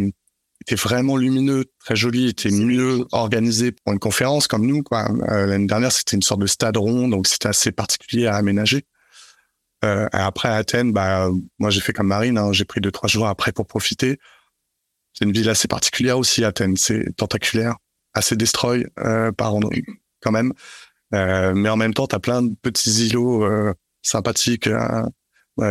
était 0.61 0.75
vraiment 0.75 1.17
lumineux, 1.17 1.65
très 1.79 1.95
joli, 1.95 2.29
était 2.29 2.51
mieux 2.51 3.05
organisé 3.11 3.71
pour 3.71 3.93
une 3.93 3.99
conférence 3.99 4.47
comme 4.47 4.65
nous. 4.65 4.83
Quoi. 4.83 5.07
Euh, 5.29 5.45
L'année 5.45 5.67
dernière, 5.67 5.91
c'était 5.91 6.15
une 6.15 6.21
sorte 6.21 6.41
de 6.41 6.47
stade 6.47 6.77
rond, 6.77 7.07
donc 7.07 7.27
c'était 7.27 7.49
assez 7.49 7.71
particulier 7.71 8.27
à 8.27 8.35
aménager. 8.35 8.85
Euh, 9.83 10.07
après 10.13 10.49
à 10.49 10.55
Athènes, 10.55 10.93
bah, 10.93 11.29
moi 11.59 11.69
j'ai 11.69 11.81
fait 11.81 11.93
comme 11.93 12.07
Marine, 12.07 12.37
hein, 12.37 12.51
j'ai 12.53 12.65
pris 12.65 12.81
deux 12.81 12.91
trois 12.91 13.09
jours 13.09 13.27
après 13.27 13.51
pour 13.51 13.67
profiter. 13.67 14.17
C'est 15.13 15.25
une 15.25 15.31
ville 15.31 15.49
assez 15.49 15.67
particulière 15.67 16.17
aussi, 16.17 16.43
Athènes. 16.43 16.77
C'est 16.77 17.15
tentaculaire, 17.15 17.75
assez 18.13 18.35
destroy 18.35 18.85
euh, 18.99 19.31
par 19.31 19.53
quand 20.21 20.31
même. 20.31 20.53
Euh, 21.13 21.53
mais 21.53 21.69
en 21.69 21.77
même 21.77 21.93
temps, 21.93 22.07
tu 22.07 22.15
as 22.15 22.19
plein 22.19 22.41
de 22.41 22.53
petits 22.61 23.07
îlots 23.07 23.45
euh, 23.45 23.73
sympathiques. 24.01 24.67
Hein. 24.67 25.09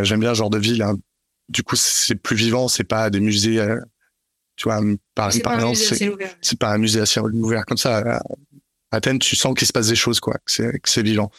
J'aime 0.03 0.21
bien 0.21 0.33
ce 0.33 0.39
genre 0.39 0.51
de 0.51 0.59
ville. 0.59 0.83
Hein. 0.83 0.97
Du 1.49 1.63
coup, 1.63 1.77
c'est 1.77 2.15
plus 2.15 2.37
vivant. 2.37 2.69
C'est 2.69 2.85
pas 2.85 3.11
des 3.11 3.21
musées 3.21 3.61
euh, 3.61 3.81
tu 4.57 4.69
vois, 4.69 4.81
Paris, 5.15 5.41
par 5.41 5.55
exemple, 5.55 5.77
c'est 6.41 6.59
pas 6.59 6.71
un 6.71 6.79
musée 6.79 7.01
à 7.01 7.07
ciel 7.07 7.25
ouvert 7.25 7.65
comme 7.67 7.77
ça. 7.77 7.99
À 7.99 8.21
Athènes, 8.97 9.19
tu 9.19 9.35
sens 9.35 9.55
qu'il 9.55 9.67
se 9.67 9.73
passe 9.73 9.89
des 9.89 9.97
choses, 9.97 10.21
quoi, 10.21 10.35
que 10.35 10.81
c'est 10.85 11.03
vivant. 11.03 11.31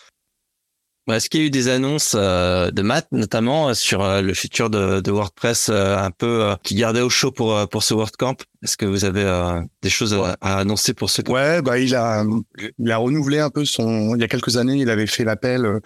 Est-ce 1.11 1.29
qu'il 1.29 1.41
y 1.41 1.43
a 1.43 1.47
eu 1.47 1.51
des 1.51 1.67
annonces 1.67 2.15
euh, 2.17 2.71
de 2.71 2.81
maths, 2.81 3.07
notamment 3.11 3.69
euh, 3.69 3.73
sur 3.75 4.03
euh, 4.03 4.21
le 4.21 4.33
futur 4.33 4.71
de, 4.71 5.01
de 5.01 5.11
WordPress, 5.11 5.69
un 5.69 6.09
peu 6.09 6.55
qui 6.63 6.73
gardait 6.73 7.01
au 7.01 7.11
chaud 7.11 7.31
pour 7.31 7.69
pour 7.69 7.83
ce 7.83 7.93
WordCamp? 7.93 8.37
Est-ce 8.63 8.75
que 8.75 8.85
vous 8.85 9.05
avez 9.05 9.23
des 9.83 9.89
choses 9.89 10.19
à, 10.41 10.57
annoncer 10.57 10.95
pour 10.95 11.11
ce 11.11 11.21
Ouais, 11.29 11.61
bah 11.61 11.77
il 11.77 11.93
a 11.95 12.25
il 12.79 12.91
a 12.91 12.97
renouvelé 12.97 13.39
un 13.39 13.51
peu 13.51 13.65
son. 13.65 14.15
Il 14.15 14.21
y 14.21 14.23
a 14.23 14.27
quelques 14.27 14.57
années, 14.57 14.77
il 14.77 14.89
avait 14.89 15.07
fait 15.07 15.23
l'appel 15.23 15.79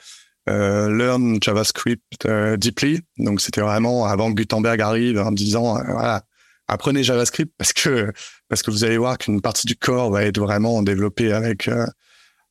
Learn 0.47 1.39
JavaScript 1.43 2.27
Deeply. 2.57 3.01
Donc 3.17 3.41
c'était 3.41 3.61
vraiment 3.61 4.05
avant 4.05 4.33
que 4.33 4.41
Gutenberg 4.41 4.79
arrive 4.79 5.19
en 5.19 5.33
disant 5.33 5.73
voilà 5.83 6.23
apprenez 6.69 7.03
JavaScript 7.03 7.51
parce 7.57 7.73
que 7.73 8.11
parce 8.47 8.63
que 8.63 8.71
vous 8.71 8.83
allez 8.83 8.97
voir 8.97 9.17
qu'une 9.17 9.41
partie 9.41 9.67
du 9.67 9.75
corps 9.75 10.11
va 10.11 10.23
être 10.23 10.39
vraiment 10.39 10.81
développée 10.81 11.33
avec 11.33 11.67
euh, 11.67 11.85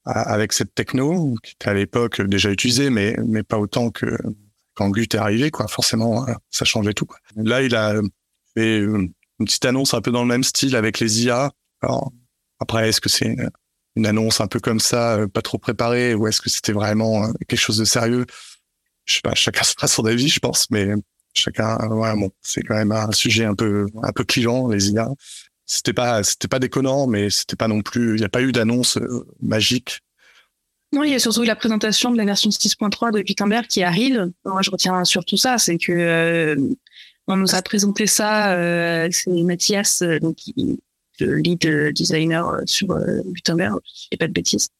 avec 0.05 0.53
cette 0.53 0.75
techno 0.75 1.37
qui 1.43 1.53
était 1.53 1.71
à 1.71 1.75
l'époque 1.75 2.21
déjà 2.21 2.51
utilisée, 2.51 2.91
mais 2.91 3.17
mais 3.25 3.43
pas 3.43 3.59
autant 3.59 3.91
que 3.91 4.07
quand 4.75 4.91
Gut 4.91 5.03
est 5.03 5.17
arrivé, 5.17 5.51
quoi. 5.51 5.67
Forcément, 5.67 6.29
hein, 6.29 6.37
ça 6.51 6.65
changeait 6.65 6.95
tout. 6.95 7.05
Quoi. 7.05 7.19
Là, 7.37 7.63
il 7.63 7.75
a 7.75 7.95
fait 8.55 8.79
une 8.79 9.13
petite 9.41 9.65
annonce 9.65 9.93
un 9.93 10.01
peu 10.01 10.13
dans 10.13 10.23
le 10.23 10.29
même 10.29 10.45
style 10.45 10.77
avec 10.77 11.01
les 11.01 11.25
IA. 11.25 11.51
Alors, 11.83 12.13
après, 12.61 12.89
est-ce 12.89 13.01
que 13.01 13.09
c'est 13.09 13.37
une 13.97 14.07
annonce 14.07 14.41
un 14.41 14.47
peu 14.47 14.61
comme 14.61 14.79
ça, 14.79 15.17
euh, 15.17 15.27
pas 15.27 15.43
trop 15.43 15.59
préparée, 15.59 16.15
ou 16.15 16.29
est-ce 16.29 16.41
que 16.41 16.49
c'était 16.49 16.73
vraiment 16.73 17.25
euh, 17.25 17.33
quelque 17.49 17.59
chose 17.59 17.79
de 17.79 17.85
sérieux? 17.85 18.25
Je 19.05 19.17
sais 19.17 19.21
pas, 19.21 19.35
chacun 19.35 19.63
se 19.65 19.75
son 19.89 20.05
avis, 20.05 20.29
je 20.29 20.39
pense, 20.39 20.71
mais 20.71 20.93
chacun, 21.35 21.79
voilà, 21.91 22.15
bon, 22.17 22.31
c'est 22.43 22.63
quand 22.63 22.75
même 22.75 22.93
un 22.93 23.13
sujet 23.13 23.45
un 23.45 23.55
peu, 23.55 23.87
un 24.03 24.13
peu 24.13 24.25
clivant, 24.25 24.69
les 24.69 24.91
IA. 24.91 25.09
C'était 25.67 25.93
pas, 25.93 26.23
c'était 26.23 26.49
pas 26.49 26.59
déconnant, 26.59 27.07
mais 27.07 27.31
c'était 27.31 27.57
pas 27.57 27.69
non 27.69 27.83
plus, 27.83 28.15
il 28.15 28.21
n'y 28.21 28.25
a 28.25 28.31
pas 28.31 28.43
eu 28.43 28.53
d'annonce 28.53 28.97
euh, 28.97 29.27
magique. 29.43 30.01
Non, 30.93 31.05
il 31.05 31.13
y 31.13 31.15
a 31.15 31.19
surtout 31.19 31.43
la 31.43 31.57
présentation 31.57 32.11
de 32.11 32.17
la 32.17 32.25
version 32.25 32.49
6.3 32.49 33.13
de 33.13 33.21
Gutenberg 33.21 33.67
qui 33.67 33.83
arrive. 33.83 34.31
Moi, 34.47 34.63
je 34.63 34.71
retiens 34.71 35.05
surtout 35.05 35.37
ça, 35.37 35.59
c'est 35.59 35.77
que 35.77 35.93
euh, 35.93 36.57
on 37.27 37.37
nous 37.37 37.55
a 37.55 37.61
présenté 37.61 38.07
ça, 38.07 38.55
euh, 38.55 39.09
c'est 39.11 39.31
Mathias, 39.43 40.03
donc, 40.23 40.39
le 41.21 41.35
lead 41.35 41.93
designer 41.93 42.63
sur 42.65 42.89
Gutenberg, 43.27 43.81
dis 44.11 44.17
pas 44.17 44.29
de 44.29 44.33
bêtises. 44.33 44.71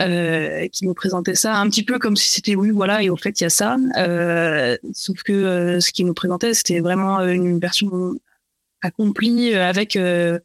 Euh, 0.00 0.66
qui 0.68 0.86
nous 0.86 0.94
présentait 0.94 1.34
ça 1.34 1.56
un 1.56 1.68
petit 1.68 1.82
peu 1.82 1.98
comme 1.98 2.16
si 2.16 2.30
c'était 2.30 2.54
oui 2.54 2.70
voilà 2.70 3.02
et 3.02 3.10
au 3.10 3.16
fait 3.16 3.38
il 3.40 3.44
y 3.44 3.46
a 3.46 3.50
ça. 3.50 3.76
Euh, 3.98 4.76
sauf 4.94 5.22
que 5.22 5.32
euh, 5.32 5.80
ce 5.80 5.92
qu'il 5.92 6.06
nous 6.06 6.14
présentait 6.14 6.54
c'était 6.54 6.80
vraiment 6.80 7.20
une 7.20 7.58
version 7.58 8.14
accomplie 8.80 9.54
avec 9.54 9.98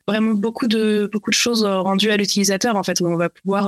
vraiment 0.08 0.34
beaucoup 0.34 0.68
de 0.68 1.10
beaucoup 1.10 1.30
de 1.30 1.36
choses 1.36 1.64
rendues 1.64 2.12
à 2.12 2.18
l'utilisateur 2.18 2.76
en 2.76 2.84
fait. 2.84 3.00
Où 3.00 3.08
on 3.08 3.16
va 3.16 3.30
pouvoir 3.30 3.68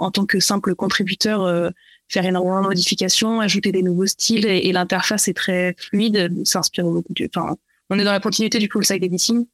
en 0.00 0.10
tant 0.10 0.24
que 0.24 0.40
simple 0.40 0.74
contributeur 0.74 1.70
faire 2.08 2.24
énormément 2.24 2.62
de 2.62 2.68
modifications 2.68 3.40
ajouter 3.40 3.72
des 3.72 3.82
nouveaux 3.82 4.06
styles 4.06 4.46
et, 4.46 4.72
l'interface 4.72 5.28
est 5.28 5.34
très 5.34 5.74
fluide 5.76 6.32
s'inspire 6.46 6.84
beaucoup 6.84 7.12
enfin 7.34 7.56
on 7.90 7.98
est 7.98 8.04
dans 8.04 8.12
la 8.12 8.20
continuité 8.20 8.58
du 8.58 8.70
full 8.70 8.86
site 8.86 9.02
editing 9.02 9.44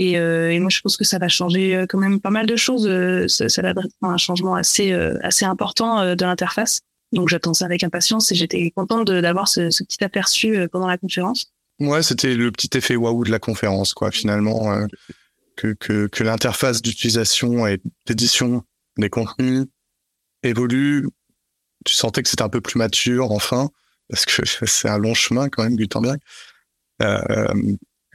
et, 0.00 0.18
euh, 0.18 0.50
et, 0.50 0.58
moi, 0.60 0.70
je 0.70 0.80
pense 0.80 0.96
que 0.96 1.04
ça 1.04 1.18
va 1.18 1.28
changer 1.28 1.76
euh, 1.76 1.86
quand 1.86 1.98
même 1.98 2.20
pas 2.20 2.30
mal 2.30 2.46
de 2.46 2.56
choses. 2.56 2.86
Euh, 2.88 3.28
ça, 3.28 3.50
ça 3.50 3.60
va 3.60 3.70
être 3.70 3.86
un 4.00 4.16
changement 4.16 4.54
assez 4.54 4.92
assez 5.22 5.44
important 5.44 6.14
de 6.16 6.24
l'interface. 6.24 6.80
Donc 7.12 7.28
j'attends 7.28 7.52
ça 7.52 7.66
avec 7.66 7.84
impatience 7.84 8.32
et 8.32 8.34
j'étais 8.34 8.70
contente 8.70 9.10
d'avoir 9.10 9.46
ce, 9.46 9.68
ce, 9.70 9.84
petit 9.84 10.02
aperçu 10.02 10.66
pendant 10.72 10.86
la 10.86 10.96
conférence. 10.96 11.52
Ouais, 11.80 12.02
c'était 12.02 12.34
le 12.34 12.50
petit 12.50 12.70
effet 12.78 12.96
waouh 12.96 13.24
de 13.24 13.30
la 13.30 13.38
conférence, 13.38 13.92
quoi. 13.92 14.10
Finalement, 14.10 14.86
que 15.56 15.74
que, 15.74 16.06
que 16.06 16.24
l'interface 16.24 16.80
d'utilisation 16.80 17.66
et 17.66 17.78
d'édition 18.06 18.62
des 18.96 19.10
contenus 19.10 19.66
évolue. 20.42 21.08
Tu 21.84 21.94
sentais 21.94 22.22
que 22.22 22.28
c'était 22.28 22.42
un 22.42 22.48
peu 22.48 22.60
plus 22.60 22.78
mature, 22.78 23.32
enfin, 23.32 23.68
parce 24.08 24.24
que 24.24 24.46
c'est 24.66 24.88
un 24.88 24.98
long 24.98 25.14
chemin 25.14 25.50
quand 25.50 25.62
même, 25.62 25.76
Gutenberg. 25.76 26.20
Euh, 27.02 27.52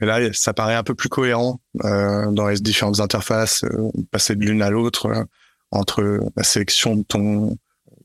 et 0.00 0.04
là, 0.04 0.32
ça 0.32 0.52
paraît 0.52 0.74
un 0.74 0.82
peu 0.82 0.94
plus 0.94 1.08
cohérent 1.08 1.60
euh, 1.84 2.30
dans 2.30 2.48
les 2.48 2.58
différentes 2.58 3.00
interfaces, 3.00 3.64
euh, 3.64 3.90
passer 4.10 4.36
de 4.36 4.44
l'une 4.44 4.62
à 4.62 4.70
l'autre 4.70 5.06
euh, 5.06 5.24
entre 5.70 6.20
la 6.36 6.42
sélection 6.42 6.96
de 6.96 7.02
ton 7.02 7.56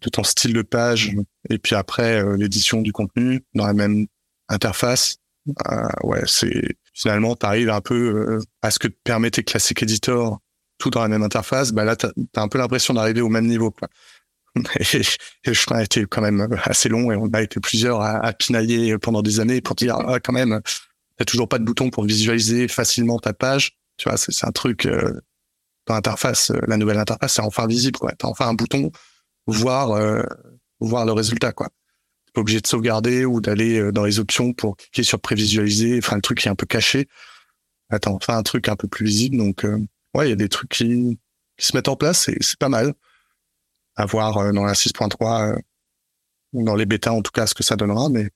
de 0.02 0.10
ton 0.10 0.24
style 0.24 0.54
de 0.54 0.64
page 0.64 1.12
et 1.52 1.60
puis 1.60 1.76
après 1.76 2.24
euh, 2.24 2.36
l'édition 2.36 2.82
du 2.82 2.92
contenu 2.92 3.44
dans 3.54 3.68
la 3.68 3.74
même 3.74 4.08
interface. 4.50 5.18
ouais, 6.04 6.24
c'est 6.26 6.76
finalement 6.94 7.36
tu 7.36 7.46
arrives 7.46 7.70
un 7.70 7.82
peu 7.82 8.39
à 8.62 8.72
ce 8.72 8.80
que 8.80 8.88
te 8.88 8.98
permettait 9.04 9.44
Classic 9.44 9.82
Editor 9.84 10.39
tout 10.80 10.89
dans 10.89 11.02
la 11.02 11.08
même 11.08 11.24
interface. 11.24 11.72
Bah 11.72 11.84
là, 11.84 11.96
t'as 11.96 12.10
as 12.36 12.42
un 12.42 12.48
peu 12.48 12.58
l'impression 12.58 12.94
d'arriver 12.96 13.22
au 13.22 13.30
même 13.30 13.46
niveau. 13.46 13.70
Quoi. 13.70 13.88
Et, 14.80 15.02
le 15.46 15.54
chemin 15.54 15.80
a 15.80 15.84
été 15.84 16.06
quand 16.06 16.22
même 16.22 16.48
assez 16.64 16.89
long 16.89 17.12
et 17.12 17.16
on 17.16 17.28
a 17.28 17.42
été 17.42 17.60
plusieurs 17.60 18.02
à, 18.02 18.18
à 18.18 18.34
pinailler 18.34 18.98
pendant 18.98 19.22
des 19.22 19.39
années 19.39 19.62
pour 19.62 19.76
dire 19.76 19.96
ah, 19.96 20.20
quand 20.20 20.34
même 20.34 20.62
Toujours 21.26 21.47
pas 21.47 21.59
de 21.59 21.63
bouton 21.63 21.89
pour 21.89 22.03
visualiser 22.03 22.67
facilement 22.67 23.19
ta 23.19 23.34
page. 23.34 23.78
Tu 23.97 24.09
vois, 24.09 24.17
c'est 24.17 24.45
un 24.45 24.51
truc 24.51 24.86
euh, 24.86 25.22
dans 25.88 25.95
l'interface, 25.95 26.51
euh, 26.51 26.59
la 26.67 26.78
nouvelle 26.78 26.97
interface, 26.97 27.34
c'est 27.34 27.41
enfin 27.41 27.67
visible. 27.67 27.97
Quoi. 27.99 28.11
T'as 28.17 28.28
enfin 28.28 28.47
un 28.47 28.53
bouton, 28.53 28.91
voir 29.47 29.91
euh, 29.91 30.24
voir 30.80 31.05
le 31.05 31.13
résultat. 31.13 31.51
Quoi. 31.53 31.67
T'es 32.26 32.32
pas 32.34 32.41
obligé 32.41 32.61
de 32.61 32.67
sauvegarder 32.67 33.26
ou 33.26 33.41
d'aller 33.41 33.80
euh, 33.80 33.91
dans 33.91 34.05
les 34.05 34.19
options 34.19 34.53
pour 34.53 34.78
cliquer 34.78 35.03
sur 35.03 35.19
prévisualiser. 35.19 35.97
Enfin, 35.97 36.15
le 36.15 36.22
truc 36.22 36.39
qui 36.39 36.47
est 36.47 36.51
un 36.51 36.55
peu 36.55 36.65
caché. 36.65 37.07
Attends, 37.89 38.15
enfin 38.15 38.38
un 38.38 38.43
truc 38.43 38.69
un 38.69 38.76
peu 38.76 38.88
plus 38.88 39.05
visible. 39.05 39.38
Donc, 39.38 39.65
ouais, 40.15 40.28
il 40.28 40.30
y 40.30 40.34
a 40.34 40.38
des 40.38 40.49
trucs 40.49 40.69
qui, 40.69 41.19
qui 41.57 41.67
se 41.67 41.76
mettent 41.76 41.89
en 41.89 41.97
place 41.97 42.30
et 42.30 42.38
c'est 42.41 42.57
pas 42.57 42.69
mal. 42.69 42.93
À 43.97 44.05
voir 44.05 44.53
dans 44.53 44.63
la 44.63 44.74
6.3 44.74 45.59
ou 46.53 46.63
dans 46.63 46.76
les 46.76 46.86
bêtas 46.86 47.11
en 47.11 47.22
tout 47.22 47.32
cas 47.32 47.45
ce 47.47 47.53
que 47.53 47.63
ça 47.63 47.76
donnera, 47.76 48.07
mais 48.07 48.30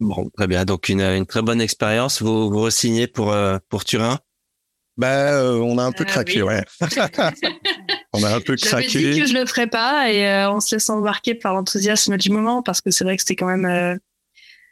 Bon, 0.00 0.30
très 0.30 0.46
bien. 0.46 0.64
Donc 0.64 0.88
une, 0.88 1.00
une 1.00 1.26
très 1.26 1.42
bonne 1.42 1.60
expérience. 1.60 2.22
Vous 2.22 2.50
vous 2.50 2.62
re-signez 2.62 3.06
pour 3.06 3.32
euh, 3.32 3.58
pour 3.68 3.84
Turin? 3.84 4.18
Ben, 4.96 5.06
euh, 5.06 5.58
on 5.58 5.78
a 5.78 5.84
un 5.84 5.92
peu 5.92 6.04
ah 6.06 6.10
craqué, 6.10 6.42
ouais. 6.42 6.64
on 8.12 8.22
a 8.22 8.34
un 8.34 8.40
peu 8.40 8.56
craqué. 8.56 8.88
J'avais 8.88 9.12
dit 9.12 9.20
que 9.20 9.26
je 9.26 9.34
le 9.34 9.46
ferais 9.46 9.68
pas 9.68 10.10
et 10.10 10.26
euh, 10.26 10.50
on 10.50 10.60
se 10.60 10.74
laisse 10.74 10.90
embarquer 10.90 11.34
par 11.34 11.54
l'enthousiasme 11.54 12.16
du 12.16 12.30
moment 12.30 12.62
parce 12.62 12.80
que 12.80 12.90
c'est 12.90 13.04
vrai 13.04 13.16
que 13.16 13.22
c'était 13.22 13.36
quand 13.36 13.46
même 13.56 13.98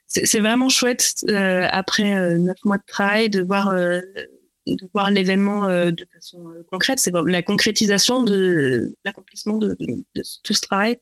c'est 0.08 0.38
vraiment 0.38 0.68
chouette 0.68 1.14
après 1.28 2.38
neuf 2.38 2.58
mois 2.64 2.78
de 2.78 2.84
travail 2.86 3.28
de 3.28 3.42
voir 3.42 3.72
de 3.74 4.88
voir 4.92 5.10
l'événement 5.10 5.68
de 5.68 6.06
façon 6.12 6.44
concrète. 6.70 6.98
C'est 6.98 7.12
la 7.12 7.42
concrétisation 7.42 8.22
de 8.22 8.94
l'accomplissement 9.04 9.58
de, 9.58 9.76
de, 9.78 10.04
de, 10.14 10.22
tout 10.42 10.54
ce 10.54 10.60
travail 10.60 10.98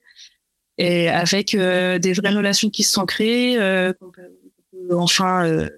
et 0.78 1.08
avec 1.08 1.54
euh, 1.54 1.98
des 1.98 2.12
vraies 2.12 2.34
relations 2.34 2.70
qui 2.70 2.82
se 2.82 2.92
sont 2.92 3.06
créées, 3.06 3.58
euh, 3.58 3.92
enfin 4.92 5.46
euh, 5.46 5.68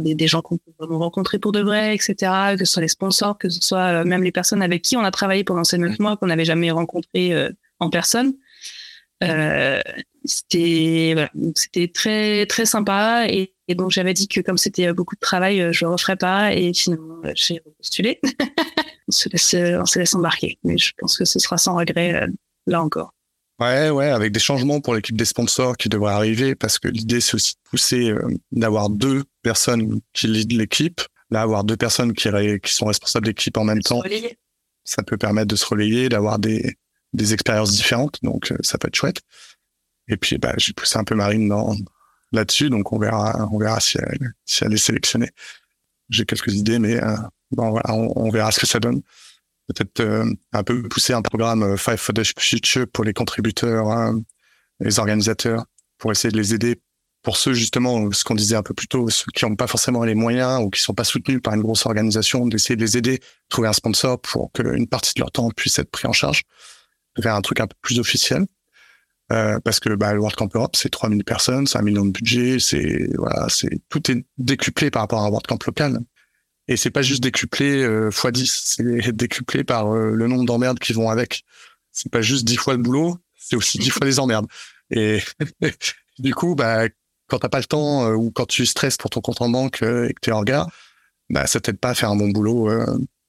des, 0.00 0.14
des, 0.14 0.26
gens 0.26 0.42
qu'on 0.42 0.58
peut 0.58 0.72
vraiment 0.78 0.98
rencontrer 0.98 1.38
pour 1.38 1.52
de 1.52 1.60
vrai, 1.60 1.94
etc. 1.94 2.56
Que 2.58 2.64
ce 2.64 2.72
soit 2.72 2.82
les 2.82 2.88
sponsors, 2.88 3.38
que 3.38 3.48
ce 3.48 3.60
soit 3.60 4.04
même 4.04 4.22
les 4.22 4.32
personnes 4.32 4.62
avec 4.62 4.82
qui 4.82 4.96
on 4.96 5.04
a 5.04 5.10
travaillé 5.10 5.44
pendant 5.44 5.64
ces 5.64 5.78
neuf 5.78 5.98
mois 5.98 6.16
qu'on 6.16 6.26
n'avait 6.26 6.44
jamais 6.44 6.70
rencontrés 6.70 7.32
en 7.78 7.90
personne. 7.90 8.34
Euh, 9.22 9.80
c'était 10.24 11.12
voilà, 11.14 11.30
c'était 11.54 11.88
très 11.88 12.46
très 12.46 12.66
sympa 12.66 13.26
et, 13.28 13.54
donc 13.68 13.92
j'avais 13.92 14.14
dit 14.14 14.26
que 14.26 14.40
comme 14.40 14.58
c'était 14.58 14.92
beaucoup 14.92 15.14
de 15.14 15.20
travail, 15.20 15.72
je 15.72 15.84
le 15.84 15.92
referais 15.92 16.16
pas 16.16 16.52
et 16.52 16.72
finalement 16.74 17.20
j'ai 17.34 17.60
postulé. 17.78 18.20
on 19.08 19.12
se 19.12 19.28
laisse 19.28 19.54
on 19.54 19.86
se 19.86 19.98
laisse 20.00 20.14
embarquer, 20.14 20.58
mais 20.64 20.76
je 20.76 20.92
pense 20.98 21.16
que 21.16 21.24
ce 21.24 21.38
sera 21.38 21.56
sans 21.56 21.76
regret 21.76 22.26
là 22.66 22.82
encore. 22.82 23.14
Ouais, 23.60 23.90
ouais, 23.90 24.08
avec 24.08 24.32
des 24.32 24.40
changements 24.40 24.80
pour 24.80 24.94
l'équipe 24.94 25.16
des 25.16 25.24
sponsors 25.24 25.76
qui 25.76 25.88
devraient 25.88 26.12
arriver, 26.12 26.54
parce 26.56 26.78
que 26.78 26.88
l'idée 26.88 27.20
c'est 27.20 27.36
aussi 27.36 27.54
de 27.54 27.70
pousser 27.70 28.14
d'avoir 28.50 28.90
deux 28.90 29.22
personnes 29.42 30.00
qui 30.12 30.26
lead 30.26 30.52
l'équipe, 30.52 31.00
là 31.30 31.42
avoir 31.42 31.62
deux 31.62 31.76
personnes 31.76 32.12
qui, 32.14 32.28
qui 32.62 32.74
sont 32.74 32.86
responsables 32.86 33.26
d'équipe 33.26 33.56
en 33.56 33.64
même 33.64 33.80
temps. 33.80 34.02
Ça 34.82 35.04
peut 35.04 35.16
permettre 35.16 35.46
de 35.46 35.56
se 35.56 35.66
relayer, 35.66 36.08
d'avoir 36.08 36.40
des 36.40 36.76
des 37.14 37.32
expériences 37.32 37.72
différentes, 37.72 38.18
donc 38.22 38.52
euh, 38.52 38.56
ça 38.60 38.76
peut 38.76 38.88
être 38.88 38.96
chouette. 38.96 39.22
Et 40.08 40.16
puis 40.18 40.36
bah, 40.36 40.52
j'ai 40.58 40.74
poussé 40.74 40.98
un 40.98 41.04
peu 41.04 41.14
Marine 41.14 41.48
dans 41.48 41.74
là-dessus, 42.32 42.68
donc 42.68 42.92
on 42.92 42.98
verra, 42.98 43.48
on 43.50 43.58
verra 43.58 43.80
si 43.80 43.96
elle, 43.98 44.34
si 44.44 44.64
elle 44.64 44.74
est 44.74 44.76
sélectionnée. 44.76 45.30
J'ai 46.10 46.26
quelques 46.26 46.52
idées, 46.52 46.78
mais 46.78 47.02
euh, 47.02 47.16
bon, 47.52 47.70
voilà, 47.70 47.94
on, 47.94 48.28
verra 48.30 48.50
ce 48.50 48.60
que 48.60 48.66
ça 48.66 48.80
donne. 48.80 49.00
Peut-être 49.68 50.00
euh, 50.00 50.30
un 50.52 50.62
peu 50.62 50.82
pousser 50.88 51.12
un 51.12 51.22
programme 51.22 51.76
Five 51.76 51.96
for 51.96 52.14
the 52.14 52.22
Future 52.38 52.86
pour 52.92 53.04
les 53.04 53.14
contributeurs, 53.14 53.90
hein, 53.90 54.20
les 54.80 54.98
organisateurs, 54.98 55.64
pour 55.98 56.12
essayer 56.12 56.30
de 56.30 56.36
les 56.36 56.54
aider. 56.54 56.80
Pour 57.22 57.38
ceux 57.38 57.54
justement, 57.54 58.12
ce 58.12 58.22
qu'on 58.22 58.34
disait 58.34 58.56
un 58.56 58.62
peu 58.62 58.74
plus 58.74 58.86
tôt, 58.86 59.08
ceux 59.08 59.24
qui 59.34 59.46
n'ont 59.46 59.56
pas 59.56 59.66
forcément 59.66 60.04
les 60.04 60.14
moyens 60.14 60.62
ou 60.62 60.68
qui 60.68 60.82
sont 60.82 60.92
pas 60.92 61.04
soutenus 61.04 61.40
par 61.42 61.54
une 61.54 61.62
grosse 61.62 61.86
organisation, 61.86 62.46
d'essayer 62.46 62.76
de 62.76 62.82
les 62.82 62.98
aider, 62.98 63.20
trouver 63.48 63.68
un 63.68 63.72
sponsor 63.72 64.20
pour 64.20 64.52
qu'une 64.52 64.86
partie 64.86 65.14
de 65.16 65.20
leur 65.20 65.32
temps 65.32 65.48
puisse 65.50 65.78
être 65.78 65.90
pris 65.90 66.06
en 66.06 66.12
charge 66.12 66.42
faire 67.22 67.34
un 67.34 67.42
truc 67.42 67.60
un 67.60 67.66
peu 67.66 67.76
plus 67.82 67.98
officiel. 67.98 68.44
Euh, 69.32 69.58
parce 69.64 69.80
que 69.80 69.94
bah, 69.94 70.12
le 70.12 70.20
World 70.20 70.36
Camp 70.36 70.54
Europe, 70.54 70.76
c'est 70.76 70.90
3000 70.90 71.24
personnes, 71.24 71.66
c'est 71.66 71.78
un 71.78 71.82
million 71.82 72.04
de 72.04 72.10
budget, 72.10 72.58
c'est 72.60 73.08
voilà, 73.16 73.46
c'est 73.48 73.80
tout 73.88 74.10
est 74.10 74.26
décuplé 74.36 74.90
par 74.90 75.00
rapport 75.00 75.20
à 75.20 75.24
un 75.24 75.28
World 75.28 75.46
Camp 75.46 75.64
local. 75.64 75.98
Et 76.68 76.76
c'est 76.76 76.90
pas 76.90 77.02
juste 77.02 77.22
décuplé 77.22 77.82
euh, 77.82 78.10
x 78.10 78.26
10, 78.32 78.62
c'est 78.64 79.12
décuplé 79.12 79.64
par 79.64 79.94
euh, 79.94 80.12
le 80.12 80.26
nombre 80.28 80.44
d'emmerdes 80.44 80.78
qui 80.78 80.92
vont 80.92 81.10
avec. 81.10 81.44
C'est 81.92 82.10
pas 82.10 82.22
juste 82.22 82.44
10 82.44 82.56
fois 82.56 82.74
le 82.74 82.82
boulot, 82.82 83.18
c'est 83.36 83.56
aussi 83.56 83.78
10 83.78 83.90
fois 83.90 84.06
les 84.06 84.18
emmerdes. 84.18 84.46
Et 84.90 85.20
du 86.18 86.34
coup, 86.34 86.54
bah, 86.54 86.88
quand 87.28 87.38
t'as 87.38 87.48
pas 87.48 87.58
le 87.58 87.64
temps 87.64 88.10
ou 88.12 88.30
quand 88.30 88.46
tu 88.46 88.66
stresses 88.66 88.96
pour 88.96 89.10
ton 89.10 89.20
compte 89.20 89.42
en 89.42 89.48
banque 89.48 89.82
et 89.82 90.12
que 90.14 90.20
t'es 90.20 90.32
en 90.32 90.42
gars, 90.42 90.66
bah, 91.30 91.46
ça 91.46 91.60
t'aide 91.60 91.78
pas 91.78 91.90
à 91.90 91.94
faire 91.94 92.10
un 92.10 92.16
bon 92.16 92.30
boulot. 92.30 92.70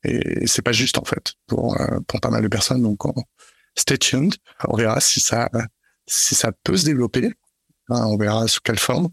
et 0.04 0.48
c'est 0.48 0.62
pas 0.62 0.72
juste 0.72 0.98
en 0.98 1.06
fait 1.06 1.34
pour, 1.48 1.78
pour 2.08 2.22
pas 2.22 2.30
mal 2.30 2.42
de 2.42 2.48
personnes. 2.48 2.82
Donc, 2.82 3.06
on, 3.06 3.14
stay 3.76 3.98
tuned. 3.98 4.36
On 4.68 4.78
verra 4.78 5.00
si 5.00 5.20
ça, 5.20 5.50
si 6.08 6.36
ça 6.36 6.52
peut 6.52 6.78
se 6.78 6.86
développer. 6.86 7.34
Hein, 7.90 8.06
on 8.08 8.18
verra 8.18 8.48
sous 8.48 8.62
quelle 8.64 8.80
forme. 8.80 9.10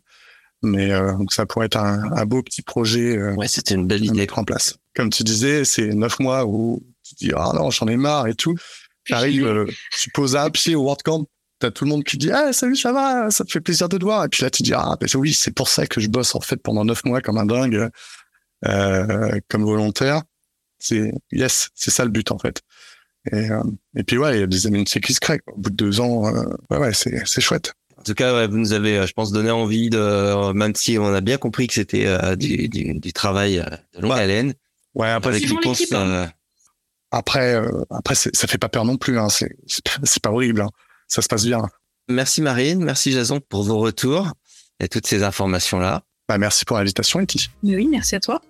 Mais 0.62 0.92
euh, 0.92 1.12
ça 1.30 1.44
pourrait 1.46 1.66
être 1.66 1.76
un, 1.76 2.12
un 2.12 2.24
beau 2.24 2.42
petit 2.42 2.62
projet. 2.62 3.16
Euh, 3.16 3.34
ouais, 3.34 3.48
c'était 3.48 3.74
une 3.74 3.86
belle 3.86 4.04
idée. 4.04 4.20
Mettre 4.20 4.38
en 4.38 4.44
place. 4.44 4.76
Comme 4.94 5.10
tu 5.10 5.24
disais, 5.24 5.64
c'est 5.64 5.88
neuf 5.88 6.20
mois 6.20 6.46
où 6.46 6.82
tu 7.02 7.14
dis 7.16 7.32
ah 7.36 7.52
non, 7.54 7.70
j'en 7.70 7.88
ai 7.88 7.96
marre 7.96 8.28
et 8.28 8.34
tout. 8.34 8.54
T'arrives, 9.08 9.46
euh, 9.46 9.66
tu 9.98 10.10
poses 10.10 10.36
un 10.36 10.48
pied 10.50 10.76
au 10.76 10.84
WordCamp, 10.84 11.26
t'as 11.58 11.72
tout 11.72 11.84
le 11.84 11.90
monde 11.90 12.04
qui 12.04 12.16
dit 12.16 12.30
ah 12.30 12.52
salut 12.52 12.76
ça 12.76 12.92
va, 12.92 13.30
ça 13.30 13.44
te 13.44 13.50
fait 13.50 13.60
plaisir 13.60 13.88
de 13.88 13.98
te 13.98 14.04
voir. 14.04 14.24
Et 14.24 14.28
puis 14.28 14.42
là 14.42 14.50
tu 14.50 14.62
dis 14.62 14.72
ah 14.74 14.96
ben 15.00 15.08
oui 15.14 15.32
c'est 15.32 15.50
pour 15.50 15.68
ça 15.68 15.86
que 15.86 16.00
je 16.00 16.08
bosse 16.08 16.34
en 16.36 16.40
fait 16.40 16.56
pendant 16.56 16.84
neuf 16.84 17.04
mois 17.04 17.20
comme 17.20 17.38
un 17.38 17.46
dingue, 17.46 17.88
euh, 18.64 19.40
comme 19.48 19.64
volontaire. 19.64 20.22
C'est 20.78 21.12
yes, 21.32 21.70
c'est 21.74 21.90
ça 21.90 22.04
le 22.04 22.10
but 22.10 22.30
en 22.30 22.38
fait. 22.38 22.62
Et, 23.30 23.50
euh, 23.50 23.62
et 23.96 24.02
puis 24.02 24.18
ouais, 24.18 24.36
il 24.36 24.40
y 24.40 24.42
a 24.42 24.46
des 24.46 24.66
amitiés 24.66 25.00
qui 25.00 25.14
se 25.14 25.20
créent. 25.20 25.40
Au 25.46 25.56
bout 25.56 25.70
de 25.70 25.76
deux 25.76 26.00
ans, 26.00 26.26
euh, 26.26 26.44
ouais, 26.70 26.78
ouais 26.78 26.92
c'est, 26.92 27.24
c'est 27.26 27.40
chouette. 27.40 27.74
En 28.02 28.04
tout 28.04 28.14
cas, 28.14 28.34
ouais, 28.34 28.48
vous 28.48 28.58
nous 28.58 28.72
avez, 28.72 28.98
euh, 28.98 29.06
je 29.06 29.12
pense, 29.12 29.30
donné 29.30 29.52
envie 29.52 29.88
de, 29.88 30.52
même 30.52 30.74
si 30.74 30.98
on 30.98 31.14
a 31.14 31.20
bien 31.20 31.36
compris 31.38 31.68
que 31.68 31.74
c'était 31.74 32.36
du, 32.36 32.68
du, 32.68 32.94
du, 32.98 33.12
travail 33.12 33.64
de 33.94 34.00
longue 34.00 34.18
haleine. 34.18 34.54
Ouais, 34.96 35.08
après, 35.08 35.38
c'est 35.38 35.94
hein. 35.94 36.28
après, 37.12 37.62
après, 37.90 38.16
ça 38.16 38.48
fait 38.48 38.58
pas 38.58 38.68
peur 38.68 38.84
non 38.84 38.96
plus. 38.96 39.20
Hein. 39.20 39.28
C'est, 39.28 39.56
c'est 39.68 40.20
pas 40.20 40.32
horrible. 40.32 40.62
Hein. 40.62 40.70
Ça 41.06 41.22
se 41.22 41.28
passe 41.28 41.44
bien. 41.44 41.62
Merci 42.08 42.42
Marine, 42.42 42.82
merci 42.82 43.12
Jason 43.12 43.40
pour 43.40 43.62
vos 43.62 43.78
retours 43.78 44.32
et 44.80 44.88
toutes 44.88 45.06
ces 45.06 45.22
informations 45.22 45.78
là. 45.78 46.02
Bah, 46.28 46.38
merci 46.38 46.64
pour 46.64 46.76
l'invitation, 46.76 47.20
Eti. 47.20 47.50
Oui, 47.62 47.86
merci 47.88 48.16
à 48.16 48.20
toi. 48.20 48.42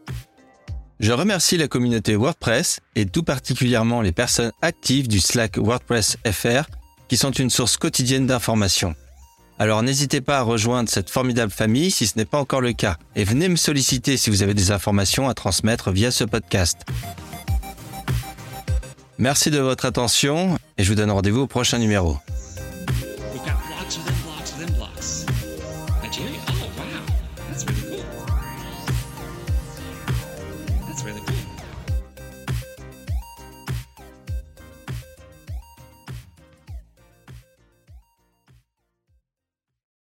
Je 0.98 1.12
remercie 1.12 1.58
la 1.58 1.68
communauté 1.68 2.16
WordPress 2.16 2.80
et 2.94 3.04
tout 3.04 3.22
particulièrement 3.22 4.00
les 4.00 4.12
personnes 4.12 4.52
actives 4.62 5.08
du 5.08 5.20
Slack 5.20 5.58
WordPress 5.58 6.16
FR 6.24 6.64
qui 7.08 7.16
sont 7.16 7.32
une 7.32 7.50
source 7.50 7.76
quotidienne 7.76 8.26
d'informations. 8.26 8.94
Alors 9.58 9.82
n'hésitez 9.82 10.20
pas 10.20 10.38
à 10.38 10.42
rejoindre 10.42 10.88
cette 10.88 11.10
formidable 11.10 11.52
famille 11.52 11.90
si 11.90 12.06
ce 12.06 12.16
n'est 12.16 12.24
pas 12.24 12.38
encore 12.38 12.60
le 12.60 12.72
cas 12.72 12.96
et 13.14 13.24
venez 13.24 13.48
me 13.48 13.56
solliciter 13.56 14.16
si 14.16 14.30
vous 14.30 14.42
avez 14.42 14.54
des 14.54 14.70
informations 14.70 15.28
à 15.28 15.34
transmettre 15.34 15.90
via 15.90 16.10
ce 16.10 16.24
podcast. 16.24 16.84
Merci 19.18 19.50
de 19.50 19.58
votre 19.58 19.84
attention 19.84 20.58
et 20.78 20.84
je 20.84 20.88
vous 20.88 20.96
donne 20.96 21.10
rendez-vous 21.10 21.42
au 21.42 21.46
prochain 21.46 21.78
numéro. 21.78 22.16